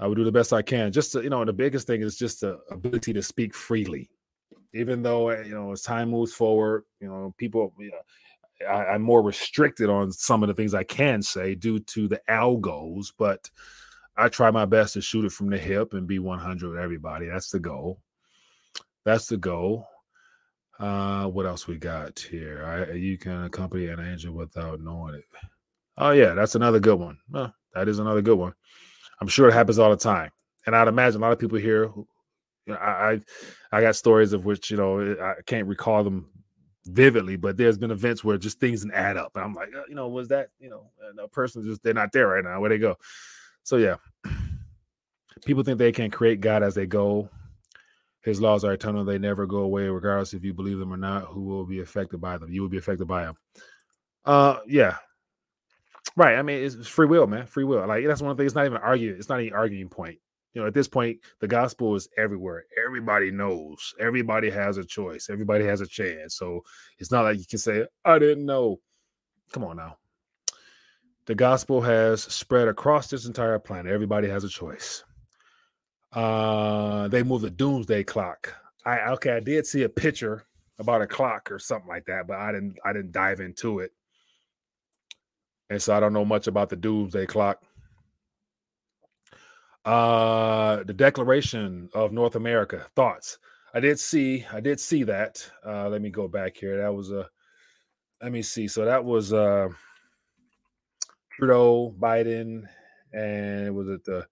I 0.00 0.06
will 0.06 0.14
do 0.14 0.24
the 0.24 0.32
best 0.32 0.52
I 0.52 0.62
can. 0.62 0.92
Just 0.92 1.12
to, 1.12 1.22
you 1.22 1.30
know, 1.30 1.44
the 1.44 1.52
biggest 1.52 1.86
thing 1.86 2.02
is 2.02 2.16
just 2.16 2.40
the 2.40 2.58
ability 2.70 3.12
to 3.12 3.22
speak 3.22 3.54
freely, 3.54 4.08
even 4.72 5.02
though 5.02 5.28
eh, 5.30 5.42
you 5.44 5.54
know 5.54 5.72
as 5.72 5.82
time 5.82 6.10
moves 6.10 6.32
forward, 6.32 6.84
you 7.00 7.08
know, 7.08 7.34
people, 7.36 7.72
you 7.78 7.90
know, 7.90 8.66
I, 8.68 8.94
am 8.94 9.02
more 9.02 9.22
restricted 9.22 9.90
on 9.90 10.12
some 10.12 10.42
of 10.42 10.48
the 10.48 10.54
things 10.54 10.72
I 10.72 10.84
can 10.84 11.20
say 11.20 11.56
due 11.56 11.80
to 11.80 12.06
the 12.06 12.20
algos, 12.28 13.12
but 13.18 13.50
I 14.16 14.28
try 14.28 14.50
my 14.50 14.66
best 14.66 14.94
to 14.94 15.00
shoot 15.00 15.24
it 15.24 15.32
from 15.32 15.50
the 15.50 15.58
hip 15.58 15.94
and 15.94 16.06
be 16.06 16.18
100 16.18 16.70
with 16.70 16.78
everybody. 16.78 17.26
That's 17.26 17.50
the 17.50 17.60
goal. 17.60 18.00
That's 19.04 19.26
the 19.26 19.36
goal. 19.36 19.88
Uh, 20.78 21.26
what 21.26 21.46
else 21.46 21.66
we 21.66 21.76
got 21.76 22.18
here? 22.18 22.64
I, 22.64 22.94
you 22.94 23.18
can 23.18 23.44
accompany 23.44 23.88
an 23.88 23.98
angel 24.00 24.34
without 24.34 24.80
knowing 24.80 25.14
it. 25.14 25.24
Oh 25.96 26.10
yeah, 26.10 26.34
that's 26.34 26.54
another 26.54 26.78
good 26.78 26.98
one. 26.98 27.18
that 27.32 27.88
is 27.88 27.98
another 27.98 28.22
good 28.22 28.38
one. 28.38 28.54
I'm 29.20 29.26
sure 29.26 29.48
it 29.48 29.54
happens 29.54 29.80
all 29.80 29.90
the 29.90 29.96
time, 29.96 30.30
and 30.66 30.76
I'd 30.76 30.86
imagine 30.86 31.20
a 31.20 31.24
lot 31.24 31.32
of 31.32 31.40
people 31.40 31.58
here. 31.58 31.88
Who, 31.88 32.06
you 32.66 32.74
know, 32.74 32.78
I, 32.78 33.12
I, 33.12 33.20
I 33.72 33.80
got 33.80 33.96
stories 33.96 34.32
of 34.32 34.44
which 34.44 34.70
you 34.70 34.76
know 34.76 35.16
I 35.20 35.34
can't 35.46 35.66
recall 35.66 36.04
them 36.04 36.30
vividly, 36.86 37.34
but 37.34 37.56
there's 37.56 37.76
been 37.78 37.90
events 37.90 38.22
where 38.22 38.38
just 38.38 38.60
things 38.60 38.82
didn't 38.82 38.94
add 38.94 39.16
up, 39.16 39.32
and 39.34 39.44
I'm 39.44 39.54
like, 39.54 39.70
uh, 39.76 39.82
you 39.88 39.96
know, 39.96 40.06
was 40.06 40.28
that 40.28 40.50
you 40.60 40.70
know 40.70 40.90
a 41.20 41.26
person 41.26 41.64
just 41.64 41.82
they're 41.82 41.92
not 41.92 42.12
there 42.12 42.28
right 42.28 42.44
now? 42.44 42.60
Where 42.60 42.70
they 42.70 42.78
go? 42.78 42.96
So 43.64 43.78
yeah, 43.78 43.96
people 45.44 45.64
think 45.64 45.78
they 45.78 45.90
can 45.90 46.12
create 46.12 46.40
God 46.40 46.62
as 46.62 46.76
they 46.76 46.86
go 46.86 47.28
His 48.22 48.40
laws 48.40 48.64
are 48.64 48.72
eternal; 48.72 49.04
they 49.04 49.18
never 49.18 49.46
go 49.46 49.58
away, 49.58 49.88
regardless 49.88 50.34
if 50.34 50.44
you 50.44 50.52
believe 50.52 50.78
them 50.78 50.92
or 50.92 50.96
not. 50.96 51.24
Who 51.26 51.44
will 51.44 51.64
be 51.64 51.80
affected 51.80 52.20
by 52.20 52.38
them? 52.38 52.52
You 52.52 52.62
will 52.62 52.68
be 52.68 52.78
affected 52.78 53.06
by 53.06 53.24
them. 53.24 53.34
Uh, 54.24 54.58
yeah, 54.66 54.96
right. 56.16 56.36
I 56.36 56.42
mean, 56.42 56.62
it's 56.62 56.86
free 56.86 57.06
will, 57.06 57.26
man. 57.26 57.46
Free 57.46 57.64
will. 57.64 57.86
Like 57.86 58.06
that's 58.06 58.22
one 58.22 58.36
thing. 58.36 58.46
It's 58.46 58.54
not 58.54 58.66
even 58.66 58.76
an 58.76 58.82
argument. 58.82 59.18
It's 59.18 59.28
not 59.28 59.40
an 59.40 59.52
arguing 59.52 59.88
point. 59.88 60.18
You 60.54 60.62
know, 60.62 60.66
at 60.66 60.74
this 60.74 60.88
point, 60.88 61.18
the 61.40 61.46
gospel 61.46 61.94
is 61.94 62.08
everywhere. 62.16 62.64
Everybody 62.84 63.30
knows. 63.30 63.94
Everybody 64.00 64.50
has 64.50 64.76
a 64.78 64.84
choice. 64.84 65.28
Everybody 65.30 65.64
has 65.64 65.80
a 65.80 65.86
chance. 65.86 66.36
So 66.36 66.62
it's 66.98 67.12
not 67.12 67.22
like 67.22 67.38
you 67.38 67.46
can 67.48 67.58
say, 67.58 67.86
"I 68.04 68.18
didn't 68.18 68.44
know." 68.44 68.80
Come 69.52 69.64
on 69.64 69.76
now. 69.76 69.96
The 71.26 71.34
gospel 71.34 71.82
has 71.82 72.22
spread 72.22 72.68
across 72.68 73.08
this 73.08 73.26
entire 73.26 73.58
planet. 73.58 73.92
Everybody 73.92 74.28
has 74.28 74.44
a 74.44 74.48
choice. 74.48 75.04
Uh, 76.12 77.08
they 77.08 77.22
moved 77.22 77.44
the 77.44 77.50
doomsday 77.50 78.02
clock. 78.04 78.54
I 78.86 79.10
okay, 79.10 79.32
I 79.32 79.40
did 79.40 79.66
see 79.66 79.82
a 79.82 79.88
picture 79.88 80.46
about 80.78 81.02
a 81.02 81.06
clock 81.06 81.50
or 81.50 81.58
something 81.58 81.88
like 81.88 82.06
that, 82.06 82.26
but 82.26 82.38
I 82.38 82.52
didn't 82.52 82.78
I 82.84 82.92
didn't 82.92 83.12
dive 83.12 83.40
into 83.40 83.80
it. 83.80 83.92
And 85.70 85.82
so 85.82 85.94
I 85.94 86.00
don't 86.00 86.14
know 86.14 86.24
much 86.24 86.46
about 86.46 86.70
the 86.70 86.76
doomsday 86.76 87.26
clock. 87.26 87.62
Uh 89.84 90.82
the 90.84 90.94
Declaration 90.94 91.90
of 91.94 92.12
North 92.12 92.36
America. 92.36 92.86
Thoughts. 92.96 93.38
I 93.74 93.80
did 93.80 94.00
see, 94.00 94.46
I 94.50 94.60
did 94.60 94.80
see 94.80 95.02
that. 95.04 95.50
Uh 95.66 95.88
let 95.88 96.00
me 96.00 96.10
go 96.10 96.26
back 96.28 96.56
here. 96.56 96.78
That 96.80 96.94
was 96.94 97.10
a 97.10 97.28
let 98.22 98.32
me 98.32 98.42
see. 98.42 98.66
So 98.68 98.84
that 98.84 99.04
was 99.04 99.32
uh 99.32 99.68
Trudeau, 101.32 101.94
Biden, 101.98 102.64
and 103.12 103.74
was 103.74 103.88
it 103.88 104.04
the 104.04 104.26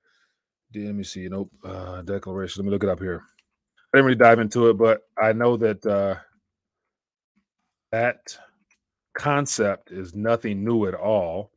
let 0.74 0.94
me 0.94 1.04
see, 1.04 1.28
nope, 1.28 1.50
uh 1.64 2.02
declaration. 2.02 2.62
Let 2.62 2.66
me 2.66 2.72
look 2.72 2.84
it 2.84 2.90
up 2.90 3.00
here. 3.00 3.22
I 3.92 3.98
didn't 3.98 4.06
really 4.06 4.18
dive 4.18 4.38
into 4.38 4.68
it, 4.68 4.74
but 4.74 5.02
I 5.20 5.32
know 5.32 5.56
that 5.56 5.84
uh 5.86 6.16
that 7.92 8.36
concept 9.16 9.90
is 9.90 10.14
nothing 10.14 10.64
new 10.64 10.86
at 10.86 10.94
all. 10.94 11.50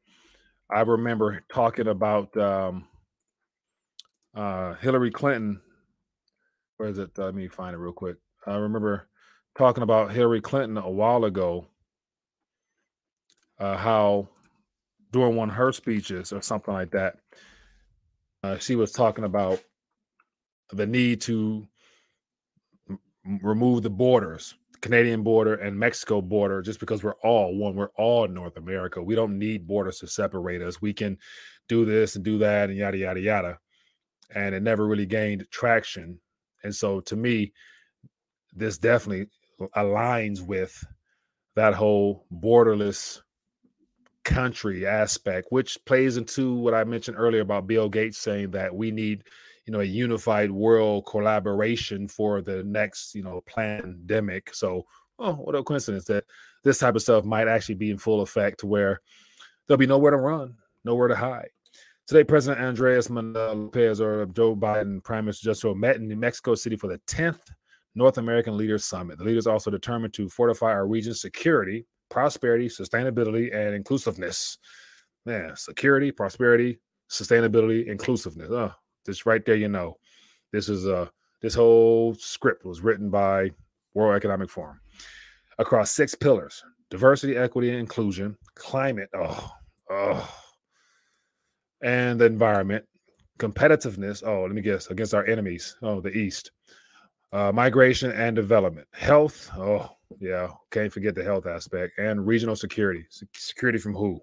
I 0.72 0.82
remember 0.82 1.44
talking 1.52 1.88
about 1.88 2.36
um 2.38 2.88
uh 4.36 4.76
Hillary 4.76 5.12
Clinton. 5.12 5.62
Where 6.78 6.90
is 6.90 6.98
it? 6.98 7.18
Let 7.18 7.36
me 7.36 7.48
find 7.48 7.74
it 7.74 7.80
real 7.80 7.92
quick. 7.92 8.18
I 8.48 8.56
remember 8.56 9.10
talking 9.58 9.84
about 9.84 10.12
Hillary 10.12 10.42
Clinton 10.42 10.78
a 10.78 10.90
while 10.90 11.26
ago. 11.26 11.68
Uh, 13.60 13.76
how 13.76 14.30
during 15.12 15.36
one 15.36 15.50
of 15.50 15.56
her 15.56 15.74
speeches 15.74 16.32
or 16.32 16.42
something 16.42 16.74
like 16.74 16.92
that, 16.92 17.18
uh, 18.44 18.58
she 18.58 18.76
was 18.76 18.92
talking 18.92 19.26
about 19.26 19.62
the 20.72 20.88
need 20.88 21.22
to 21.22 21.68
m- 22.90 23.00
remove 23.42 23.84
the 23.84 23.90
borders, 23.90 24.56
Canadian 24.82 25.24
border 25.24 25.56
and 25.56 25.78
Mexico 25.78 26.22
border, 26.22 26.62
just 26.62 26.80
because 26.80 27.04
we're 27.04 27.16
all 27.24 27.56
one. 27.56 27.76
We're 27.76 27.92
all 27.98 28.28
North 28.28 28.58
America. 28.58 29.02
We 29.02 29.16
don't 29.16 29.38
need 29.38 29.68
borders 29.68 30.00
to 30.00 30.08
separate 30.08 30.62
us. 30.62 30.82
We 30.82 30.94
can 30.94 31.18
do 31.68 31.86
this 31.86 32.16
and 32.16 32.24
do 32.24 32.38
that 32.40 32.70
and 32.70 32.78
yada 32.78 32.98
yada 32.98 33.20
yada. 33.20 33.60
And 34.34 34.56
it 34.56 34.64
never 34.64 34.88
really 34.88 35.06
gained 35.06 35.46
traction. 35.52 36.20
And 36.64 36.74
so, 36.74 37.00
to 37.02 37.16
me, 37.16 37.54
this 38.54 38.78
definitely 38.78 39.28
aligns 39.76 40.42
with 40.42 40.84
that 41.56 41.74
whole 41.74 42.26
borderless 42.32 43.22
country 44.24 44.86
aspect, 44.86 45.48
which 45.50 45.78
plays 45.86 46.18
into 46.18 46.56
what 46.56 46.74
I 46.74 46.84
mentioned 46.84 47.18
earlier 47.18 47.42
about 47.42 47.68
Bill 47.68 47.90
Gates 47.90 48.18
saying 48.18 48.52
that 48.52 48.74
we 48.74 48.92
need, 48.92 49.24
you 49.66 49.74
know, 49.74 49.82
a 49.82 49.86
unified 49.86 50.52
world 50.52 51.06
collaboration 51.06 52.08
for 52.08 52.42
the 52.42 52.64
next, 52.64 53.16
you 53.16 53.24
know, 53.24 53.42
pandemic. 53.46 54.54
So, 54.54 54.86
oh, 55.20 55.34
what 55.34 55.56
a 55.56 55.64
coincidence 55.64 56.06
that 56.06 56.26
this 56.64 56.80
type 56.80 56.96
of 56.96 57.02
stuff 57.02 57.26
might 57.26 57.48
actually 57.48 57.76
be 57.76 57.92
in 57.92 57.98
full 57.98 58.22
effect 58.22 58.64
where 58.64 59.00
there'll 59.68 59.78
be 59.78 59.88
nowhere 59.88 60.12
to 60.12 60.18
run, 60.18 60.56
nowhere 60.84 61.08
to 61.08 61.16
hide. 61.16 61.50
Today, 62.08 62.24
President 62.24 62.64
Andres 62.64 63.10
Manuel 63.10 63.54
Lopez 63.54 64.02
or 64.02 64.26
Joe 64.28 64.56
Biden, 64.56 65.04
Prime 65.04 65.26
Minister 65.26 65.46
Justin 65.46 65.80
met 65.80 65.98
in 65.98 66.08
New 66.08 66.16
Mexico 66.16 66.56
City 66.56 66.76
for 66.76 66.88
the 66.88 67.00
10th 67.08 67.42
North 67.94 68.18
American 68.18 68.58
Leaders 68.58 68.86
Summit. 68.86 69.20
The 69.20 69.24
leaders 69.24 69.46
also 69.46 69.70
determined 69.70 70.14
to 70.16 70.28
fortify 70.28 70.72
our 70.72 70.88
region's 70.88 71.22
security 71.22 71.86
prosperity, 72.10 72.68
sustainability, 72.68 73.56
and 73.56 73.76
inclusiveness. 73.76 74.58
Man, 75.26 75.56
security, 75.56 76.12
prosperity, 76.12 76.80
sustainability, 77.10 77.88
inclusiveness. 77.88 78.50
Oh, 78.52 78.74
just 79.06 79.26
right 79.26 79.46
there, 79.46 79.56
you 79.56 79.68
know, 79.68 79.98
this 80.52 80.70
is 80.70 80.86
a 80.86 80.96
uh, 80.96 81.08
this 81.42 81.54
whole 81.54 82.14
script 82.16 82.66
was 82.66 82.82
written 82.82 83.10
by 83.10 83.50
World 83.94 84.16
Economic 84.16 84.50
Forum 84.50 84.80
across 85.58 85.92
six 85.92 86.16
pillars: 86.16 86.64
diversity, 86.90 87.38
equity, 87.38 87.70
and 87.70 87.80
inclusion, 87.80 88.38
climate, 88.56 89.10
oh, 89.16 89.52
oh, 89.90 90.40
and 91.84 92.20
the 92.20 92.26
environment, 92.26 92.86
competitiveness. 93.40 94.24
Oh, 94.26 94.44
let 94.44 94.52
me 94.52 94.62
guess, 94.62 94.88
against 94.88 95.14
our 95.14 95.26
enemies. 95.26 95.76
Oh, 95.82 96.02
the 96.02 96.10
East, 96.10 96.52
uh, 97.32 97.52
migration 97.52 98.12
and 98.12 98.36
development, 98.36 98.88
health. 98.94 99.50
Oh, 99.58 99.90
yeah, 100.20 100.50
can't 100.72 100.92
forget 100.92 101.16
the 101.16 101.24
health 101.24 101.46
aspect 101.46 101.98
and 102.00 102.26
regional 102.26 102.56
security. 102.56 103.06
Security 103.34 103.78
from 103.78 103.94
who? 103.94 104.20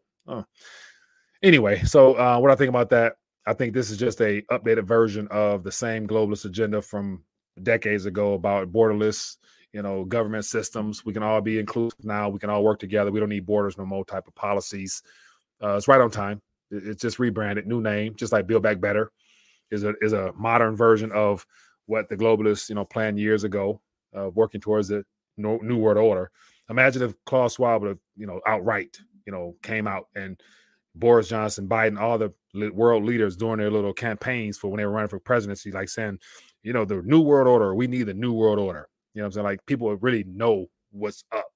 Anyway, 1.43 1.82
so 1.84 2.14
uh, 2.14 2.39
what 2.39 2.51
I 2.51 2.57
think 2.57 2.68
about 2.68 2.91
that, 2.91 3.14
I 3.47 3.53
think 3.53 3.72
this 3.72 3.91
is 3.91 3.99
just 3.99 4.20
a 4.20 4.43
updated 4.51 4.84
version 4.84 5.28
of 5.30 5.62
the 5.62 5.70
same 5.70 6.07
globalist 6.07 6.45
agenda 6.45 6.82
from 6.82 7.22
decades 7.62 8.07
ago 8.07 8.34
about 8.34 8.72
borderless, 8.72 9.37
you 9.72 9.82
know, 9.82 10.05
government 10.05 10.45
systems. 10.45 11.05
We 11.05 11.12
can 11.12 11.22
all 11.22 11.41
be 11.41 11.59
inclusive 11.59 12.05
now. 12.05 12.28
We 12.28 12.41
can 12.41 12.51
all 12.51 12.64
work 12.64 12.80
together. 12.80 13.12
We 13.12 13.20
don't 13.20 13.28
need 13.28 13.47
borders 13.47 13.78
no 13.78 13.87
more 13.87 14.05
type 14.05 14.26
of 14.26 14.34
policies. 14.34 15.03
Uh, 15.62 15.76
it's 15.76 15.89
right 15.89 16.01
on 16.01 16.11
time. 16.11 16.43
It's 16.70 17.01
just 17.01 17.20
rebranded, 17.20 17.66
new 17.66 17.80
name, 17.80 18.16
just 18.16 18.32
like 18.32 18.49
Build 18.49 18.62
Back 18.62 18.80
Better 18.80 19.12
is 19.70 19.84
a 19.84 19.95
is 20.01 20.12
a 20.12 20.32
modern 20.37 20.76
version 20.76 21.12
of 21.12 21.47
what 21.87 22.09
the 22.09 22.16
globalists, 22.16 22.68
you 22.68 22.74
know, 22.74 22.84
planned 22.84 23.18
years 23.18 23.45
ago, 23.45 23.80
uh, 24.16 24.30
working 24.30 24.61
towards 24.61 24.91
it 24.91 25.07
no, 25.37 25.59
New 25.59 25.76
World 25.78 25.99
Order. 25.99 26.30
Imagine 26.70 27.03
if 27.03 27.14
Klaus 27.24 27.55
Schwab 27.55 27.82
would 27.82 27.89
have, 27.89 27.99
you 28.16 28.26
know, 28.26 28.41
outright, 28.47 28.99
you 29.26 29.32
know, 29.32 29.55
came 29.62 29.87
out 29.87 30.09
and 30.14 30.41
Boris 30.95 31.28
Johnson, 31.28 31.68
Biden, 31.68 32.01
all 32.01 32.18
the 32.18 32.32
world 32.72 33.05
leaders 33.05 33.37
doing 33.37 33.59
their 33.59 33.70
little 33.70 33.93
campaigns 33.93 34.57
for 34.57 34.68
when 34.68 34.78
they 34.78 34.87
were 34.87 34.93
running 34.93 35.09
for 35.09 35.20
presidency, 35.20 35.70
like 35.70 35.89
saying, 35.89 36.18
you 36.62 36.72
know, 36.72 36.84
the 36.84 37.03
New 37.03 37.20
World 37.20 37.47
Order, 37.49 37.74
we 37.74 37.87
need 37.87 38.05
the 38.05 38.14
New 38.14 38.32
World 38.32 38.59
Order. 38.59 38.89
You 39.14 39.20
know 39.20 39.24
what 39.24 39.26
I'm 39.28 39.32
saying? 39.32 39.45
Like 39.45 39.66
people 39.66 39.95
really 39.97 40.24
know 40.24 40.66
what's 40.91 41.24
up. 41.32 41.47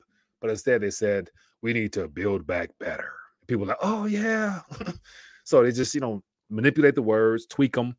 But 0.40 0.50
instead 0.50 0.82
they 0.82 0.90
said, 0.90 1.30
we 1.62 1.72
need 1.72 1.92
to 1.94 2.08
build 2.08 2.46
back 2.46 2.70
better. 2.78 3.12
People 3.46 3.66
like, 3.66 3.78
oh 3.82 4.06
yeah. 4.06 4.60
so 5.44 5.62
they 5.62 5.72
just, 5.72 5.94
you 5.94 6.00
know, 6.00 6.22
manipulate 6.50 6.94
the 6.94 7.02
words, 7.02 7.46
tweak 7.46 7.74
them 7.74 7.96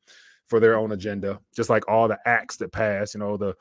for 0.47 0.59
their 0.59 0.77
own 0.77 0.91
agenda, 0.91 1.39
just 1.55 1.69
like 1.69 1.88
all 1.88 2.07
the 2.07 2.19
acts 2.25 2.57
that 2.57 2.71
pass, 2.71 3.13
you 3.13 3.19
know, 3.19 3.38
the 3.38 3.55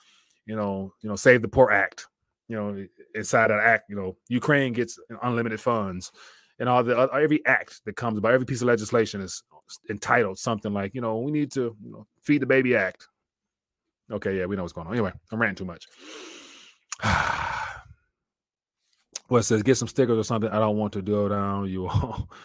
you 0.47 0.57
know, 0.57 0.93
you 1.03 1.09
know, 1.09 1.17
Save 1.17 1.43
the 1.43 1.49
Poor 1.49 1.71
Act. 1.71 2.07
You 2.51 2.57
know, 2.57 2.87
inside 3.15 3.49
that 3.49 3.61
act, 3.61 3.89
you 3.89 3.95
know, 3.95 4.17
Ukraine 4.29 4.73
gets 4.73 4.99
unlimited 5.23 5.61
funds, 5.61 6.11
and 6.59 6.69
all 6.69 6.83
the 6.83 7.09
every 7.15 7.47
act 7.47 7.81
that 7.85 7.95
comes 7.95 8.19
about 8.19 8.33
every 8.33 8.45
piece 8.45 8.61
of 8.61 8.67
legislation 8.67 9.21
is 9.21 9.43
entitled 9.89 10.37
something 10.37 10.73
like, 10.73 10.95
you 10.95 11.01
know, 11.01 11.19
we 11.19 11.31
need 11.31 11.53
to 11.53 11.77
you 11.83 11.93
know, 11.93 12.07
feed 12.23 12.43
the 12.43 12.47
baby 12.47 12.75
act. 12.75 13.07
Okay, 14.11 14.37
yeah, 14.37 14.47
we 14.47 14.57
know 14.57 14.63
what's 14.63 14.73
going 14.73 14.89
on. 14.89 14.93
Anyway, 14.93 15.13
I'm 15.31 15.41
ranting 15.41 15.65
too 15.65 15.65
much. 15.65 15.87
well, 19.29 19.39
it 19.39 19.45
says 19.45 19.63
get 19.63 19.77
some 19.77 19.87
stickers 19.87 20.19
or 20.19 20.25
something. 20.25 20.51
I 20.51 20.59
don't 20.59 20.77
want 20.77 20.93
to 20.95 21.03
go 21.03 21.29
down 21.29 21.69
you 21.69 21.87
all. 21.87 22.29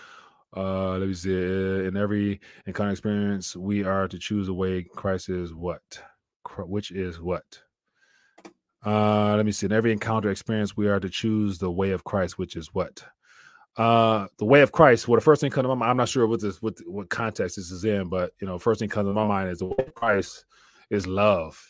Uh, 0.58 0.98
let 0.98 1.10
me 1.10 1.14
see. 1.14 1.34
In 1.34 1.98
every 1.98 2.40
encounter 2.66 2.92
experience, 2.92 3.58
we 3.58 3.84
are 3.84 4.08
to 4.08 4.18
choose 4.18 4.48
a 4.48 4.54
way. 4.54 4.84
Christ 4.84 5.28
is 5.28 5.54
what? 5.54 5.82
Which 6.60 6.92
is 6.92 7.20
what? 7.20 7.44
Uh, 8.86 9.36
let 9.36 9.46
me 9.46 9.52
see. 9.52 9.66
In 9.66 9.72
every 9.72 9.92
encounter 9.92 10.30
experience, 10.30 10.78
we 10.78 10.88
are 10.88 11.00
to 11.00 11.10
choose 11.10 11.58
the 11.58 11.72
way 11.72 11.92
of 11.92 12.04
Christ, 12.04 12.38
which 12.38 12.56
is 12.56 12.68
what? 12.74 13.04
Uh, 13.78 14.28
the 14.38 14.46
way 14.46 14.62
of 14.62 14.72
Christ. 14.72 15.08
Well, 15.08 15.20
the 15.20 15.24
first 15.24 15.42
thing 15.42 15.52
comes 15.52 15.64
to 15.64 15.70
my 15.70 15.76
mind, 15.76 15.92
I'm 15.92 15.98
not 15.98 16.08
sure 16.08 16.28
what 16.28 16.42
this 16.42 16.62
what 16.62 16.78
what 16.86 17.10
context 17.10 17.58
this 17.58 17.72
is 17.72 17.84
in, 17.84 18.08
but 18.08 18.32
you 18.40 18.48
know, 18.48 18.60
first 18.60 18.80
thing 18.80 18.90
comes 18.90 19.10
to 19.10 19.14
my 19.14 19.28
mind 19.28 19.50
is 19.50 19.60
the 19.60 19.66
way 19.66 19.76
of 19.80 19.94
Christ 19.96 20.46
is 20.90 21.08
love. 21.08 21.62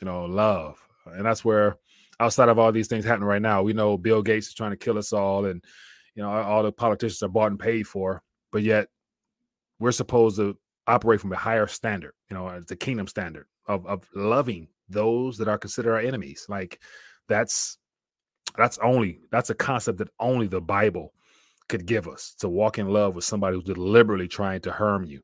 You 0.00 0.04
know, 0.04 0.26
love, 0.26 0.78
and 1.06 1.24
that's 1.24 1.44
where 1.44 1.78
outside 2.20 2.48
of 2.48 2.58
all 2.58 2.72
these 2.72 2.88
things 2.88 3.04
happening 3.04 3.28
right 3.28 3.42
now, 3.42 3.62
we 3.62 3.72
know 3.72 3.96
Bill 3.96 4.22
Gates 4.22 4.48
is 4.48 4.54
trying 4.54 4.72
to 4.72 4.76
kill 4.76 4.98
us 4.98 5.12
all, 5.12 5.46
and 5.46 5.64
you 6.14 6.22
know, 6.22 6.30
all 6.30 6.62
the 6.62 6.70
politicians 6.70 7.22
are 7.22 7.28
bought 7.28 7.50
and 7.50 7.58
paid 7.58 7.86
for, 7.86 8.22
but 8.52 8.62
yet 8.62 8.88
we're 9.80 9.92
supposed 9.92 10.36
to 10.36 10.56
operate 10.86 11.20
from 11.20 11.32
a 11.32 11.36
higher 11.36 11.66
standard. 11.66 12.12
You 12.30 12.36
know, 12.36 12.60
the 12.60 12.76
kingdom 12.76 13.06
standard 13.08 13.46
of 13.66 13.86
of 13.86 14.06
loving 14.14 14.68
those 14.92 15.38
that 15.38 15.48
are 15.48 15.58
considered 15.58 15.94
our 15.94 16.00
enemies. 16.00 16.46
Like 16.48 16.80
that's 17.28 17.78
that's 18.56 18.78
only 18.78 19.20
that's 19.30 19.50
a 19.50 19.54
concept 19.54 19.98
that 19.98 20.08
only 20.20 20.46
the 20.46 20.60
Bible 20.60 21.12
could 21.68 21.86
give 21.86 22.08
us 22.08 22.34
to 22.38 22.48
walk 22.48 22.78
in 22.78 22.88
love 22.88 23.14
with 23.14 23.24
somebody 23.24 23.56
who's 23.56 23.64
deliberately 23.64 24.28
trying 24.28 24.60
to 24.60 24.72
harm 24.72 25.04
you. 25.04 25.20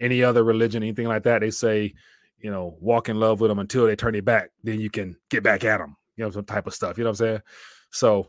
Any 0.00 0.22
other 0.22 0.42
religion, 0.44 0.82
anything 0.82 1.06
like 1.06 1.24
that, 1.24 1.40
they 1.40 1.50
say, 1.50 1.94
you 2.38 2.50
know, 2.50 2.76
walk 2.80 3.08
in 3.08 3.20
love 3.20 3.40
with 3.40 3.50
them 3.50 3.58
until 3.58 3.86
they 3.86 3.96
turn 3.96 4.12
their 4.12 4.22
back. 4.22 4.50
Then 4.62 4.80
you 4.80 4.90
can 4.90 5.16
get 5.30 5.42
back 5.42 5.64
at 5.64 5.78
them. 5.78 5.96
You 6.16 6.24
know, 6.24 6.30
some 6.30 6.44
type 6.44 6.66
of 6.66 6.74
stuff. 6.74 6.96
You 6.96 7.04
know 7.04 7.10
what 7.10 7.20
I'm 7.20 7.26
saying? 7.26 7.40
So 7.90 8.28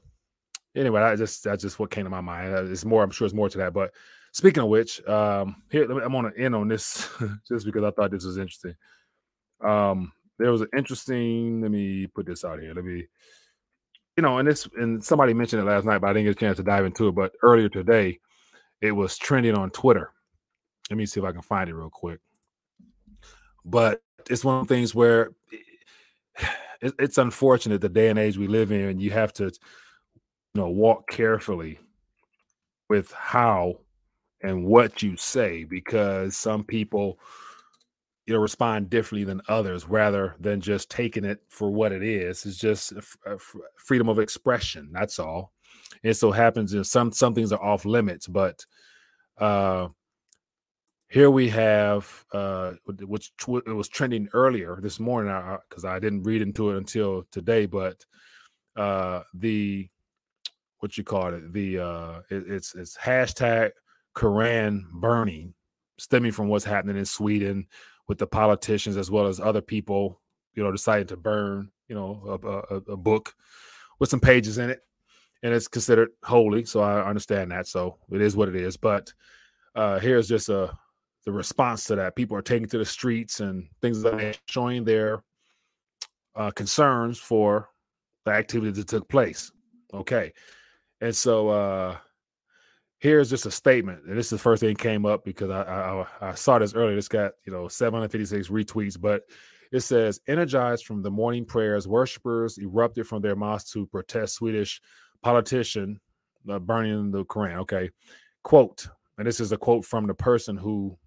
anyway, 0.75 1.01
I 1.01 1.15
just 1.15 1.43
that's 1.43 1.61
just 1.63 1.79
what 1.79 1.91
came 1.91 2.03
to 2.03 2.09
my 2.09 2.21
mind. 2.21 2.53
Uh, 2.53 2.65
It's 2.65 2.85
more. 2.85 3.03
I'm 3.03 3.11
sure 3.11 3.25
it's 3.25 3.33
more 3.33 3.49
to 3.49 3.57
that. 3.59 3.73
But 3.73 3.91
speaking 4.31 4.63
of 4.63 4.69
which, 4.69 5.05
um, 5.07 5.63
here 5.71 5.89
I'm 5.89 6.11
to 6.11 6.31
end 6.37 6.55
on 6.55 6.67
this 6.67 7.09
just 7.47 7.65
because 7.65 7.83
I 7.83 7.91
thought 7.91 8.11
this 8.11 8.25
was 8.25 8.37
interesting. 8.37 8.75
Um, 9.63 10.11
there 10.37 10.51
was 10.51 10.61
an 10.61 10.69
interesting. 10.75 11.61
Let 11.61 11.71
me 11.71 12.07
put 12.07 12.25
this 12.25 12.43
out 12.43 12.59
here. 12.59 12.73
Let 12.73 12.85
me, 12.85 13.05
you 14.17 14.23
know, 14.23 14.37
and 14.37 14.47
this 14.47 14.67
and 14.77 15.03
somebody 15.03 15.33
mentioned 15.33 15.61
it 15.61 15.65
last 15.65 15.85
night, 15.85 15.99
but 15.99 16.09
I 16.09 16.13
didn't 16.13 16.25
get 16.25 16.37
a 16.37 16.39
chance 16.39 16.57
to 16.57 16.63
dive 16.63 16.85
into 16.85 17.07
it. 17.07 17.15
But 17.15 17.33
earlier 17.41 17.69
today, 17.69 18.19
it 18.81 18.91
was 18.91 19.17
trending 19.17 19.55
on 19.55 19.69
Twitter. 19.71 20.11
Let 20.89 20.97
me 20.97 21.05
see 21.05 21.19
if 21.19 21.25
I 21.25 21.31
can 21.31 21.41
find 21.41 21.69
it 21.69 21.75
real 21.75 21.89
quick. 21.89 22.19
But 23.63 24.01
it's 24.29 24.43
one 24.43 24.59
of 24.59 24.67
the 24.67 24.73
things 24.75 24.93
where 24.93 25.31
it, 26.81 26.93
it's 26.99 27.17
unfortunate 27.17 27.81
the 27.81 27.89
day 27.89 28.09
and 28.09 28.19
age 28.19 28.37
we 28.37 28.47
live 28.47 28.71
in. 28.71 28.81
And 28.81 29.01
you 29.01 29.11
have 29.11 29.33
to, 29.33 29.45
you 29.45 29.51
know, 30.53 30.69
walk 30.69 31.09
carefully 31.09 31.79
with 32.89 33.11
how 33.11 33.79
and 34.41 34.65
what 34.65 35.01
you 35.01 35.17
say 35.17 35.63
because 35.63 36.37
some 36.37 36.63
people 36.63 37.19
know 38.33 38.39
respond 38.39 38.89
differently 38.89 39.23
than 39.23 39.41
others 39.47 39.87
rather 39.87 40.35
than 40.39 40.59
just 40.59 40.89
taking 40.89 41.23
it 41.25 41.39
for 41.47 41.69
what 41.69 41.91
it 41.91 42.03
is. 42.03 42.45
It's 42.45 42.57
just 42.57 42.93
freedom 43.77 44.09
of 44.09 44.19
expression 44.19 44.89
that's 44.91 45.19
all. 45.19 45.53
It 46.03 46.15
so 46.15 46.31
happens 46.31 46.71
that 46.71 46.85
some 46.85 47.11
some 47.11 47.33
things 47.35 47.51
are 47.51 47.61
off 47.63 47.85
limits 47.85 48.27
but 48.27 48.65
uh 49.37 49.89
here 51.09 51.29
we 51.29 51.49
have 51.49 52.25
uh 52.33 52.73
which 53.01 53.35
tw- 53.37 53.65
it 53.67 53.75
was 53.75 53.87
trending 53.87 54.27
earlier 54.33 54.79
this 54.81 54.99
morning 54.99 55.33
because 55.69 55.85
I, 55.85 55.99
didn't 55.99 56.23
read 56.23 56.41
into 56.41 56.71
it 56.71 56.77
until 56.77 57.25
today 57.31 57.65
but 57.65 58.03
uh 58.75 59.21
the 59.33 59.87
what 60.79 60.97
you 60.97 61.03
call 61.03 61.33
it 61.33 61.53
the 61.53 61.79
uh 61.79 62.19
it, 62.29 62.43
it's 62.47 62.75
it's 62.75 62.97
hashtag 62.97 63.71
Quran 64.15 64.83
burning 64.93 65.53
stemming 65.97 66.31
from 66.31 66.47
what's 66.47 66.65
happening 66.65 66.97
in 66.97 67.05
Sweden 67.05 67.67
with 68.07 68.17
the 68.17 68.27
politicians 68.27 68.97
as 68.97 69.09
well 69.09 69.27
as 69.27 69.39
other 69.39 69.61
people 69.61 70.21
you 70.53 70.63
know 70.63 70.71
deciding 70.71 71.07
to 71.07 71.17
burn 71.17 71.69
you 71.87 71.95
know 71.95 72.39
a, 72.43 72.75
a, 72.75 72.93
a 72.93 72.97
book 72.97 73.33
with 73.99 74.09
some 74.09 74.19
pages 74.19 74.57
in 74.57 74.69
it. 74.69 74.81
And 75.43 75.53
it's 75.53 75.67
considered 75.67 76.09
holy 76.23 76.65
so 76.65 76.81
I 76.81 77.07
understand 77.07 77.51
that. 77.51 77.67
So 77.67 77.97
it 78.11 78.21
is 78.21 78.35
what 78.35 78.49
it 78.49 78.55
is. 78.55 78.77
But 78.77 79.13
uh 79.75 79.99
here's 79.99 80.27
just 80.27 80.49
a 80.49 80.75
the 81.25 81.31
response 81.31 81.85
to 81.85 81.95
that. 81.95 82.15
People 82.15 82.37
are 82.37 82.41
taking 82.41 82.67
to 82.69 82.77
the 82.77 82.85
streets 82.85 83.39
and 83.39 83.67
things 83.81 84.03
like 84.03 84.17
that 84.17 84.39
showing 84.47 84.83
their 84.83 85.23
uh 86.35 86.51
concerns 86.51 87.19
for 87.19 87.69
the 88.25 88.31
activity 88.31 88.71
that 88.71 88.87
took 88.87 89.07
place. 89.07 89.51
Okay. 89.93 90.33
And 91.01 91.15
so 91.15 91.49
uh 91.49 91.97
here's 92.99 93.29
just 93.29 93.45
a 93.45 93.51
statement, 93.51 94.01
and 94.07 94.17
this 94.17 94.27
is 94.27 94.31
the 94.31 94.37
first 94.37 94.61
thing 94.61 94.75
came 94.75 95.05
up 95.05 95.23
because 95.25 95.49
I, 95.49 95.61
I 95.61 96.05
I 96.21 96.33
saw 96.33 96.59
this 96.59 96.73
earlier. 96.73 96.95
This 96.95 97.07
got 97.07 97.33
you 97.45 97.53
know 97.53 97.67
756 97.67 98.49
retweets, 98.49 98.99
but 98.99 99.23
it 99.71 99.81
says 99.81 100.19
energized 100.27 100.85
from 100.85 101.01
the 101.01 101.11
morning 101.11 101.45
prayers, 101.45 101.87
worshippers 101.87 102.57
erupted 102.57 103.07
from 103.07 103.21
their 103.21 103.35
mosques 103.35 103.71
to 103.71 103.85
protest 103.87 104.35
Swedish 104.35 104.81
politician 105.21 105.99
uh, 106.49 106.59
burning 106.59 107.11
the 107.11 107.25
Quran. 107.25 107.57
Okay, 107.57 107.89
quote, 108.43 108.87
and 109.17 109.27
this 109.27 109.39
is 109.39 109.51
a 109.51 109.57
quote 109.57 109.85
from 109.85 110.07
the 110.07 110.13
person 110.13 110.57
who 110.57 110.97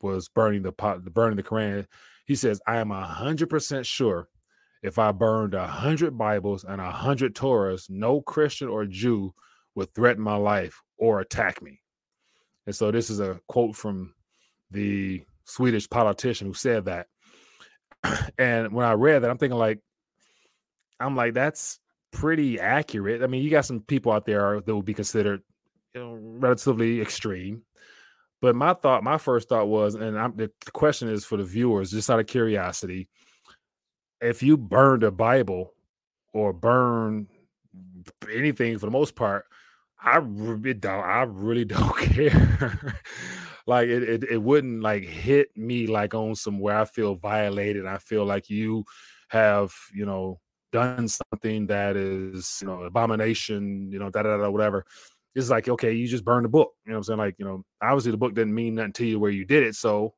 was 0.00 0.28
burning 0.28 0.62
the 0.62 0.72
pot, 0.72 1.04
burning 1.14 1.36
the 1.36 1.42
Quran. 1.42 1.86
He 2.26 2.34
says, 2.34 2.60
"I 2.66 2.76
am 2.76 2.90
hundred 2.90 3.48
percent 3.48 3.86
sure." 3.86 4.28
If 4.80 4.96
I 4.98 5.10
burned 5.10 5.54
a 5.54 5.66
hundred 5.66 6.16
Bibles 6.16 6.64
and 6.64 6.80
a 6.80 6.90
hundred 6.90 7.34
Torahs, 7.34 7.90
no 7.90 8.20
Christian 8.20 8.68
or 8.68 8.86
Jew 8.86 9.34
would 9.78 9.94
threaten 9.94 10.22
my 10.22 10.36
life 10.36 10.82
or 10.98 11.20
attack 11.20 11.62
me. 11.62 11.80
And 12.66 12.74
so 12.74 12.90
this 12.90 13.08
is 13.08 13.20
a 13.20 13.40
quote 13.48 13.76
from 13.76 14.12
the 14.70 15.22
Swedish 15.44 15.88
politician 15.88 16.46
who 16.46 16.54
said 16.54 16.84
that. 16.86 17.06
And 18.38 18.72
when 18.72 18.86
I 18.86 18.92
read 18.92 19.22
that, 19.22 19.30
I'm 19.30 19.38
thinking 19.38 19.58
like, 19.58 19.80
I'm 21.00 21.16
like, 21.16 21.34
that's 21.34 21.80
pretty 22.12 22.60
accurate. 22.60 23.22
I 23.22 23.26
mean, 23.26 23.42
you 23.42 23.50
got 23.50 23.64
some 23.64 23.80
people 23.80 24.12
out 24.12 24.26
there 24.26 24.60
that 24.60 24.74
would 24.74 24.84
be 24.84 24.94
considered, 24.94 25.42
you 25.94 26.00
know, 26.00 26.18
relatively 26.20 27.00
extreme. 27.00 27.62
But 28.40 28.54
my 28.54 28.74
thought, 28.74 29.02
my 29.02 29.18
first 29.18 29.48
thought 29.48 29.68
was, 29.68 29.94
and 29.94 30.18
I'm, 30.18 30.36
the 30.36 30.50
question 30.72 31.08
is 31.08 31.24
for 31.24 31.36
the 31.36 31.44
viewers, 31.44 31.90
just 31.90 32.10
out 32.10 32.20
of 32.20 32.26
curiosity, 32.26 33.08
if 34.20 34.42
you 34.42 34.56
burned 34.56 35.02
a 35.02 35.10
Bible 35.10 35.72
or 36.32 36.52
burn 36.52 37.26
anything 38.32 38.78
for 38.78 38.86
the 38.86 38.92
most 38.92 39.16
part, 39.16 39.46
I 40.00 40.18
really 40.18 40.74
don't. 40.74 41.04
I 41.04 41.22
really 41.22 41.64
don't 41.66 41.96
care. 41.96 43.00
like 43.66 43.88
it, 43.88 44.02
it, 44.02 44.24
it 44.30 44.42
wouldn't 44.42 44.82
like 44.82 45.04
hit 45.04 45.48
me 45.56 45.86
like 45.86 46.14
on 46.14 46.34
some 46.34 46.60
where 46.60 46.78
I 46.78 46.84
feel 46.84 47.16
violated. 47.16 47.86
I 47.86 47.98
feel 47.98 48.24
like 48.24 48.48
you 48.48 48.84
have, 49.28 49.72
you 49.94 50.06
know, 50.06 50.40
done 50.72 51.08
something 51.08 51.66
that 51.66 51.96
is, 51.96 52.58
you 52.60 52.68
know, 52.68 52.82
abomination. 52.82 53.90
You 53.90 53.98
know, 53.98 54.10
da 54.10 54.22
da 54.22 54.36
da 54.36 54.50
whatever. 54.50 54.84
It's 55.34 55.50
like 55.50 55.68
okay, 55.68 55.92
you 55.92 56.08
just 56.08 56.24
burned 56.24 56.44
the 56.44 56.48
book. 56.48 56.72
You 56.84 56.92
know 56.92 56.96
what 56.96 56.98
I'm 56.98 57.04
saying? 57.04 57.18
Like 57.18 57.34
you 57.38 57.44
know, 57.44 57.64
obviously 57.82 58.12
the 58.12 58.16
book 58.18 58.34
didn't 58.34 58.54
mean 58.54 58.76
nothing 58.76 58.92
to 58.94 59.06
you 59.06 59.20
where 59.20 59.30
you 59.30 59.44
did 59.44 59.62
it. 59.62 59.74
So, 59.74 60.14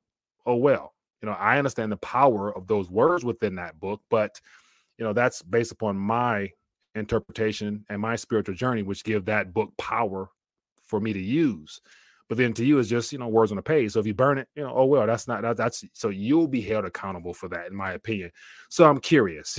oh 0.46 0.56
well. 0.56 0.94
You 1.22 1.28
know, 1.28 1.34
I 1.34 1.58
understand 1.58 1.92
the 1.92 1.98
power 1.98 2.56
of 2.56 2.66
those 2.66 2.90
words 2.90 3.24
within 3.26 3.56
that 3.56 3.78
book, 3.78 4.00
but 4.08 4.40
you 4.96 5.04
know 5.04 5.12
that's 5.12 5.42
based 5.42 5.72
upon 5.72 5.96
my 5.96 6.50
interpretation 6.94 7.84
and 7.88 8.00
my 8.00 8.16
spiritual 8.16 8.54
journey, 8.54 8.82
which 8.82 9.04
give 9.04 9.24
that 9.26 9.52
book 9.52 9.72
power 9.76 10.28
for 10.84 11.00
me 11.00 11.12
to 11.12 11.20
use. 11.20 11.80
But 12.28 12.38
then 12.38 12.52
to 12.54 12.64
you 12.64 12.78
is 12.78 12.88
just 12.88 13.12
you 13.12 13.18
know 13.18 13.28
words 13.28 13.50
on 13.50 13.58
a 13.58 13.62
page. 13.62 13.92
So 13.92 14.00
if 14.00 14.06
you 14.06 14.14
burn 14.14 14.38
it, 14.38 14.48
you 14.54 14.62
know, 14.62 14.72
oh 14.74 14.84
well, 14.84 15.06
that's 15.06 15.26
not 15.26 15.42
that, 15.42 15.56
that's 15.56 15.84
so 15.92 16.10
you'll 16.10 16.46
be 16.46 16.60
held 16.60 16.84
accountable 16.84 17.34
for 17.34 17.48
that, 17.48 17.66
in 17.66 17.74
my 17.74 17.92
opinion. 17.92 18.30
So 18.68 18.88
I'm 18.88 19.00
curious 19.00 19.58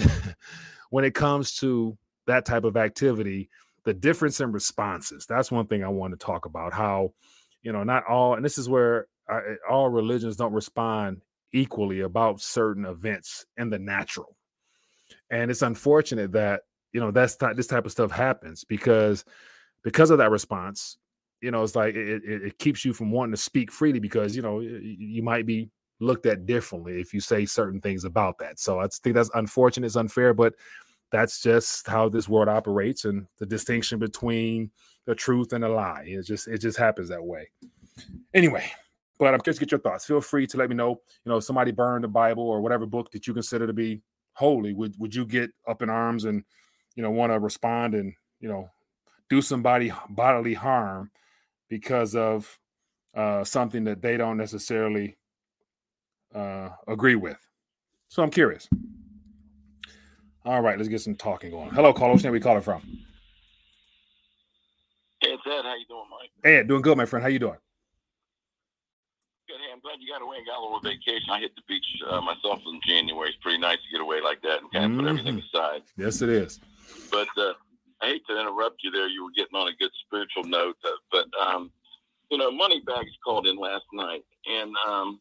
when 0.89 1.03
it 1.03 1.13
comes 1.13 1.55
to 1.57 1.97
that 2.27 2.45
type 2.45 2.63
of 2.63 2.77
activity, 2.77 3.49
the 3.83 3.93
difference 3.93 4.39
in 4.39 4.53
responses. 4.53 5.25
That's 5.25 5.51
one 5.51 5.67
thing 5.67 5.83
I 5.83 5.89
want 5.89 6.13
to 6.13 6.25
talk 6.25 6.45
about. 6.45 6.71
How 6.71 7.13
you 7.61 7.73
know 7.73 7.83
not 7.83 8.05
all, 8.07 8.35
and 8.35 8.45
this 8.45 8.57
is 8.57 8.69
where 8.69 9.07
I, 9.27 9.37
eh, 9.37 9.55
all 9.69 9.89
religions 9.89 10.37
don't 10.37 10.53
respond 10.53 11.21
equally 11.53 12.01
about 12.01 12.39
certain 12.39 12.85
events 12.85 13.45
in 13.57 13.69
the 13.69 13.79
natural. 13.79 14.37
And 15.29 15.51
it's 15.51 15.61
unfortunate 15.61 16.31
that 16.33 16.61
you 16.93 16.99
know 16.99 17.11
that's 17.11 17.35
ty- 17.35 17.53
this 17.53 17.67
type 17.67 17.85
of 17.85 17.91
stuff 17.91 18.11
happens 18.11 18.63
because 18.63 19.25
because 19.83 20.09
of 20.09 20.17
that 20.17 20.31
response 20.31 20.97
you 21.41 21.51
know 21.51 21.63
it's 21.63 21.75
like 21.75 21.95
it, 21.95 22.23
it, 22.23 22.43
it 22.43 22.59
keeps 22.59 22.85
you 22.85 22.93
from 22.93 23.11
wanting 23.11 23.33
to 23.33 23.41
speak 23.41 23.71
freely 23.71 23.99
because 23.99 24.35
you 24.35 24.41
know 24.41 24.59
you 24.59 25.23
might 25.23 25.45
be 25.45 25.69
looked 25.99 26.25
at 26.25 26.45
differently 26.45 26.99
if 26.99 27.13
you 27.13 27.19
say 27.19 27.45
certain 27.45 27.79
things 27.79 28.05
about 28.05 28.37
that. 28.39 28.59
So 28.59 28.79
i 28.79 28.87
think 28.87 29.15
that's 29.15 29.29
unfortunate 29.35 29.85
it's 29.85 29.95
unfair 29.95 30.33
but 30.33 30.53
that's 31.11 31.41
just 31.41 31.87
how 31.87 32.07
this 32.07 32.29
world 32.29 32.47
operates 32.47 33.05
and 33.05 33.27
the 33.37 33.45
distinction 33.45 33.99
between 33.99 34.71
the 35.05 35.13
truth 35.13 35.51
and 35.51 35.65
a 35.65 35.69
lie. 35.69 36.05
It 36.07 36.25
just 36.25 36.47
it 36.47 36.59
just 36.59 36.77
happens 36.77 37.09
that 37.09 37.23
way. 37.23 37.49
Anyway 38.33 38.71
but 39.19 39.35
i'm 39.35 39.39
curious 39.39 39.59
get 39.59 39.71
your 39.71 39.79
thoughts. 39.79 40.05
Feel 40.05 40.19
free 40.19 40.47
to 40.47 40.57
let 40.57 40.69
me 40.69 40.75
know 40.75 40.99
you 41.25 41.31
know 41.31 41.39
somebody 41.39 41.71
burned 41.71 42.03
the 42.03 42.07
bible 42.07 42.43
or 42.43 42.59
whatever 42.59 42.85
book 42.85 43.11
that 43.11 43.27
you 43.27 43.33
consider 43.33 43.67
to 43.67 43.73
be 43.73 44.01
holy 44.33 44.73
would 44.73 44.95
would 44.97 45.13
you 45.13 45.25
get 45.25 45.51
up 45.67 45.81
in 45.81 45.89
arms 45.89 46.25
and 46.25 46.43
you 46.95 47.03
know 47.03 47.11
want 47.11 47.31
to 47.31 47.39
respond 47.39 47.93
and 47.95 48.13
you 48.39 48.49
know 48.49 48.69
do 49.29 49.41
somebody 49.41 49.91
bodily 50.09 50.53
harm 50.53 51.11
because 51.69 52.15
of 52.15 52.59
uh 53.15 53.43
something 53.43 53.83
that 53.85 54.01
they 54.01 54.17
don't 54.17 54.37
necessarily 54.37 55.17
uh 56.33 56.69
agree 56.87 57.15
with 57.15 57.37
so 58.09 58.23
i'm 58.23 58.29
curious 58.31 58.67
all 60.45 60.61
right 60.61 60.77
let's 60.77 60.89
get 60.89 61.01
some 61.01 61.15
talking 61.15 61.51
going 61.51 61.69
hello 61.71 61.93
caller 61.93 62.11
what's 62.11 62.23
name 62.23 62.33
we 62.33 62.39
calling 62.39 62.61
from 62.61 62.81
Hey, 65.23 65.33
it's 65.33 65.43
Ed. 65.45 65.61
How 65.65 65.75
you 65.75 65.85
doing, 65.87 66.05
Mike? 66.09 66.31
Ed, 66.43 66.67
doing 66.67 66.81
good 66.81 66.97
my 66.97 67.05
friend 67.05 67.21
how 67.21 67.29
you 67.29 67.37
doing 67.37 67.57
Good. 69.47 69.57
Hey, 69.59 69.71
I'm 69.71 69.79
glad 69.81 69.97
you 69.99 70.11
got 70.11 70.23
away 70.23 70.37
and 70.37 70.47
got 70.47 70.59
a 70.59 70.63
little 70.63 70.79
vacation. 70.79 71.29
I 71.29 71.39
hit 71.41 71.53
the 71.55 71.61
beach 71.67 71.85
uh, 72.09 72.21
myself 72.21 72.59
in 72.65 72.79
January. 72.87 73.29
It's 73.29 73.37
pretty 73.37 73.59
nice 73.59 73.77
to 73.77 73.91
get 73.91 74.01
away 74.01 74.19
like 74.19 74.41
that 74.41 74.61
and 74.61 74.71
kind 74.71 74.93
of 74.93 74.99
put 74.99 75.07
everything 75.07 75.43
aside. 75.53 75.81
yes 75.95 76.23
it 76.23 76.29
is 76.29 76.59
But 77.11 77.27
uh, 77.37 77.53
I 78.01 78.07
hate 78.07 78.23
to 78.27 78.39
interrupt 78.39 78.83
you 78.83 78.91
there. 78.91 79.07
You 79.07 79.23
were 79.25 79.31
getting 79.35 79.55
on 79.55 79.67
a 79.67 79.75
good 79.75 79.91
spiritual 80.05 80.43
note, 80.45 80.77
uh, 80.85 80.89
but 81.11 81.25
um, 81.39 81.71
you 82.29 82.37
know, 82.37 82.51
Moneybags 82.51 83.11
called 83.23 83.47
in 83.47 83.57
last 83.57 83.85
night 83.93 84.23
and 84.47 84.73
um, 84.87 85.19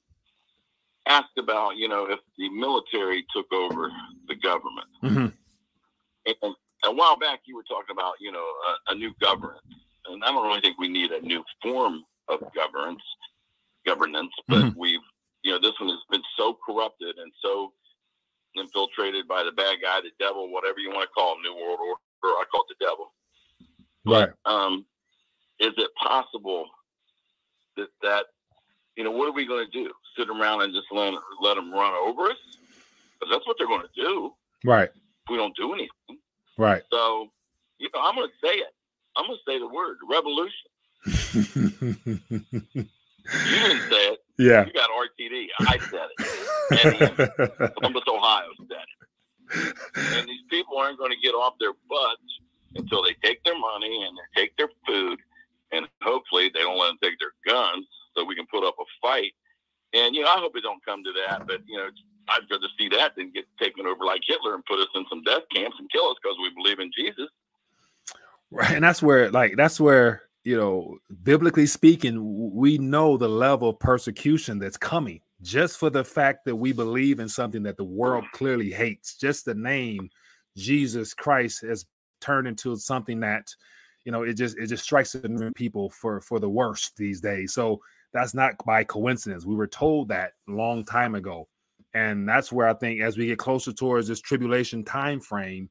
asked 1.06 1.36
about 1.38 1.76
you 1.76 1.88
know 1.88 2.04
if 2.06 2.18
the 2.38 2.48
military 2.50 3.24
took 3.34 3.52
over 3.52 3.90
the 4.28 4.34
government. 4.36 4.88
Mhm. 5.02 5.32
And 6.26 6.54
a 6.84 6.92
while 6.92 7.16
back, 7.18 7.40
you 7.46 7.56
were 7.56 7.64
talking 7.64 7.92
about 7.92 8.14
you 8.20 8.30
know 8.32 8.44
a, 8.88 8.92
a 8.92 8.94
new 8.94 9.12
governance, 9.20 9.62
and 10.06 10.22
I 10.24 10.28
don't 10.28 10.46
really 10.46 10.60
think 10.60 10.78
we 10.78 10.88
need 10.88 11.10
a 11.12 11.20
new 11.20 11.44
form 11.62 12.04
of 12.28 12.40
governance, 12.54 13.02
governance, 13.84 14.32
but 14.48 14.64
Mhm. 14.64 14.76
we've 14.76 15.00
you 15.42 15.52
know, 15.52 15.58
this 15.58 15.72
one 15.80 15.88
has 15.88 15.98
been 16.10 16.22
so 16.36 16.52
corrupted 16.66 17.16
and 17.16 17.32
so 17.40 17.72
infiltrated 18.56 19.28
by 19.28 19.42
the 19.44 19.52
bad 19.52 19.76
guy, 19.82 20.00
the 20.00 20.10
devil, 20.18 20.50
whatever 20.52 20.78
you 20.78 20.90
want 20.90 21.02
to 21.02 21.08
call 21.14 21.36
him, 21.36 21.42
New 21.42 21.54
World 21.54 21.78
Order. 21.80 21.98
I 22.24 22.44
call 22.50 22.64
it 22.68 22.76
the 22.78 22.84
devil. 22.84 23.12
Right. 24.04 24.30
Um, 24.44 24.84
is 25.58 25.72
it 25.76 25.90
possible 26.02 26.66
that 27.76 27.88
that 28.02 28.26
you 28.96 29.04
know 29.04 29.10
what 29.10 29.28
are 29.28 29.32
we 29.32 29.46
going 29.46 29.64
to 29.64 29.70
do? 29.70 29.90
Sit 30.16 30.28
around 30.28 30.62
and 30.62 30.72
just 30.74 30.86
let 30.92 31.14
let 31.40 31.54
them 31.54 31.72
run 31.72 31.94
over 31.94 32.30
us? 32.30 32.36
Because 33.18 33.32
that's 33.34 33.46
what 33.46 33.56
they're 33.58 33.66
going 33.66 33.82
to 33.82 34.02
do 34.02 34.32
Right. 34.64 34.88
if 34.94 35.30
we 35.30 35.36
don't 35.36 35.54
do 35.56 35.72
anything. 35.74 36.18
Right. 36.58 36.82
So, 36.90 37.28
you 37.78 37.88
know, 37.94 38.00
I'm 38.02 38.14
going 38.14 38.28
to 38.28 38.46
say 38.46 38.54
it. 38.54 38.74
I'm 39.16 39.26
going 39.26 39.38
to 39.38 39.50
say 39.50 39.58
the 39.58 39.68
word 39.68 39.98
revolution. 40.08 40.70
You 43.32 43.58
didn't 43.60 43.90
say 43.90 44.08
it. 44.08 44.18
yeah. 44.38 44.66
You 44.66 44.72
got 44.72 44.90
RTD. 44.90 45.46
I 45.60 45.78
said 45.78 46.08
it. 46.18 47.30
And 47.60 47.74
Columbus, 47.76 48.02
Ohio 48.08 48.48
said 48.68 48.78
it. 48.78 49.76
And 50.18 50.28
these 50.28 50.42
people 50.48 50.78
aren't 50.78 50.98
going 50.98 51.10
to 51.10 51.16
get 51.22 51.32
off 51.32 51.54
their 51.60 51.72
butts 51.88 52.40
until 52.76 53.02
they 53.02 53.14
take 53.24 53.42
their 53.44 53.58
money 53.58 54.04
and 54.06 54.16
they 54.16 54.42
take 54.42 54.56
their 54.56 54.68
food, 54.86 55.18
and 55.72 55.86
hopefully 56.02 56.50
they 56.54 56.60
don't 56.60 56.78
let 56.78 56.88
them 56.88 56.98
take 57.02 57.18
their 57.18 57.32
guns 57.46 57.86
so 58.16 58.24
we 58.24 58.36
can 58.36 58.46
put 58.46 58.64
up 58.64 58.74
a 58.80 58.84
fight. 59.02 59.32
And 59.92 60.14
you 60.14 60.22
know, 60.22 60.28
I 60.28 60.38
hope 60.38 60.56
it 60.56 60.62
don't 60.62 60.84
come 60.84 61.02
to 61.02 61.12
that, 61.26 61.46
but 61.46 61.60
you 61.66 61.76
know, 61.78 61.88
I'd 62.28 62.42
rather 62.50 62.68
see 62.78 62.88
that 62.90 63.16
than 63.16 63.32
get 63.32 63.44
taken 63.60 63.86
over 63.86 64.04
like 64.04 64.20
Hitler 64.24 64.54
and 64.54 64.64
put 64.64 64.78
us 64.78 64.88
in 64.94 65.04
some 65.10 65.22
death 65.24 65.42
camps 65.54 65.76
and 65.80 65.90
kill 65.90 66.08
us 66.10 66.16
because 66.22 66.36
we 66.40 66.50
believe 66.54 66.78
in 66.78 66.90
Jesus. 66.96 67.28
Right. 68.52 68.70
And 68.70 68.84
that's 68.84 69.02
where, 69.02 69.30
like, 69.30 69.56
that's 69.56 69.80
where, 69.80 70.22
you 70.44 70.56
know, 70.56 70.96
biblically 71.22 71.66
speaking, 71.66 72.54
we 72.54 72.78
know 72.78 73.16
the 73.16 73.28
level 73.28 73.70
of 73.70 73.78
persecution 73.78 74.58
that's 74.58 74.76
coming 74.76 75.20
just 75.42 75.78
for 75.78 75.90
the 75.90 76.04
fact 76.04 76.44
that 76.44 76.56
we 76.56 76.72
believe 76.72 77.20
in 77.20 77.28
something 77.28 77.62
that 77.62 77.76
the 77.76 77.84
world 77.84 78.24
clearly 78.32 78.70
hates. 78.70 79.16
Just 79.16 79.44
the 79.44 79.54
name 79.54 80.08
Jesus 80.56 81.14
Christ 81.14 81.62
has 81.62 81.86
turned 82.20 82.48
into 82.48 82.76
something 82.76 83.20
that, 83.20 83.54
you 84.04 84.12
know, 84.12 84.22
it 84.22 84.34
just 84.34 84.58
it 84.58 84.66
just 84.66 84.84
strikes 84.84 85.16
people 85.54 85.90
for 85.90 86.20
for 86.20 86.40
the 86.40 86.48
worst 86.48 86.96
these 86.96 87.20
days. 87.20 87.52
So 87.52 87.80
that's 88.12 88.34
not 88.34 88.54
by 88.64 88.84
coincidence. 88.84 89.44
We 89.44 89.54
were 89.54 89.66
told 89.66 90.08
that 90.08 90.32
long 90.48 90.84
time 90.84 91.14
ago. 91.14 91.48
And 91.94 92.28
that's 92.28 92.52
where 92.52 92.68
I 92.68 92.74
think 92.74 93.00
as 93.00 93.18
we 93.18 93.26
get 93.26 93.38
closer 93.38 93.72
towards 93.72 94.08
this 94.08 94.20
tribulation 94.20 94.84
time 94.84 95.20
frame, 95.20 95.68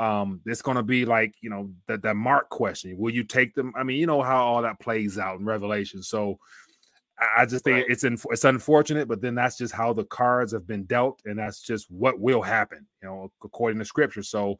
um 0.00 0.40
it's 0.46 0.62
going 0.62 0.78
to 0.78 0.82
be 0.82 1.04
like 1.04 1.34
you 1.42 1.50
know 1.50 1.70
that 1.86 2.02
that 2.02 2.16
mark 2.16 2.48
question 2.48 2.96
will 2.98 3.12
you 3.14 3.22
take 3.22 3.54
them 3.54 3.72
i 3.76 3.82
mean 3.82 3.98
you 3.98 4.06
know 4.06 4.22
how 4.22 4.42
all 4.42 4.62
that 4.62 4.80
plays 4.80 5.18
out 5.18 5.38
in 5.38 5.44
revelation 5.44 6.02
so 6.02 6.38
i 7.18 7.42
I 7.42 7.46
just 7.46 7.64
think 7.64 7.76
Right. 7.76 7.86
it's 7.90 8.04
in, 8.04 8.16
it's 8.30 8.44
unfortunate 8.44 9.06
but 9.06 9.20
then 9.20 9.34
that's 9.34 9.58
just 9.58 9.74
how 9.74 9.92
the 9.92 10.04
cards 10.04 10.52
have 10.52 10.66
been 10.66 10.84
dealt 10.84 11.20
and 11.26 11.38
that's 11.38 11.60
just 11.60 11.90
what 11.90 12.18
will 12.18 12.40
happen 12.40 12.86
you 13.02 13.08
know 13.08 13.30
according 13.44 13.78
to 13.78 13.84
scripture 13.84 14.22
so 14.22 14.58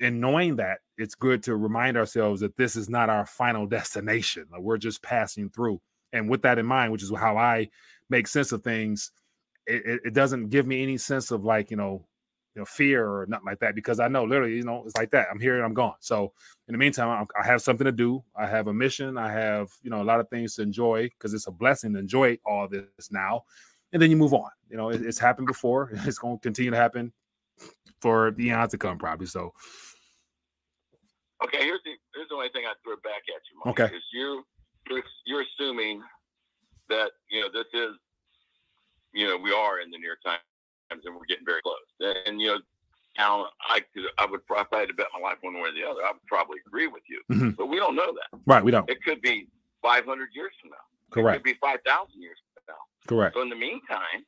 in 0.00 0.20
knowing 0.20 0.56
that 0.56 0.78
it's 0.96 1.14
good 1.14 1.42
to 1.42 1.56
remind 1.56 1.96
ourselves 1.98 2.40
that 2.40 2.56
this 2.56 2.74
is 2.76 2.88
not 2.88 3.10
our 3.10 3.26
final 3.26 3.66
destination 3.78 4.46
like 4.50 4.62
we're 4.62 4.78
just 4.78 5.02
passing 5.02 5.50
through 5.50 5.78
and 6.14 6.30
with 6.30 6.40
that 6.42 6.58
in 6.58 6.64
mind 6.64 6.90
which 6.92 7.02
is 7.02 7.12
how 7.14 7.36
i 7.36 7.68
make 8.08 8.26
sense 8.26 8.52
of 8.52 8.62
things 8.64 9.12
it, 9.66 9.84
it, 9.84 10.00
it 10.06 10.14
doesn't 10.14 10.48
give 10.48 10.66
me 10.66 10.82
any 10.82 10.96
sense 10.96 11.30
of 11.30 11.44
like 11.44 11.70
you 11.70 11.76
know 11.76 12.07
you 12.58 12.62
know 12.62 12.64
fear 12.64 13.06
or 13.06 13.24
nothing 13.28 13.46
like 13.46 13.60
that 13.60 13.76
because 13.76 14.00
I 14.00 14.08
know 14.08 14.24
literally 14.24 14.56
you 14.56 14.64
know 14.64 14.82
it's 14.84 14.96
like 14.96 15.12
that 15.12 15.28
I'm 15.30 15.38
here 15.38 15.54
and 15.54 15.64
I'm 15.64 15.74
gone. 15.74 15.94
So 16.00 16.32
in 16.66 16.72
the 16.72 16.78
meantime, 16.78 17.08
I'm, 17.08 17.26
I 17.40 17.46
have 17.46 17.62
something 17.62 17.84
to 17.84 17.92
do. 17.92 18.24
I 18.34 18.46
have 18.48 18.66
a 18.66 18.74
mission. 18.74 19.16
I 19.16 19.30
have 19.30 19.68
you 19.80 19.90
know 19.90 20.02
a 20.02 20.08
lot 20.10 20.18
of 20.18 20.28
things 20.28 20.56
to 20.56 20.62
enjoy 20.62 21.04
because 21.04 21.34
it's 21.34 21.46
a 21.46 21.52
blessing 21.52 21.92
to 21.92 22.00
enjoy 22.00 22.36
all 22.44 22.66
this 22.66 23.12
now, 23.12 23.42
and 23.92 24.02
then 24.02 24.10
you 24.10 24.16
move 24.16 24.34
on. 24.34 24.50
You 24.68 24.76
know 24.76 24.88
it, 24.88 25.02
it's 25.02 25.20
happened 25.20 25.46
before. 25.46 25.92
It's 26.04 26.18
going 26.18 26.38
to 26.38 26.42
continue 26.42 26.72
to 26.72 26.76
happen 26.76 27.12
for 28.00 28.32
the 28.32 28.46
eons 28.46 28.72
to 28.72 28.78
come 28.78 28.98
probably. 28.98 29.26
So 29.26 29.52
Okay, 31.44 31.58
here's 31.62 31.80
the 31.84 31.92
here's 32.16 32.28
the 32.28 32.34
only 32.34 32.48
thing 32.48 32.64
I 32.66 32.74
throw 32.82 32.96
back 33.04 33.22
at 33.28 33.42
you, 33.52 33.62
Mike. 33.64 33.78
Okay. 33.78 33.94
Is 33.94 34.02
you 34.12 34.42
you're, 34.90 35.02
you're 35.26 35.42
assuming 35.42 36.02
that 36.88 37.10
you 37.30 37.40
know 37.40 37.48
this 37.52 37.70
is 37.72 37.94
you 39.12 39.28
know 39.28 39.36
we 39.36 39.52
are 39.52 39.78
in 39.78 39.92
the 39.92 39.98
near 39.98 40.18
times 40.26 40.42
and 40.90 41.00
we're 41.14 41.24
getting 41.28 41.44
very 41.46 41.60
close. 41.62 41.76
And, 42.26 42.40
you 42.40 42.48
know, 42.48 42.58
now 43.16 43.46
I 43.68 43.80
could 43.94 44.04
I 44.18 44.26
would 44.26 44.40
if 44.48 44.66
I 44.72 44.78
had 44.78 44.88
to 44.88 44.94
bet 44.94 45.06
my 45.12 45.20
life 45.20 45.38
one 45.40 45.54
way 45.54 45.68
or 45.68 45.72
the 45.72 45.84
other, 45.84 46.02
I 46.04 46.12
would 46.12 46.26
probably 46.26 46.58
agree 46.66 46.86
with 46.86 47.02
you. 47.08 47.22
Mhm. 47.30 47.56
But 47.56 47.66
we 47.66 47.76
don't 47.76 47.96
know 47.96 48.12
that. 48.12 48.40
right, 48.46 48.62
we 48.62 48.70
don't 48.70 48.88
It 48.88 49.02
could 49.02 49.20
be 49.20 49.48
500 49.82 50.28
years 50.34 50.52
from 50.60 50.70
now. 50.70 50.76
Correct. 51.10 51.36
It 51.36 51.38
could 51.38 51.44
be 51.44 51.58
5,000 51.60 52.20
years 52.20 52.38
from 52.54 52.62
now. 52.74 52.80
correct, 53.06 53.34
So 53.34 53.42
in 53.42 53.48
the 53.48 53.56
meantime, 53.56 54.24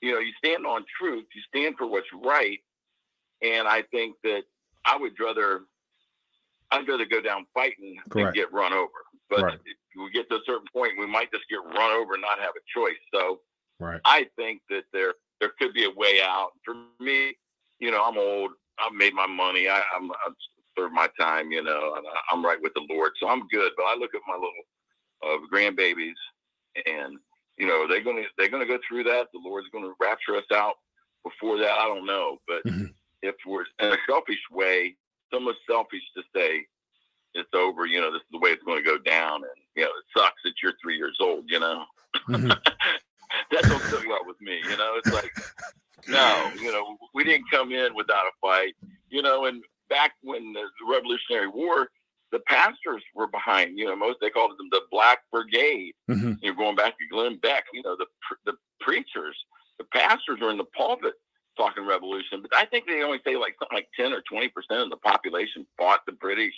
you 0.00 0.12
know, 0.12 0.18
you 0.18 0.32
stand 0.38 0.66
on 0.66 0.84
truth, 0.98 1.24
you 1.34 1.42
stand 1.48 1.76
for 1.78 1.86
what's 1.86 2.08
right, 2.12 2.58
and 3.40 3.66
I 3.68 3.82
think 3.82 4.16
that 4.24 4.42
I 4.84 4.96
would 4.96 5.18
rather 5.18 5.62
I'd 6.72 6.88
rather 6.88 7.04
go 7.04 7.20
down 7.20 7.46
fighting 7.52 7.96
Correct. 8.08 8.34
than 8.34 8.44
get 8.44 8.52
run 8.52 8.72
over. 8.72 9.04
But 9.28 9.42
Right. 9.42 9.58
if 9.64 9.76
we 9.94 10.10
get 10.10 10.28
to 10.30 10.36
a 10.36 10.44
certain 10.46 10.66
point, 10.72 10.98
we 10.98 11.06
might 11.06 11.30
just 11.30 11.46
get 11.50 11.56
run 11.62 11.90
over 11.92 12.14
and 12.14 12.22
not 12.22 12.38
have 12.38 12.54
a 12.56 12.60
choice. 12.66 12.96
So 13.12 13.42
right, 13.78 14.00
I 14.06 14.24
think 14.36 14.62
that 14.70 14.84
there 14.92 15.14
there 15.42 15.52
could 15.60 15.74
be 15.74 15.84
a 15.86 15.98
way 15.98 16.22
out. 16.24 16.52
For 16.64 16.86
me, 17.00 17.36
you 17.80 17.90
know, 17.90 18.04
I'm 18.04 18.18
old. 18.18 18.52
I've 18.78 18.94
made 18.94 19.14
my 19.14 19.26
money. 19.26 19.68
I, 19.68 19.82
I'm 19.96 20.10
I've 20.26 20.34
served 20.78 20.94
my 20.94 21.08
time. 21.20 21.52
You 21.52 21.62
know, 21.62 21.94
and 21.96 22.06
I- 22.06 22.34
I'm 22.34 22.44
right 22.44 22.62
with 22.62 22.74
the 22.74 22.86
Lord, 22.88 23.12
so 23.20 23.28
I'm 23.28 23.46
good. 23.48 23.72
But 23.76 23.84
I 23.86 23.96
look 23.96 24.14
at 24.14 24.22
my 24.28 24.34
little 24.34 24.64
uh, 25.24 25.38
grandbabies, 25.52 26.20
and 26.86 27.18
you 27.58 27.66
know, 27.66 27.86
they're 27.88 28.04
gonna 28.04 28.22
they're 28.38 28.48
gonna 28.48 28.66
go 28.66 28.78
through 28.88 29.04
that. 29.04 29.28
The 29.32 29.40
Lord's 29.44 29.68
gonna 29.72 29.92
rapture 30.00 30.36
us 30.36 30.50
out 30.54 30.74
before 31.24 31.58
that. 31.58 31.78
I 31.78 31.86
don't 31.86 32.06
know, 32.06 32.38
but 32.48 32.62
Mhm. 32.66 32.94
if 33.22 33.34
we're 33.46 33.64
in 33.80 33.92
a 33.92 33.98
selfish 34.08 34.40
way, 34.50 34.96
someone's 35.32 35.58
selfish 35.68 36.02
to 36.16 36.22
say 36.34 36.66
it's 37.34 37.50
over. 37.54 37.86
You 37.86 38.00
know, 38.00 38.12
this 38.12 38.22
is 38.22 38.28
the 38.32 38.38
way 38.38 38.50
it's 38.50 38.62
going 38.64 38.82
to 38.82 38.88
go 38.90 38.98
down, 38.98 39.42
and 39.42 39.58
you 39.76 39.82
know, 39.84 39.90
it 39.90 40.04
sucks 40.16 40.42
that 40.44 40.54
you're 40.62 40.74
three 40.82 40.96
years 40.96 41.18
old. 41.20 41.44
You 41.48 41.60
know, 41.60 41.84
Mhm. 42.28 42.60
that 43.50 43.68
don't 43.68 43.84
sit 43.92 44.06
well 44.06 44.24
with 44.26 44.40
me. 44.40 44.60
You 44.66 44.76
know, 44.76 44.94
it's 44.96 45.10
like, 45.10 45.32
no, 46.06 46.52
you 46.60 46.72
know, 46.72 46.96
we 47.14 47.24
didn't 47.24 47.46
come 47.62 47.72
in 47.72 47.94
without 47.94 48.26
a 48.26 48.32
fight. 48.40 48.74
You 49.08 49.22
know, 49.22 49.44
and 49.46 49.62
back 49.88 50.12
when 50.22 50.52
the 50.52 50.64
Revolutionary 50.88 51.48
War, 51.48 51.88
the 52.30 52.40
pastors 52.40 53.02
were 53.14 53.26
behind. 53.28 53.78
You 53.78 53.86
know, 53.86 53.96
most 53.96 54.18
they 54.20 54.30
called 54.30 54.52
them 54.58 54.68
the 54.70 54.80
Black 54.90 55.18
Brigade. 55.30 55.92
Mhm. 56.10 56.38
You're 56.42 56.54
going 56.54 56.76
back 56.76 56.98
to 56.98 57.06
Glenn 57.10 57.36
Beck. 57.36 57.64
You 57.72 57.82
know, 57.82 57.96
the 57.96 58.06
the 58.44 58.54
preachers, 58.80 59.36
the 59.78 59.84
pastors 59.84 60.40
are 60.42 60.50
in 60.50 60.56
the 60.58 60.64
pulpit 60.76 61.14
talking 61.58 61.86
revolution, 61.86 62.40
but 62.40 62.54
I 62.56 62.64
think 62.64 62.86
they 62.86 63.02
only 63.02 63.20
say 63.26 63.36
like 63.36 63.54
something 63.58 63.76
like 63.76 63.88
ten 63.94 64.12
or 64.12 64.22
twenty 64.22 64.48
percent 64.48 64.80
of 64.80 64.90
the 64.90 64.96
population 64.96 65.66
fought 65.76 66.00
the 66.06 66.12
British, 66.12 66.54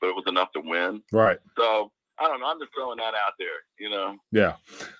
but 0.00 0.08
it 0.08 0.14
was 0.14 0.24
enough 0.28 0.52
to 0.52 0.60
win. 0.60 1.02
right, 1.12 1.38
So 1.58 1.90
I 2.18 2.28
don't 2.28 2.38
know. 2.38 2.46
I'm 2.46 2.60
just 2.60 2.70
throwing 2.76 2.98
that 2.98 3.14
out 3.14 3.32
there. 3.38 3.48
You 3.80 3.90
know. 3.90 4.16
yeah. 4.30 4.54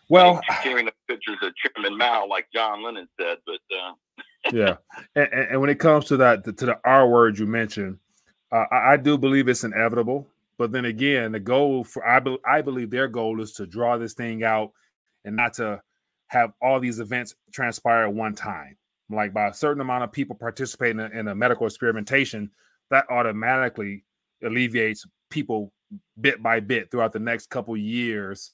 Well, 0.08 0.40
hearing 0.64 0.86
the 0.86 0.92
pictures 1.06 1.36
of 1.42 1.52
Chairman 1.54 1.96
Mao, 1.96 2.26
like 2.26 2.48
John 2.52 2.82
Lennon 2.82 3.08
said, 3.20 3.38
but 3.46 3.60
uh, 3.78 3.92
yeah 4.52 4.76
and, 5.14 5.28
and, 5.32 5.48
and 5.52 5.60
when 5.60 5.68
it 5.69 5.69
comes 5.80 6.04
to 6.06 6.16
that 6.16 6.44
to 6.44 6.52
the 6.52 6.78
r 6.84 7.08
word 7.08 7.38
you 7.38 7.46
mentioned 7.46 7.98
uh, 8.52 8.64
I, 8.70 8.92
I 8.92 8.96
do 8.96 9.18
believe 9.18 9.48
it's 9.48 9.64
inevitable 9.64 10.28
but 10.58 10.72
then 10.72 10.84
again 10.84 11.32
the 11.32 11.40
goal 11.40 11.82
for 11.84 12.06
I, 12.06 12.20
be, 12.20 12.38
I 12.46 12.62
believe 12.62 12.90
their 12.90 13.08
goal 13.08 13.40
is 13.40 13.52
to 13.54 13.66
draw 13.66 13.98
this 13.98 14.14
thing 14.14 14.44
out 14.44 14.72
and 15.24 15.36
not 15.36 15.54
to 15.54 15.82
have 16.30 16.52
all 16.62 16.78
these 16.78 17.00
events 17.00 17.34
transpire 17.52 18.04
at 18.04 18.14
one 18.14 18.34
time. 18.34 18.76
Like 19.10 19.34
by 19.34 19.48
a 19.48 19.54
certain 19.54 19.80
amount 19.80 20.04
of 20.04 20.12
people 20.12 20.36
participating 20.36 21.00
in, 21.00 21.12
in 21.12 21.28
a 21.28 21.34
medical 21.34 21.66
experimentation 21.66 22.50
that 22.90 23.06
automatically 23.10 24.04
alleviates 24.44 25.04
people 25.30 25.72
bit 26.20 26.40
by 26.42 26.60
bit 26.60 26.90
throughout 26.90 27.12
the 27.12 27.18
next 27.18 27.50
couple 27.50 27.76
years 27.76 28.52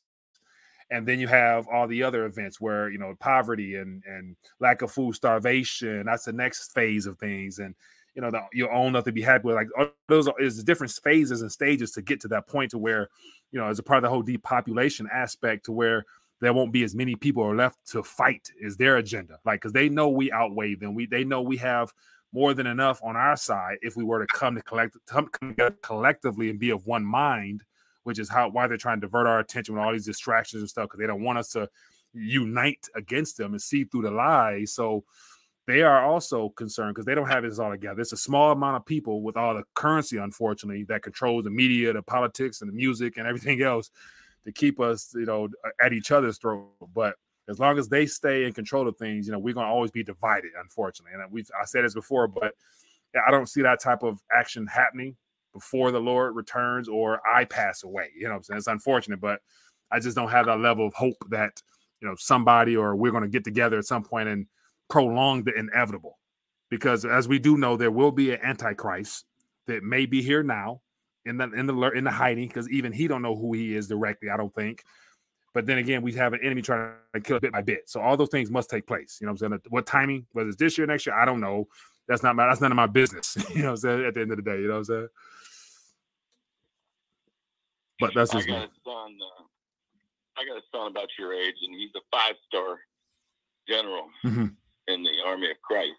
and 0.91 1.07
then 1.07 1.18
you 1.18 1.26
have 1.26 1.66
all 1.68 1.87
the 1.87 2.03
other 2.03 2.26
events 2.26 2.61
where 2.61 2.91
you 2.91 2.99
know 2.99 3.14
poverty 3.18 3.76
and 3.76 4.03
and 4.07 4.37
lack 4.61 4.82
of 4.82 4.91
food 4.91 5.14
starvation 5.14 6.05
that's 6.07 6.24
the 6.24 6.32
next 6.32 6.72
phase 6.72 7.07
of 7.07 7.18
things. 7.18 7.59
And 7.59 7.74
you 8.14 8.22
know 8.22 8.30
the, 8.30 8.43
you 8.53 8.68
own 8.70 8.89
enough 8.89 9.05
to 9.05 9.12
be 9.12 9.22
happy 9.22 9.47
with 9.47 9.57
like 9.57 9.68
those 10.09 10.28
are, 10.28 10.41
is 10.41 10.62
different 10.64 10.93
phases 10.93 11.43
and 11.43 11.53
stages 11.53 11.93
to 11.93 12.03
get 12.03 12.20
to 12.20 12.28
that 12.28 12.47
point 12.47 12.70
to 12.70 12.78
where 12.78 13.09
you 13.53 13.61
know 13.61 13.66
as 13.66 13.78
a 13.78 13.82
part 13.82 13.99
of 13.99 14.03
the 14.05 14.09
whole 14.09 14.22
depopulation 14.22 15.09
aspect 15.12 15.66
to 15.66 15.72
where 15.72 16.05
there 16.41 16.53
won't 16.53 16.72
be 16.72 16.84
as 16.84 16.95
many 16.95 17.14
people 17.14 17.43
are 17.43 17.57
left 17.57 17.78
to 17.89 18.03
fight 18.03 18.51
is 18.61 18.76
their 18.76 18.99
agenda. 18.99 19.39
Like 19.45 19.61
because 19.61 19.72
they 19.72 19.89
know 19.89 20.09
we 20.09 20.30
outweigh 20.32 20.74
them. 20.74 20.95
We 20.95 21.07
they 21.07 21.24
know 21.24 21.43
we 21.43 21.57
have 21.59 21.93
more 22.32 22.55
than 22.55 22.66
enough 22.66 23.01
on 23.03 23.16
our 23.16 23.37
side 23.37 23.78
if 23.82 23.97
we 23.97 24.05
were 24.05 24.24
to 24.24 24.37
come 24.37 24.55
to 24.55 24.62
collect 24.62 24.97
come 25.07 25.30
together 25.41 25.76
collectively 25.82 26.51
and 26.51 26.59
be 26.59 26.70
of 26.70 26.87
one 26.87 27.05
mind 27.05 27.62
which 28.07 28.20
is 28.20 28.28
how 28.28 28.48
why 28.48 28.68
they're 28.68 28.76
trying 28.76 29.00
to 29.00 29.07
divert 29.09 29.26
our 29.26 29.40
attention 29.40 29.74
with 29.74 29.82
all 29.82 29.92
these 29.92 30.07
distractions 30.07 30.62
and 30.62 30.70
stuff 30.70 30.84
because 30.84 31.00
they 31.00 31.09
don't 31.09 31.24
want 31.24 31.38
us 31.38 31.50
to 31.50 31.68
unite 32.12 32.86
against 32.94 33.36
them 33.36 33.50
and 33.50 33.61
see 33.61 33.82
through 33.82 34.02
the 34.02 34.12
lies. 34.12 34.72
So 34.72 35.02
they 35.66 35.82
are 35.82 36.04
also 36.04 36.50
concerned 36.50 36.94
because 36.94 37.04
they 37.04 37.16
don't 37.16 37.28
have 37.28 37.42
this 37.42 37.59
all 37.59 37.72
together. 37.72 38.00
It's 38.00 38.12
a 38.12 38.16
small 38.16 38.52
amount 38.52 38.76
of 38.76 38.86
people 38.86 39.22
with 39.22 39.36
all 39.36 39.54
the 39.54 39.64
currency, 39.74 40.18
unfortunately, 40.18 40.84
that 40.84 41.02
controls 41.02 41.42
the 41.42 41.50
media, 41.50 41.92
the 41.92 42.00
politics, 42.00 42.61
and 42.61 42.70
the 42.70 42.76
music 42.76 43.16
and 43.16 43.26
everything 43.26 43.61
else 43.61 43.90
to 44.44 44.52
keep 44.52 44.78
us, 44.78 45.12
you 45.16 45.26
know, 45.26 45.48
at 45.82 45.92
each 45.92 46.12
other's 46.12 46.38
throat. 46.38 46.68
But 46.94 47.16
as 47.48 47.59
long 47.59 47.76
as 47.76 47.88
they 47.88 48.07
stay 48.07 48.44
in 48.44 48.52
control 48.52 48.86
of 48.86 48.96
things, 48.98 49.26
you 49.26 49.32
know, 49.32 49.40
we're 49.40 49.54
gonna 49.54 49.66
always 49.66 49.90
be 49.90 50.04
divided, 50.04 50.52
unfortunately. 50.61 51.18
And 51.20 51.32
we've 51.32 51.50
I 51.61 51.64
said 51.64 51.84
this 51.84 51.94
before, 51.94 52.28
but 52.28 52.54
I 53.26 53.32
don't 53.32 53.48
see 53.48 53.62
that 53.62 53.80
type 53.80 54.04
of 54.04 54.20
action 54.32 54.68
happening 54.68 55.16
before 55.57 55.90
the 55.90 55.98
Lord 55.98 56.36
returns 56.36 56.86
or 56.86 57.20
I 57.26 57.46
pass 57.46 57.82
away. 57.82 58.11
You 58.14 58.24
know 58.24 58.30
what 58.30 58.36
I'm 58.36 58.42
saying? 58.42 58.59
It's 58.59 58.66
unfortunate, 58.66 59.20
but 59.22 59.40
I 59.90 60.00
just 60.00 60.14
don't 60.14 60.30
have 60.30 60.44
that 60.46 60.61
level 60.61 60.86
of 60.86 60.92
hope 60.92 61.16
that 61.30 61.62
you 62.00 62.07
know 62.07 62.14
somebody 62.18 62.76
or 62.76 62.94
we're 62.94 63.11
going 63.11 63.22
to 63.22 63.28
get 63.28 63.42
together 63.42 63.78
at 63.78 63.86
some 63.86 64.04
point 64.04 64.28
and 64.28 64.46
prolong 64.90 65.44
the 65.44 65.54
inevitable. 65.54 66.18
Because 66.68 67.07
as 67.07 67.26
we 67.26 67.38
do 67.38 67.57
know, 67.57 67.76
there 67.76 67.90
will 67.90 68.12
be 68.12 68.32
an 68.32 68.40
antichrist 68.42 69.24
that 69.66 69.82
may 69.82 70.04
be 70.04 70.20
here 70.20 70.42
now 70.42 70.82
in 71.24 71.38
the 71.38 71.50
in 71.52 71.66
the 71.66 71.90
in 71.92 72.04
the 72.04 72.11
hiding 72.11 72.48
because 72.48 72.68
even 72.68 72.92
he 72.92 73.09
don't 73.09 73.22
know 73.22 73.34
who 73.34 73.54
he 73.54 73.74
is 73.74 73.88
directly. 73.88 74.28
I 74.28 74.36
don't 74.36 74.54
think. 74.54 74.84
But 75.54 75.64
then 75.64 75.78
again, 75.78 76.02
we 76.02 76.12
have 76.12 76.34
an 76.34 76.40
enemy 76.42 76.61
trying 76.61 76.92
to 77.14 77.20
kill 77.20 77.40
bit 77.40 77.52
by 77.52 77.62
bit. 77.62 77.88
So 77.88 77.98
all 78.02 78.14
those 78.14 78.28
things 78.28 78.50
must 78.50 78.68
take 78.68 78.86
place. 78.86 79.16
You 79.22 79.26
know 79.26 79.32
what 79.32 79.42
I'm 79.42 79.52
saying? 79.52 79.61
What 79.70 79.86
timing, 79.86 80.26
whether 80.32 80.50
it's 80.50 80.59
this 80.59 80.76
year, 80.76 80.86
next 80.86 81.07
year, 81.07 81.16
I 81.16 81.24
don't 81.24 81.40
know. 81.40 81.66
That's 82.09 82.22
not 82.22 82.36
my 82.36 82.46
that's 82.46 82.61
none 82.61 82.72
of 82.72 82.76
my 82.76 82.86
business. 82.86 83.38
you 83.54 83.62
know 83.62 83.68
what 83.68 83.70
I'm 83.70 83.76
saying? 83.78 84.04
At 84.04 84.14
the 84.14 84.20
end 84.20 84.32
of 84.32 84.36
the 84.36 84.42
day, 84.42 84.61
you 84.61 84.68
know 84.68 84.74
what 84.74 84.78
I'm 84.80 84.84
saying? 84.84 85.09
But 88.01 88.12
that's 88.14 88.32
his 88.32 88.44
I 88.44 88.49
got 88.49 88.59
me. 88.59 88.64
a 88.64 88.68
son. 88.84 89.18
Uh, 89.20 89.42
I 90.38 90.44
got 90.44 90.57
a 90.59 90.62
son 90.72 90.90
about 90.90 91.09
your 91.18 91.32
age, 91.32 91.55
and 91.62 91.74
he's 91.74 91.90
a 91.97 92.01
five-star 92.12 92.78
general 93.68 94.11
Mhm. 94.24 94.55
in 94.88 95.03
the 95.03 95.22
Army 95.24 95.51
of 95.51 95.61
Christ. 95.62 95.92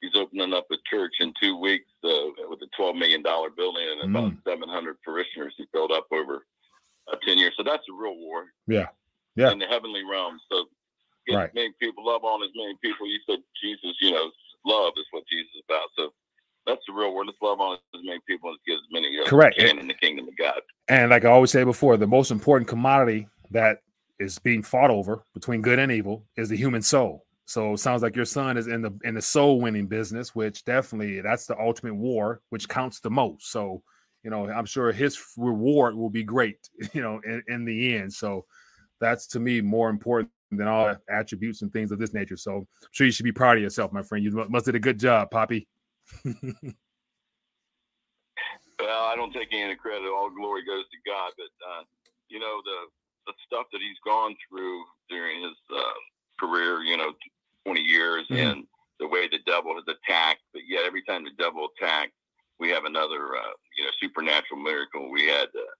He's 0.00 0.14
opening 0.14 0.52
up 0.52 0.66
a 0.70 0.76
church 0.88 1.14
in 1.20 1.32
two 1.40 1.56
weeks 1.56 1.90
uh, 2.04 2.30
with 2.48 2.60
a 2.62 2.68
twelve 2.76 2.96
million 2.96 3.22
dollar 3.22 3.50
building 3.50 3.88
and 3.88 4.02
about 4.10 4.32
Mm. 4.32 4.44
seven 4.44 4.68
hundred 4.68 5.00
parishioners 5.02 5.54
he 5.56 5.66
built 5.72 5.90
up 5.90 6.06
over 6.12 6.46
uh, 7.08 7.16
ten 7.26 7.36
years. 7.38 7.54
So 7.56 7.62
that's 7.62 7.86
a 7.88 7.92
real 7.92 8.16
war 8.16 8.52
Yeah. 8.66 8.90
Yeah. 9.34 9.50
in 9.52 9.58
the 9.58 9.66
heavenly 9.66 10.04
realm. 10.04 10.40
So 10.50 10.68
get 11.26 11.34
Right. 11.36 11.48
as 11.48 11.54
many 11.54 11.72
people, 11.80 12.04
love 12.04 12.24
on 12.24 12.42
as 12.42 12.50
many 12.54 12.76
people. 12.82 13.06
You 13.06 13.18
said 13.26 13.42
Jesus, 13.60 13.96
you 14.00 14.10
know, 14.12 14.30
love 14.64 14.92
is 14.96 15.06
what 15.10 15.26
Jesus 15.26 15.54
is 15.54 15.62
about. 15.68 15.90
So 15.96 16.14
that's 16.66 16.82
the 16.86 16.94
real 16.94 17.14
word. 17.14 17.26
Let's 17.26 17.38
love 17.42 17.60
on 17.60 17.78
as 17.94 18.00
many 18.04 18.20
people 18.26 18.50
as 18.50 18.56
get 18.66 18.74
as 18.74 18.80
many 18.90 19.18
as 19.18 19.28
Correct. 19.28 19.58
can 19.58 19.78
in 19.78 19.86
the 19.86 19.94
kingdom 19.94 20.28
of 20.28 20.36
God. 20.36 20.60
And 20.88 21.10
like 21.10 21.24
I 21.24 21.30
always 21.30 21.50
say 21.50 21.64
before, 21.64 21.96
the 21.96 22.06
most 22.06 22.30
important 22.30 22.68
commodity 22.68 23.26
that 23.50 23.78
is 24.18 24.38
being 24.38 24.62
fought 24.62 24.90
over 24.90 25.24
between 25.34 25.62
good 25.62 25.78
and 25.78 25.90
evil 25.90 26.24
is 26.36 26.48
the 26.48 26.56
human 26.56 26.82
soul. 26.82 27.24
So 27.46 27.74
it 27.74 27.78
sounds 27.78 28.02
like 28.02 28.16
your 28.16 28.24
son 28.24 28.56
is 28.56 28.68
in 28.68 28.80
the 28.80 28.96
in 29.04 29.14
the 29.14 29.22
soul 29.22 29.60
winning 29.60 29.86
business, 29.86 30.34
which 30.34 30.64
definitely 30.64 31.20
that's 31.20 31.46
the 31.46 31.58
ultimate 31.60 31.94
war, 31.94 32.40
which 32.50 32.68
counts 32.68 33.00
the 33.00 33.10
most. 33.10 33.50
So, 33.50 33.82
you 34.22 34.30
know, 34.30 34.48
I'm 34.48 34.64
sure 34.64 34.92
his 34.92 35.22
reward 35.36 35.94
will 35.94 36.08
be 36.08 36.22
great, 36.22 36.56
you 36.94 37.02
know, 37.02 37.20
in, 37.24 37.42
in 37.48 37.64
the 37.64 37.96
end. 37.96 38.12
So 38.12 38.46
that's 39.00 39.26
to 39.28 39.40
me 39.40 39.60
more 39.60 39.90
important 39.90 40.30
than 40.50 40.68
all 40.68 40.94
attributes 41.10 41.62
and 41.62 41.72
things 41.72 41.90
of 41.90 41.98
this 41.98 42.14
nature. 42.14 42.36
So 42.36 42.58
I'm 42.58 42.88
sure 42.92 43.06
you 43.06 43.12
should 43.12 43.24
be 43.24 43.32
proud 43.32 43.56
of 43.56 43.62
yourself, 43.62 43.92
my 43.92 44.02
friend. 44.02 44.24
You 44.24 44.46
must 44.48 44.64
did 44.64 44.74
a 44.74 44.80
good 44.80 44.98
job, 44.98 45.30
Poppy. 45.30 45.68
Well, 48.80 49.04
I 49.04 49.16
don't 49.16 49.32
take 49.32 49.48
any 49.52 49.62
of 49.64 49.70
the 49.70 49.76
credit. 49.76 50.08
All 50.08 50.30
glory 50.30 50.64
goes 50.64 50.84
to 50.90 50.98
God. 51.10 51.32
But 51.36 51.52
uh, 51.66 51.82
you 52.28 52.38
know 52.40 52.60
the 52.64 52.88
the 53.26 53.34
stuff 53.46 53.66
that 53.72 53.80
he's 53.80 53.98
gone 54.04 54.34
through 54.48 54.84
during 55.08 55.42
his 55.42 55.56
uh, 55.74 55.98
career, 56.40 56.82
you 56.82 56.96
know, 56.96 57.12
twenty 57.64 57.80
years, 57.82 58.26
Mhm. 58.30 58.52
and 58.52 58.66
the 59.00 59.08
way 59.08 59.28
the 59.28 59.38
devil 59.46 59.74
has 59.74 59.84
attacked. 59.88 60.42
But 60.52 60.62
yet, 60.68 60.84
every 60.84 61.02
time 61.04 61.24
the 61.24 61.30
devil 61.38 61.68
attacks, 61.78 62.12
we 62.58 62.68
have 62.70 62.84
another, 62.84 63.36
uh, 63.36 63.52
you 63.78 63.84
know, 63.84 63.90
supernatural 64.00 64.60
miracle. 64.60 65.10
We 65.10 65.26
had 65.26 65.48
uh, 65.54 65.74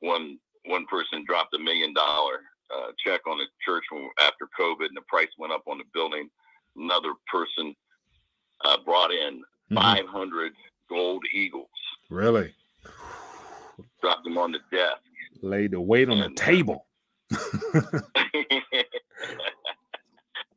one 0.00 0.38
one 0.66 0.86
person 0.86 1.24
dropped 1.26 1.54
a 1.54 1.58
million 1.58 1.92
dollar 1.94 2.42
uh, 2.74 2.92
check 3.04 3.26
on 3.26 3.38
the 3.38 3.46
church 3.64 3.84
after 4.20 4.48
COVID, 4.58 4.86
and 4.86 4.96
the 4.96 5.02
price 5.08 5.30
went 5.38 5.52
up 5.52 5.62
on 5.68 5.78
the 5.78 5.84
building. 5.94 6.28
Another 6.76 7.14
person 7.30 7.74
uh, 8.64 8.78
brought 8.84 9.12
in 9.12 9.42
Mhm. 9.72 9.80
500 10.06 10.52
gold 10.88 11.24
eagles 11.32 11.68
Really 12.10 12.54
dropped 14.00 14.24
them 14.24 14.36
on 14.38 14.52
the 14.52 14.58
desk. 14.70 15.00
laid 15.42 15.70
the 15.72 15.80
weight 15.80 16.08
on 16.08 16.18
the 16.18 16.24
And, 16.26 16.38
uh, 16.40 16.44
table. 16.44 16.86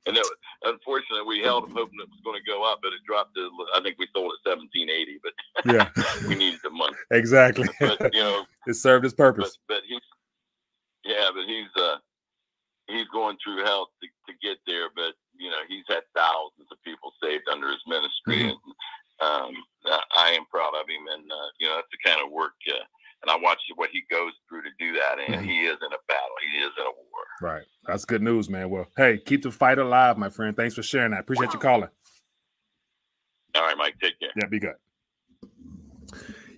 and 0.06 0.16
was- 0.16 0.32
unfortunately, 0.64 1.26
we 1.28 1.40
held 1.42 1.64
them 1.66 1.72
hoping 1.76 2.00
it 2.00 2.10
was 2.10 2.20
going 2.24 2.40
to 2.40 2.46
go 2.52 2.64
up, 2.70 2.80
but 2.82 2.94
it 2.94 3.00
dropped 3.08 3.36
to, 3.36 3.50
I 3.76 3.82
think 3.82 3.98
we 3.98 4.08
sold 4.14 4.34
it 4.34 4.50
1780, 4.50 5.20
but 5.24 5.34
yeah, 5.74 5.90
we 6.28 6.36
needed 6.36 6.60
the 6.64 6.70
money. 6.70 6.96
exactly. 7.12 7.68
But, 7.80 8.14
you 8.14 8.22
know, 8.22 8.46
it 8.68 8.74
served 8.76 9.06
its 9.06 9.14
purpose. 9.14 9.58
but 9.68 9.82
he's, 9.88 10.02
yeah, 11.04 11.30
but 11.34 11.46
he's, 11.46 11.70
uh, 11.82 11.98
he's 12.88 13.08
going 13.14 13.38
through 13.44 13.64
hell 13.64 13.90
to, 14.02 14.08
to 14.32 14.38
get 14.42 14.58
there, 14.68 14.90
but, 14.96 15.14
you 15.38 15.50
know, 15.50 15.62
he's 15.68 15.86
had 15.88 16.02
thousands 16.16 16.68
of 16.72 16.82
people 16.84 17.12
saved 17.24 17.48
under 17.52 17.70
his 17.70 17.82
ministry. 17.88 18.38
Mhm. 18.44 18.50
And, 18.50 18.58
um, 19.22 19.54
I, 20.18 20.32
am 20.32 20.46
proud 20.52 20.74
of 20.80 20.88
him. 20.90 21.06
And, 21.14 21.32
uh, 21.32 21.50
you 21.60 21.68
know, 21.68 21.76
that's 21.76 21.88
the 21.92 22.10
kind 22.10 22.22
of 22.26 22.32
work, 22.32 22.54
uh, 22.70 22.84
and 23.22 23.32
I 23.32 23.38
watch 23.38 23.60
what 23.76 23.90
he 23.92 24.04
goes 24.12 24.34
through 24.48 24.64
to 24.64 24.70
do 24.78 24.94
that. 24.94 25.18
And 25.20 25.42
Mhm. 25.42 25.46
he 25.46 25.66
is 25.66 25.78
in 25.82 25.94
a 25.94 26.02
battle. 26.08 26.36
He 26.52 26.58
is 26.60 26.72
in 26.78 26.84
a 26.84 26.92
war. 26.92 27.26
Right. 27.42 27.66
That's 27.86 28.06
good 28.06 28.22
news, 28.22 28.50
man. 28.50 28.70
Well, 28.70 28.88
hey, 28.98 29.18
keep 29.18 29.42
the 29.42 29.52
fight 29.52 29.78
alive, 29.78 30.18
my 30.18 30.30
friend. 30.30 30.56
Thanks 30.56 30.76
for 30.76 30.84
sharing 30.84 31.12
that. 31.12 31.22
Appreciate 31.22 31.54
you 31.54 31.60
calling. 31.60 31.90
All 33.56 33.64
right, 33.64 33.78
Mike, 33.78 33.96
take 34.02 34.20
care. 34.20 34.32
Yeah, 34.36 34.48
be 34.48 34.60
good. 34.60 34.76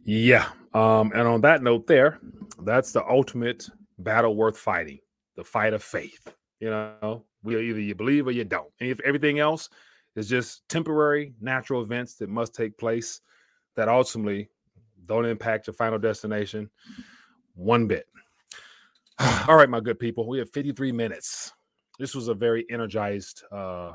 Yeah. 0.04 0.50
Um, 0.74 1.12
and 1.14 1.28
on 1.28 1.42
that 1.42 1.62
note, 1.62 1.88
there, 1.88 2.20
that's 2.64 2.92
the 2.92 3.08
ultimate 3.08 3.70
battle 4.00 4.36
worth 4.36 4.58
fighting, 4.58 5.00
the 5.36 5.44
fight 5.44 5.74
of 5.74 5.84
faith. 5.84 6.34
You 6.60 6.70
know, 6.70 7.26
we 7.44 7.60
either 7.70 7.80
you 7.80 7.96
believe 7.96 8.28
or 8.28 8.32
you 8.32 8.44
don't. 8.44 8.72
And 8.80 8.90
if 8.90 9.00
everything 9.02 9.40
else 9.40 9.70
is 10.18 10.28
just 10.28 10.68
temporary 10.68 11.34
natural 11.40 11.84
events 11.84 12.16
that 12.16 12.30
must 12.30 12.54
take 12.54 12.78
place 12.78 13.22
that 13.76 13.88
ultimately 13.88 14.50
don't 15.06 15.26
impact 15.26 15.68
your 15.68 15.74
final 15.76 16.00
destination 16.00 16.70
one 17.54 17.88
bit. 17.88 18.08
All 19.48 19.56
right, 19.56 19.70
my 19.70 19.80
good 19.80 20.00
people, 20.00 20.28
we 20.28 20.40
have 20.40 20.50
53 20.52 20.92
minutes. 20.92 21.54
This 22.00 22.14
was 22.14 22.28
a 22.28 22.34
very 22.34 22.66
energized 22.70 23.44
uh 23.52 23.94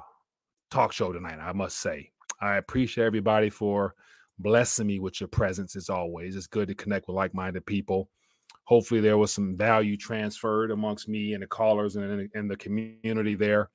talk 0.71 0.93
show 0.93 1.13
tonight, 1.13 1.39
I 1.41 1.53
must 1.53 1.79
say. 1.79 2.11
I 2.41 2.57
appreciate 2.57 3.05
everybody 3.05 3.51
for 3.51 3.95
blessing 4.39 4.87
me 4.87 4.99
with 4.99 5.21
your 5.21 5.29
presence 5.29 5.77
as 5.77 5.91
always. 5.91 6.35
It's 6.35 6.47
good 6.47 6.69
to 6.69 6.75
connect 6.75 7.07
with 7.07 7.15
like-minded 7.15 7.67
people. 7.67 8.09
Hopefully, 8.65 9.01
there 9.01 9.19
was 9.19 9.33
some 9.33 9.57
value 9.57 9.97
transferred 9.97 10.71
amongst 10.71 11.09
me 11.09 11.35
and 11.35 11.43
the 11.43 11.47
callers 11.47 11.97
and, 11.97 12.29
and 12.35 12.51
the 12.51 12.57
community 12.57 13.35
there. 13.35 13.71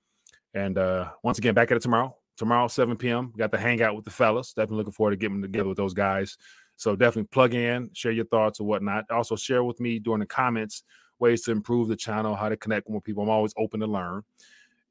And 0.53 0.77
uh, 0.77 1.11
once 1.23 1.37
again, 1.37 1.53
back 1.53 1.71
at 1.71 1.77
it 1.77 1.83
tomorrow. 1.83 2.15
Tomorrow, 2.37 2.67
7 2.67 2.95
p.m. 2.97 3.33
Got 3.37 3.51
to 3.51 3.57
hang 3.57 3.81
out 3.81 3.95
with 3.95 4.05
the 4.05 4.11
fellas. 4.11 4.53
Definitely 4.53 4.77
looking 4.77 4.93
forward 4.93 5.11
to 5.11 5.17
getting 5.17 5.41
together 5.41 5.67
with 5.67 5.77
those 5.77 5.93
guys. 5.93 6.37
So 6.75 6.95
definitely 6.95 7.29
plug 7.31 7.55
in, 7.55 7.89
share 7.93 8.11
your 8.11 8.25
thoughts 8.25 8.59
or 8.59 8.67
whatnot. 8.67 9.09
Also, 9.09 9.35
share 9.35 9.63
with 9.63 9.79
me 9.79 9.97
during 9.99 10.19
the 10.19 10.27
comments 10.27 10.83
ways 11.19 11.41
to 11.43 11.51
improve 11.51 11.87
the 11.87 11.95
channel, 11.95 12.35
how 12.35 12.49
to 12.49 12.57
connect 12.57 12.85
with 12.85 12.91
more 12.91 13.01
people. 13.01 13.23
I'm 13.23 13.29
always 13.29 13.53
open 13.57 13.79
to 13.79 13.87
learn. 13.87 14.21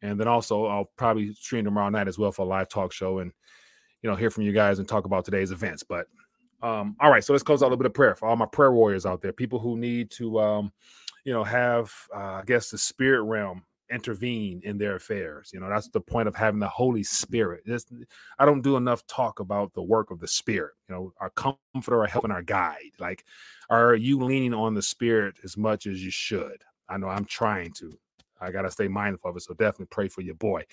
And 0.02 0.18
then 0.18 0.28
also, 0.28 0.66
I'll 0.66 0.90
probably 0.96 1.32
stream 1.34 1.64
tomorrow 1.64 1.88
night 1.88 2.08
as 2.08 2.18
well 2.18 2.32
for 2.32 2.42
a 2.42 2.46
live 2.48 2.68
talk 2.68 2.92
show 2.92 3.20
and 3.20 3.32
you 4.02 4.10
know 4.10 4.16
hear 4.16 4.30
from 4.30 4.44
you 4.44 4.52
guys 4.52 4.78
and 4.78 4.88
talk 4.88 5.04
about 5.04 5.24
today's 5.24 5.52
events. 5.52 5.82
But 5.82 6.06
um, 6.62 6.96
all 7.00 7.10
right, 7.10 7.24
so 7.24 7.32
let's 7.32 7.42
close 7.42 7.62
out 7.62 7.66
a 7.66 7.68
little 7.68 7.78
bit 7.78 7.86
of 7.86 7.94
prayer 7.94 8.14
for 8.14 8.28
all 8.28 8.36
my 8.36 8.46
prayer 8.46 8.72
warriors 8.72 9.06
out 9.06 9.22
there, 9.22 9.32
people 9.32 9.58
who 9.58 9.76
need 9.76 10.10
to 10.12 10.38
um, 10.38 10.72
you 11.24 11.32
know 11.32 11.44
have 11.44 11.92
uh, 12.14 12.40
I 12.40 12.42
guess 12.44 12.70
the 12.70 12.78
spirit 12.78 13.22
realm 13.22 13.64
intervene 13.90 14.60
in 14.64 14.78
their 14.78 14.96
affairs. 14.96 15.50
You 15.52 15.60
know, 15.60 15.68
that's 15.68 15.88
the 15.88 16.00
point 16.00 16.28
of 16.28 16.34
having 16.34 16.60
the 16.60 16.68
Holy 16.68 17.02
Spirit. 17.02 17.66
Just, 17.66 17.92
I 18.38 18.44
don't 18.44 18.62
do 18.62 18.76
enough 18.76 19.06
talk 19.06 19.40
about 19.40 19.72
the 19.74 19.82
work 19.82 20.10
of 20.10 20.20
the 20.20 20.28
Spirit. 20.28 20.74
You 20.88 20.94
know, 20.94 21.12
our 21.20 21.30
comforter, 21.30 22.00
our 22.00 22.06
help, 22.06 22.24
and 22.24 22.32
our 22.32 22.42
guide. 22.42 22.92
Like, 22.98 23.24
are 23.70 23.94
you 23.94 24.22
leaning 24.22 24.54
on 24.54 24.74
the 24.74 24.82
Spirit 24.82 25.36
as 25.44 25.56
much 25.56 25.86
as 25.86 26.04
you 26.04 26.10
should? 26.10 26.62
I 26.88 26.96
know 26.96 27.08
I'm 27.08 27.24
trying 27.24 27.72
to. 27.78 27.98
I 28.40 28.50
gotta 28.50 28.70
stay 28.70 28.88
mindful 28.88 29.30
of 29.30 29.36
it. 29.36 29.42
So 29.42 29.54
definitely 29.54 29.86
pray 29.90 30.08
for 30.08 30.20
your 30.20 30.34
boy. 30.34 30.64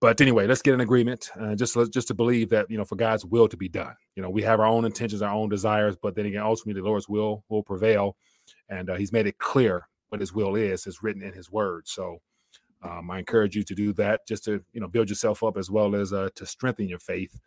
But 0.00 0.20
anyway, 0.20 0.46
let's 0.46 0.60
get 0.60 0.74
an 0.74 0.80
agreement. 0.80 1.30
Uh, 1.38 1.54
just 1.54 1.76
just 1.90 2.08
to 2.08 2.14
believe 2.14 2.50
that 2.50 2.70
you 2.70 2.76
know 2.76 2.84
for 2.84 2.96
God's 2.96 3.24
will 3.24 3.48
to 3.48 3.56
be 3.56 3.68
done. 3.68 3.94
You 4.16 4.22
know, 4.22 4.30
we 4.30 4.42
have 4.42 4.60
our 4.60 4.66
own 4.66 4.84
intentions, 4.84 5.22
our 5.22 5.32
own 5.32 5.48
desires, 5.48 5.96
but 5.96 6.14
then 6.14 6.26
again, 6.26 6.42
ultimately 6.42 6.80
the 6.80 6.86
Lord's 6.86 7.08
will 7.08 7.44
will 7.48 7.62
prevail, 7.62 8.16
and 8.68 8.90
uh, 8.90 8.96
He's 8.96 9.12
made 9.12 9.26
it 9.26 9.38
clear 9.38 9.88
what 10.08 10.20
His 10.20 10.32
will 10.32 10.56
is. 10.56 10.86
Is 10.86 11.02
written 11.02 11.22
in 11.22 11.32
His 11.32 11.50
Word. 11.50 11.86
So 11.86 12.20
um, 12.82 13.10
I 13.10 13.18
encourage 13.18 13.56
you 13.56 13.62
to 13.64 13.74
do 13.74 13.92
that, 13.94 14.26
just 14.26 14.44
to 14.44 14.62
you 14.72 14.80
know 14.80 14.88
build 14.88 15.08
yourself 15.08 15.42
up 15.42 15.56
as 15.56 15.70
well 15.70 15.94
as 15.94 16.12
uh, 16.12 16.28
to 16.34 16.46
strengthen 16.46 16.88
your 16.88 16.98
faith. 16.98 17.38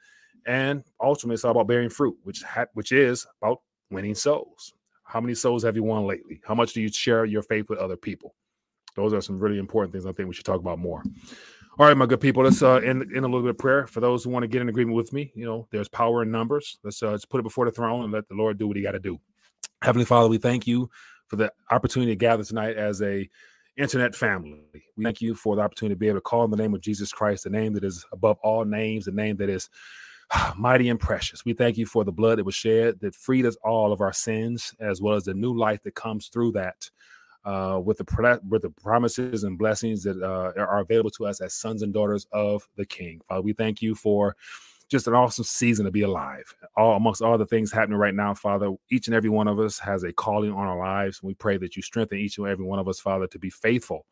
And 0.46 0.84
ultimately, 1.02 1.36
it's 1.36 1.46
all 1.46 1.52
about 1.52 1.68
bearing 1.68 1.90
fruit, 1.90 2.18
which 2.24 2.42
ha- 2.44 2.66
which 2.74 2.92
is 2.92 3.26
about 3.42 3.62
winning 3.92 4.16
souls. 4.16 4.74
How 5.04 5.22
many 5.22 5.36
souls 5.36 5.64
have 5.64 5.76
you 5.76 5.84
won 5.84 6.06
lately? 6.06 6.42
How 6.46 6.56
much 6.56 6.74
do 6.74 6.82
you 6.82 6.92
share 6.92 7.26
your 7.26 7.42
faith 7.42 7.70
with 7.70 7.80
other 7.80 7.96
people? 7.96 8.36
Those 8.96 9.14
are 9.14 9.22
some 9.22 9.40
really 9.40 9.60
important 9.60 9.94
things 9.94 10.06
I 10.06 10.12
think 10.12 10.28
we 10.28 10.34
should 10.34 10.46
talk 10.46 10.60
about 10.60 10.80
more. 10.80 11.04
All 11.80 11.86
right, 11.86 11.96
my 11.96 12.08
good 12.08 12.20
people, 12.20 12.44
let's 12.44 12.64
uh, 12.64 12.78
end, 12.78 13.04
end 13.04 13.24
a 13.24 13.28
little 13.28 13.44
bit 13.44 13.52
of 13.52 13.58
prayer. 13.60 13.86
For 13.86 14.00
those 14.00 14.24
who 14.24 14.32
want 14.32 14.42
to 14.42 14.48
get 14.48 14.64
in 14.64 14.70
agreement 14.70 14.96
with 14.96 15.14
me, 15.14 15.32
you 15.36 15.46
know, 15.46 15.68
there's 15.72 15.88
power 15.88 16.24
in 16.24 16.32
numbers. 16.32 16.80
Let's, 16.84 17.04
uh, 17.04 17.12
let's 17.12 17.24
put 17.24 17.40
it 17.40 17.44
before 17.44 17.66
the 17.66 17.72
throne 17.72 18.04
and 18.04 18.12
let 18.12 18.28
the 18.28 18.34
Lord 18.34 18.58
do 18.58 18.68
what 18.68 18.76
he 18.76 18.82
got 18.82 18.94
to 18.94 19.00
do. 19.00 19.20
Heavenly 19.84 20.06
Father, 20.06 20.28
we 20.28 20.40
thank 20.40 20.66
you 20.66 20.90
for 21.28 21.36
the 21.36 21.52
opportunity 21.72 22.12
to 22.12 22.16
gather 22.16 22.44
tonight 22.44 22.78
as 22.78 23.02
a 23.02 23.30
internet 23.78 24.16
family. 24.16 24.60
We 24.74 25.04
thank 25.04 25.22
you 25.22 25.36
for 25.36 25.56
the 25.56 25.62
opportunity 25.62 25.96
to 25.96 26.00
be 26.00 26.08
able 26.08 26.18
to 26.18 26.22
call 26.22 26.46
in 26.46 26.52
the 26.52 26.58
name 26.58 26.74
of 26.74 26.82
Jesus 26.82 27.12
Christ, 27.12 27.44
the 27.44 27.50
name 27.50 27.74
that 27.74 27.84
is 27.84 28.06
above 28.12 28.38
all 28.42 28.66
names, 28.66 29.06
the 29.06 29.12
name 29.12 29.38
that 29.38 29.50
is 29.50 29.70
mighty 30.58 30.90
and 30.90 31.00
precious. 31.00 31.46
We 31.46 31.54
thank 31.54 31.78
you 31.78 31.86
for 31.86 32.04
the 32.04 32.12
blood 32.12 32.40
that 32.40 32.46
was 32.46 32.56
shed 32.56 33.00
that 33.02 33.16
freed 33.16 33.46
us 33.46 33.56
all 33.64 33.94
of 33.94 34.02
our 34.02 34.14
sins, 34.14 34.74
as 34.80 35.02
well 35.02 35.16
as 35.16 35.26
the 35.26 35.34
new 35.34 35.56
life 35.56 35.84
that 35.84 35.96
comes 35.96 36.28
through 36.28 36.54
that. 36.54 36.90
Uh, 37.46 37.80
with 37.82 37.98
the 37.98 38.42
with 38.50 38.62
the 38.62 38.70
promises 38.70 39.46
and 39.46 39.58
blessings 39.58 40.04
that 40.04 40.22
uh, 40.22 40.52
are 40.60 40.80
available 40.80 41.10
to 41.10 41.26
us 41.26 41.40
as 41.40 41.54
sons 41.54 41.82
and 41.82 41.94
daughters 41.94 42.28
of 42.34 42.68
the 42.76 42.86
King. 42.86 43.22
Father, 43.30 43.42
we 43.42 43.54
thank 43.54 43.82
you 43.82 43.96
for 43.96 44.36
just 44.90 45.08
an 45.08 45.14
awesome 45.14 45.44
season 45.44 45.86
to 45.86 45.92
be 45.92 46.04
alive. 46.04 46.54
All 46.76 46.96
amongst 46.96 47.22
all 47.22 47.38
the 47.38 47.46
things 47.46 47.72
happening 47.72 47.98
right 47.98 48.14
now, 48.14 48.34
Father, 48.34 48.72
each 48.90 49.08
and 49.08 49.16
every 49.16 49.30
one 49.30 49.48
of 49.48 49.60
us 49.60 49.80
has 49.80 50.04
a 50.04 50.14
calling 50.14 50.52
on 50.52 50.68
our 50.68 50.78
lives. 50.78 51.22
We 51.22 51.34
pray 51.34 51.58
that 51.58 51.76
you 51.76 51.82
strengthen 51.82 52.20
each 52.20 52.38
and 52.38 52.48
every 52.48 52.66
one 52.66 52.80
of 52.80 52.88
us, 52.88 53.00
Father, 53.00 53.28
to 53.28 53.40
be 53.40 53.50
faithful 53.50 54.06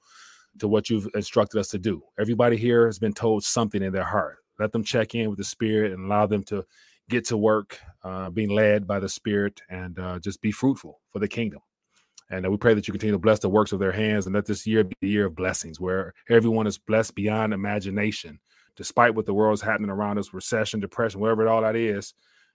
to 0.59 0.67
what 0.67 0.89
you've 0.89 1.07
instructed 1.15 1.59
us 1.59 1.69
to 1.69 1.79
do. 1.79 2.01
Everybody 2.19 2.57
here 2.57 2.85
has 2.85 2.99
been 2.99 3.13
told 3.13 3.43
something 3.43 3.81
in 3.81 3.93
their 3.93 4.03
heart. 4.03 4.37
Let 4.59 4.71
them 4.71 4.83
check 4.83 5.15
in 5.15 5.29
with 5.29 5.37
the 5.37 5.43
Spirit 5.43 5.91
and 5.91 6.05
allow 6.05 6.25
them 6.27 6.43
to 6.45 6.65
get 7.09 7.25
to 7.25 7.37
work, 7.37 7.79
uh, 8.03 8.29
being 8.29 8.49
led 8.49 8.87
by 8.87 8.99
the 8.99 9.09
Spirit, 9.09 9.61
and 9.69 9.99
uh, 9.99 10.19
just 10.19 10.41
be 10.41 10.51
fruitful 10.51 11.01
for 11.11 11.19
the 11.19 11.27
kingdom. 11.27 11.59
And 12.29 12.45
uh, 12.45 12.51
we 12.51 12.57
pray 12.57 12.73
that 12.73 12.87
you 12.87 12.91
continue 12.91 13.13
to 13.13 13.19
bless 13.19 13.39
the 13.39 13.49
works 13.49 13.71
of 13.71 13.79
their 13.79 13.91
hands 13.91 14.25
and 14.25 14.33
let 14.33 14.45
this 14.45 14.65
year 14.65 14.83
be 14.83 14.95
a 15.03 15.07
year 15.07 15.25
of 15.27 15.35
blessings 15.35 15.79
where 15.79 16.13
everyone 16.29 16.67
is 16.67 16.77
blessed 16.77 17.15
beyond 17.15 17.53
imagination 17.53 18.39
despite 18.75 19.15
what 19.15 19.25
the 19.25 19.33
world's 19.33 19.61
happening 19.61 19.89
around 19.89 20.17
us, 20.17 20.33
recession, 20.33 20.79
depression, 20.79 21.19
whatever 21.19 21.45
it 21.45 21.49
all 21.49 21.61
that 21.61 21.75
is, 21.75 22.13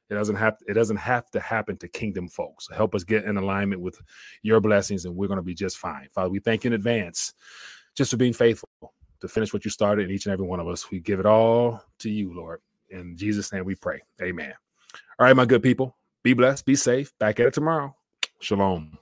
it 0.08 0.14
doesn't 0.14 0.36
have 0.36 0.56
it 0.66 0.74
doesn't 0.74 0.96
have 0.96 1.30
to 1.30 1.40
happen 1.40 1.76
to 1.78 1.88
kingdom 1.88 2.28
folks. 2.28 2.68
Help 2.74 2.94
us 2.94 3.04
get 3.04 3.24
in 3.24 3.36
alignment 3.36 3.80
with 3.80 4.00
your 4.42 4.60
blessings, 4.60 5.04
and 5.04 5.14
we're 5.14 5.28
going 5.28 5.38
to 5.38 5.42
be 5.42 5.54
just 5.54 5.78
fine. 5.78 6.08
Father, 6.12 6.28
we 6.28 6.40
thank 6.40 6.64
you 6.64 6.68
in 6.68 6.74
advance 6.74 7.32
just 7.96 8.10
for 8.10 8.16
being 8.16 8.32
faithful 8.32 8.68
to 9.20 9.28
finish 9.28 9.52
what 9.52 9.64
you 9.64 9.70
started 9.70 10.08
in 10.08 10.14
each 10.14 10.26
and 10.26 10.32
every 10.32 10.46
one 10.46 10.58
of 10.58 10.66
us. 10.66 10.90
We 10.90 10.98
give 10.98 11.20
it 11.20 11.26
all 11.26 11.84
to 12.00 12.10
you, 12.10 12.34
Lord. 12.34 12.60
In 12.90 13.16
Jesus' 13.16 13.52
name 13.52 13.64
we 13.64 13.76
pray. 13.76 14.00
Amen. 14.20 14.52
All 15.18 15.26
right, 15.26 15.36
my 15.36 15.44
good 15.44 15.62
people. 15.62 15.96
Be 16.24 16.34
blessed, 16.34 16.66
be 16.66 16.74
safe. 16.74 17.12
Back 17.18 17.38
at 17.38 17.46
it 17.46 17.54
tomorrow. 17.54 17.94
Shalom. 18.40 18.98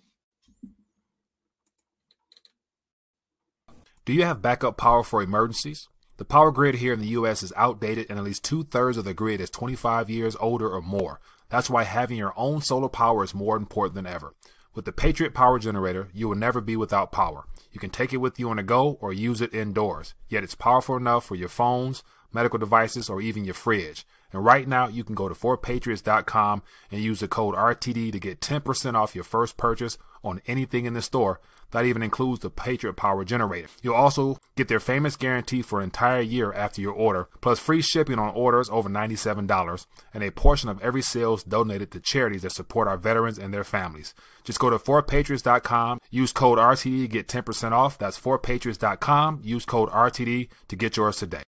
Do 4.04 4.12
you 4.12 4.24
have 4.24 4.42
backup 4.42 4.76
power 4.76 5.02
for 5.02 5.22
emergencies? 5.22 5.88
The 6.18 6.24
power 6.24 6.50
grid 6.50 6.76
here 6.76 6.92
in 6.92 6.98
the 6.98 7.14
US 7.18 7.44
is 7.44 7.52
outdated 7.56 8.06
and 8.10 8.18
at 8.18 8.24
least 8.24 8.44
two 8.44 8.64
thirds 8.64 8.96
of 8.96 9.04
the 9.04 9.14
grid 9.14 9.40
is 9.40 9.50
25 9.50 10.10
years 10.10 10.36
older 10.40 10.68
or 10.68 10.82
more. 10.82 11.20
That's 11.48 11.70
why 11.70 11.84
having 11.84 12.18
your 12.18 12.34
own 12.36 12.60
solar 12.60 12.88
power 12.88 13.22
is 13.22 13.34
more 13.34 13.56
important 13.56 13.94
than 13.94 14.06
ever. 14.06 14.34
With 14.74 14.84
the 14.84 14.92
Patriot 14.92 15.32
Power 15.32 15.60
Generator, 15.60 16.08
you 16.12 16.28
will 16.28 16.36
never 16.36 16.60
be 16.60 16.76
without 16.76 17.12
power. 17.12 17.46
You 17.70 17.78
can 17.78 17.90
take 17.90 18.12
it 18.12 18.16
with 18.16 18.38
you 18.38 18.50
on 18.50 18.56
the 18.56 18.64
go 18.64 18.98
or 19.00 19.12
use 19.12 19.40
it 19.40 19.54
indoors, 19.54 20.14
yet 20.28 20.42
it's 20.42 20.56
powerful 20.56 20.96
enough 20.96 21.24
for 21.24 21.36
your 21.36 21.48
phones, 21.48 22.02
medical 22.32 22.58
devices, 22.58 23.08
or 23.08 23.20
even 23.20 23.44
your 23.44 23.54
fridge. 23.54 24.04
And 24.32 24.44
right 24.44 24.68
now, 24.68 24.88
you 24.88 25.04
can 25.04 25.14
go 25.14 25.28
to 25.28 25.34
4patriots.com 25.34 26.62
and 26.90 27.02
use 27.02 27.20
the 27.20 27.28
code 27.28 27.54
RTD 27.54 28.12
to 28.12 28.20
get 28.20 28.40
10% 28.40 28.94
off 28.94 29.14
your 29.14 29.24
first 29.24 29.56
purchase 29.56 29.98
on 30.22 30.42
anything 30.46 30.84
in 30.84 30.94
the 30.94 31.02
store. 31.02 31.40
That 31.70 31.84
even 31.84 32.02
includes 32.02 32.40
the 32.40 32.48
Patriot 32.48 32.94
Power 32.94 33.24
Generator. 33.24 33.68
You'll 33.82 33.94
also 33.94 34.38
get 34.56 34.68
their 34.68 34.80
famous 34.80 35.16
guarantee 35.16 35.60
for 35.60 35.80
an 35.80 35.84
entire 35.84 36.22
year 36.22 36.52
after 36.52 36.80
your 36.80 36.94
order, 36.94 37.28
plus 37.42 37.58
free 37.58 37.82
shipping 37.82 38.18
on 38.18 38.34
orders 38.34 38.70
over 38.70 38.88
$97, 38.88 39.86
and 40.14 40.22
a 40.22 40.30
portion 40.30 40.70
of 40.70 40.80
every 40.82 41.02
sales 41.02 41.44
donated 41.44 41.90
to 41.90 42.00
charities 42.00 42.42
that 42.42 42.52
support 42.52 42.88
our 42.88 42.96
veterans 42.96 43.38
and 43.38 43.52
their 43.52 43.64
families. 43.64 44.14
Just 44.44 44.60
go 44.60 44.70
to 44.70 44.78
4patriots.com, 44.78 46.00
use 46.10 46.32
code 46.32 46.58
RTD 46.58 47.02
to 47.02 47.08
get 47.08 47.28
10% 47.28 47.72
off. 47.72 47.98
That's 47.98 48.18
4patriots.com, 48.18 49.40
use 49.44 49.66
code 49.66 49.90
RTD 49.90 50.48
to 50.68 50.76
get 50.76 50.96
yours 50.96 51.18
today. 51.18 51.42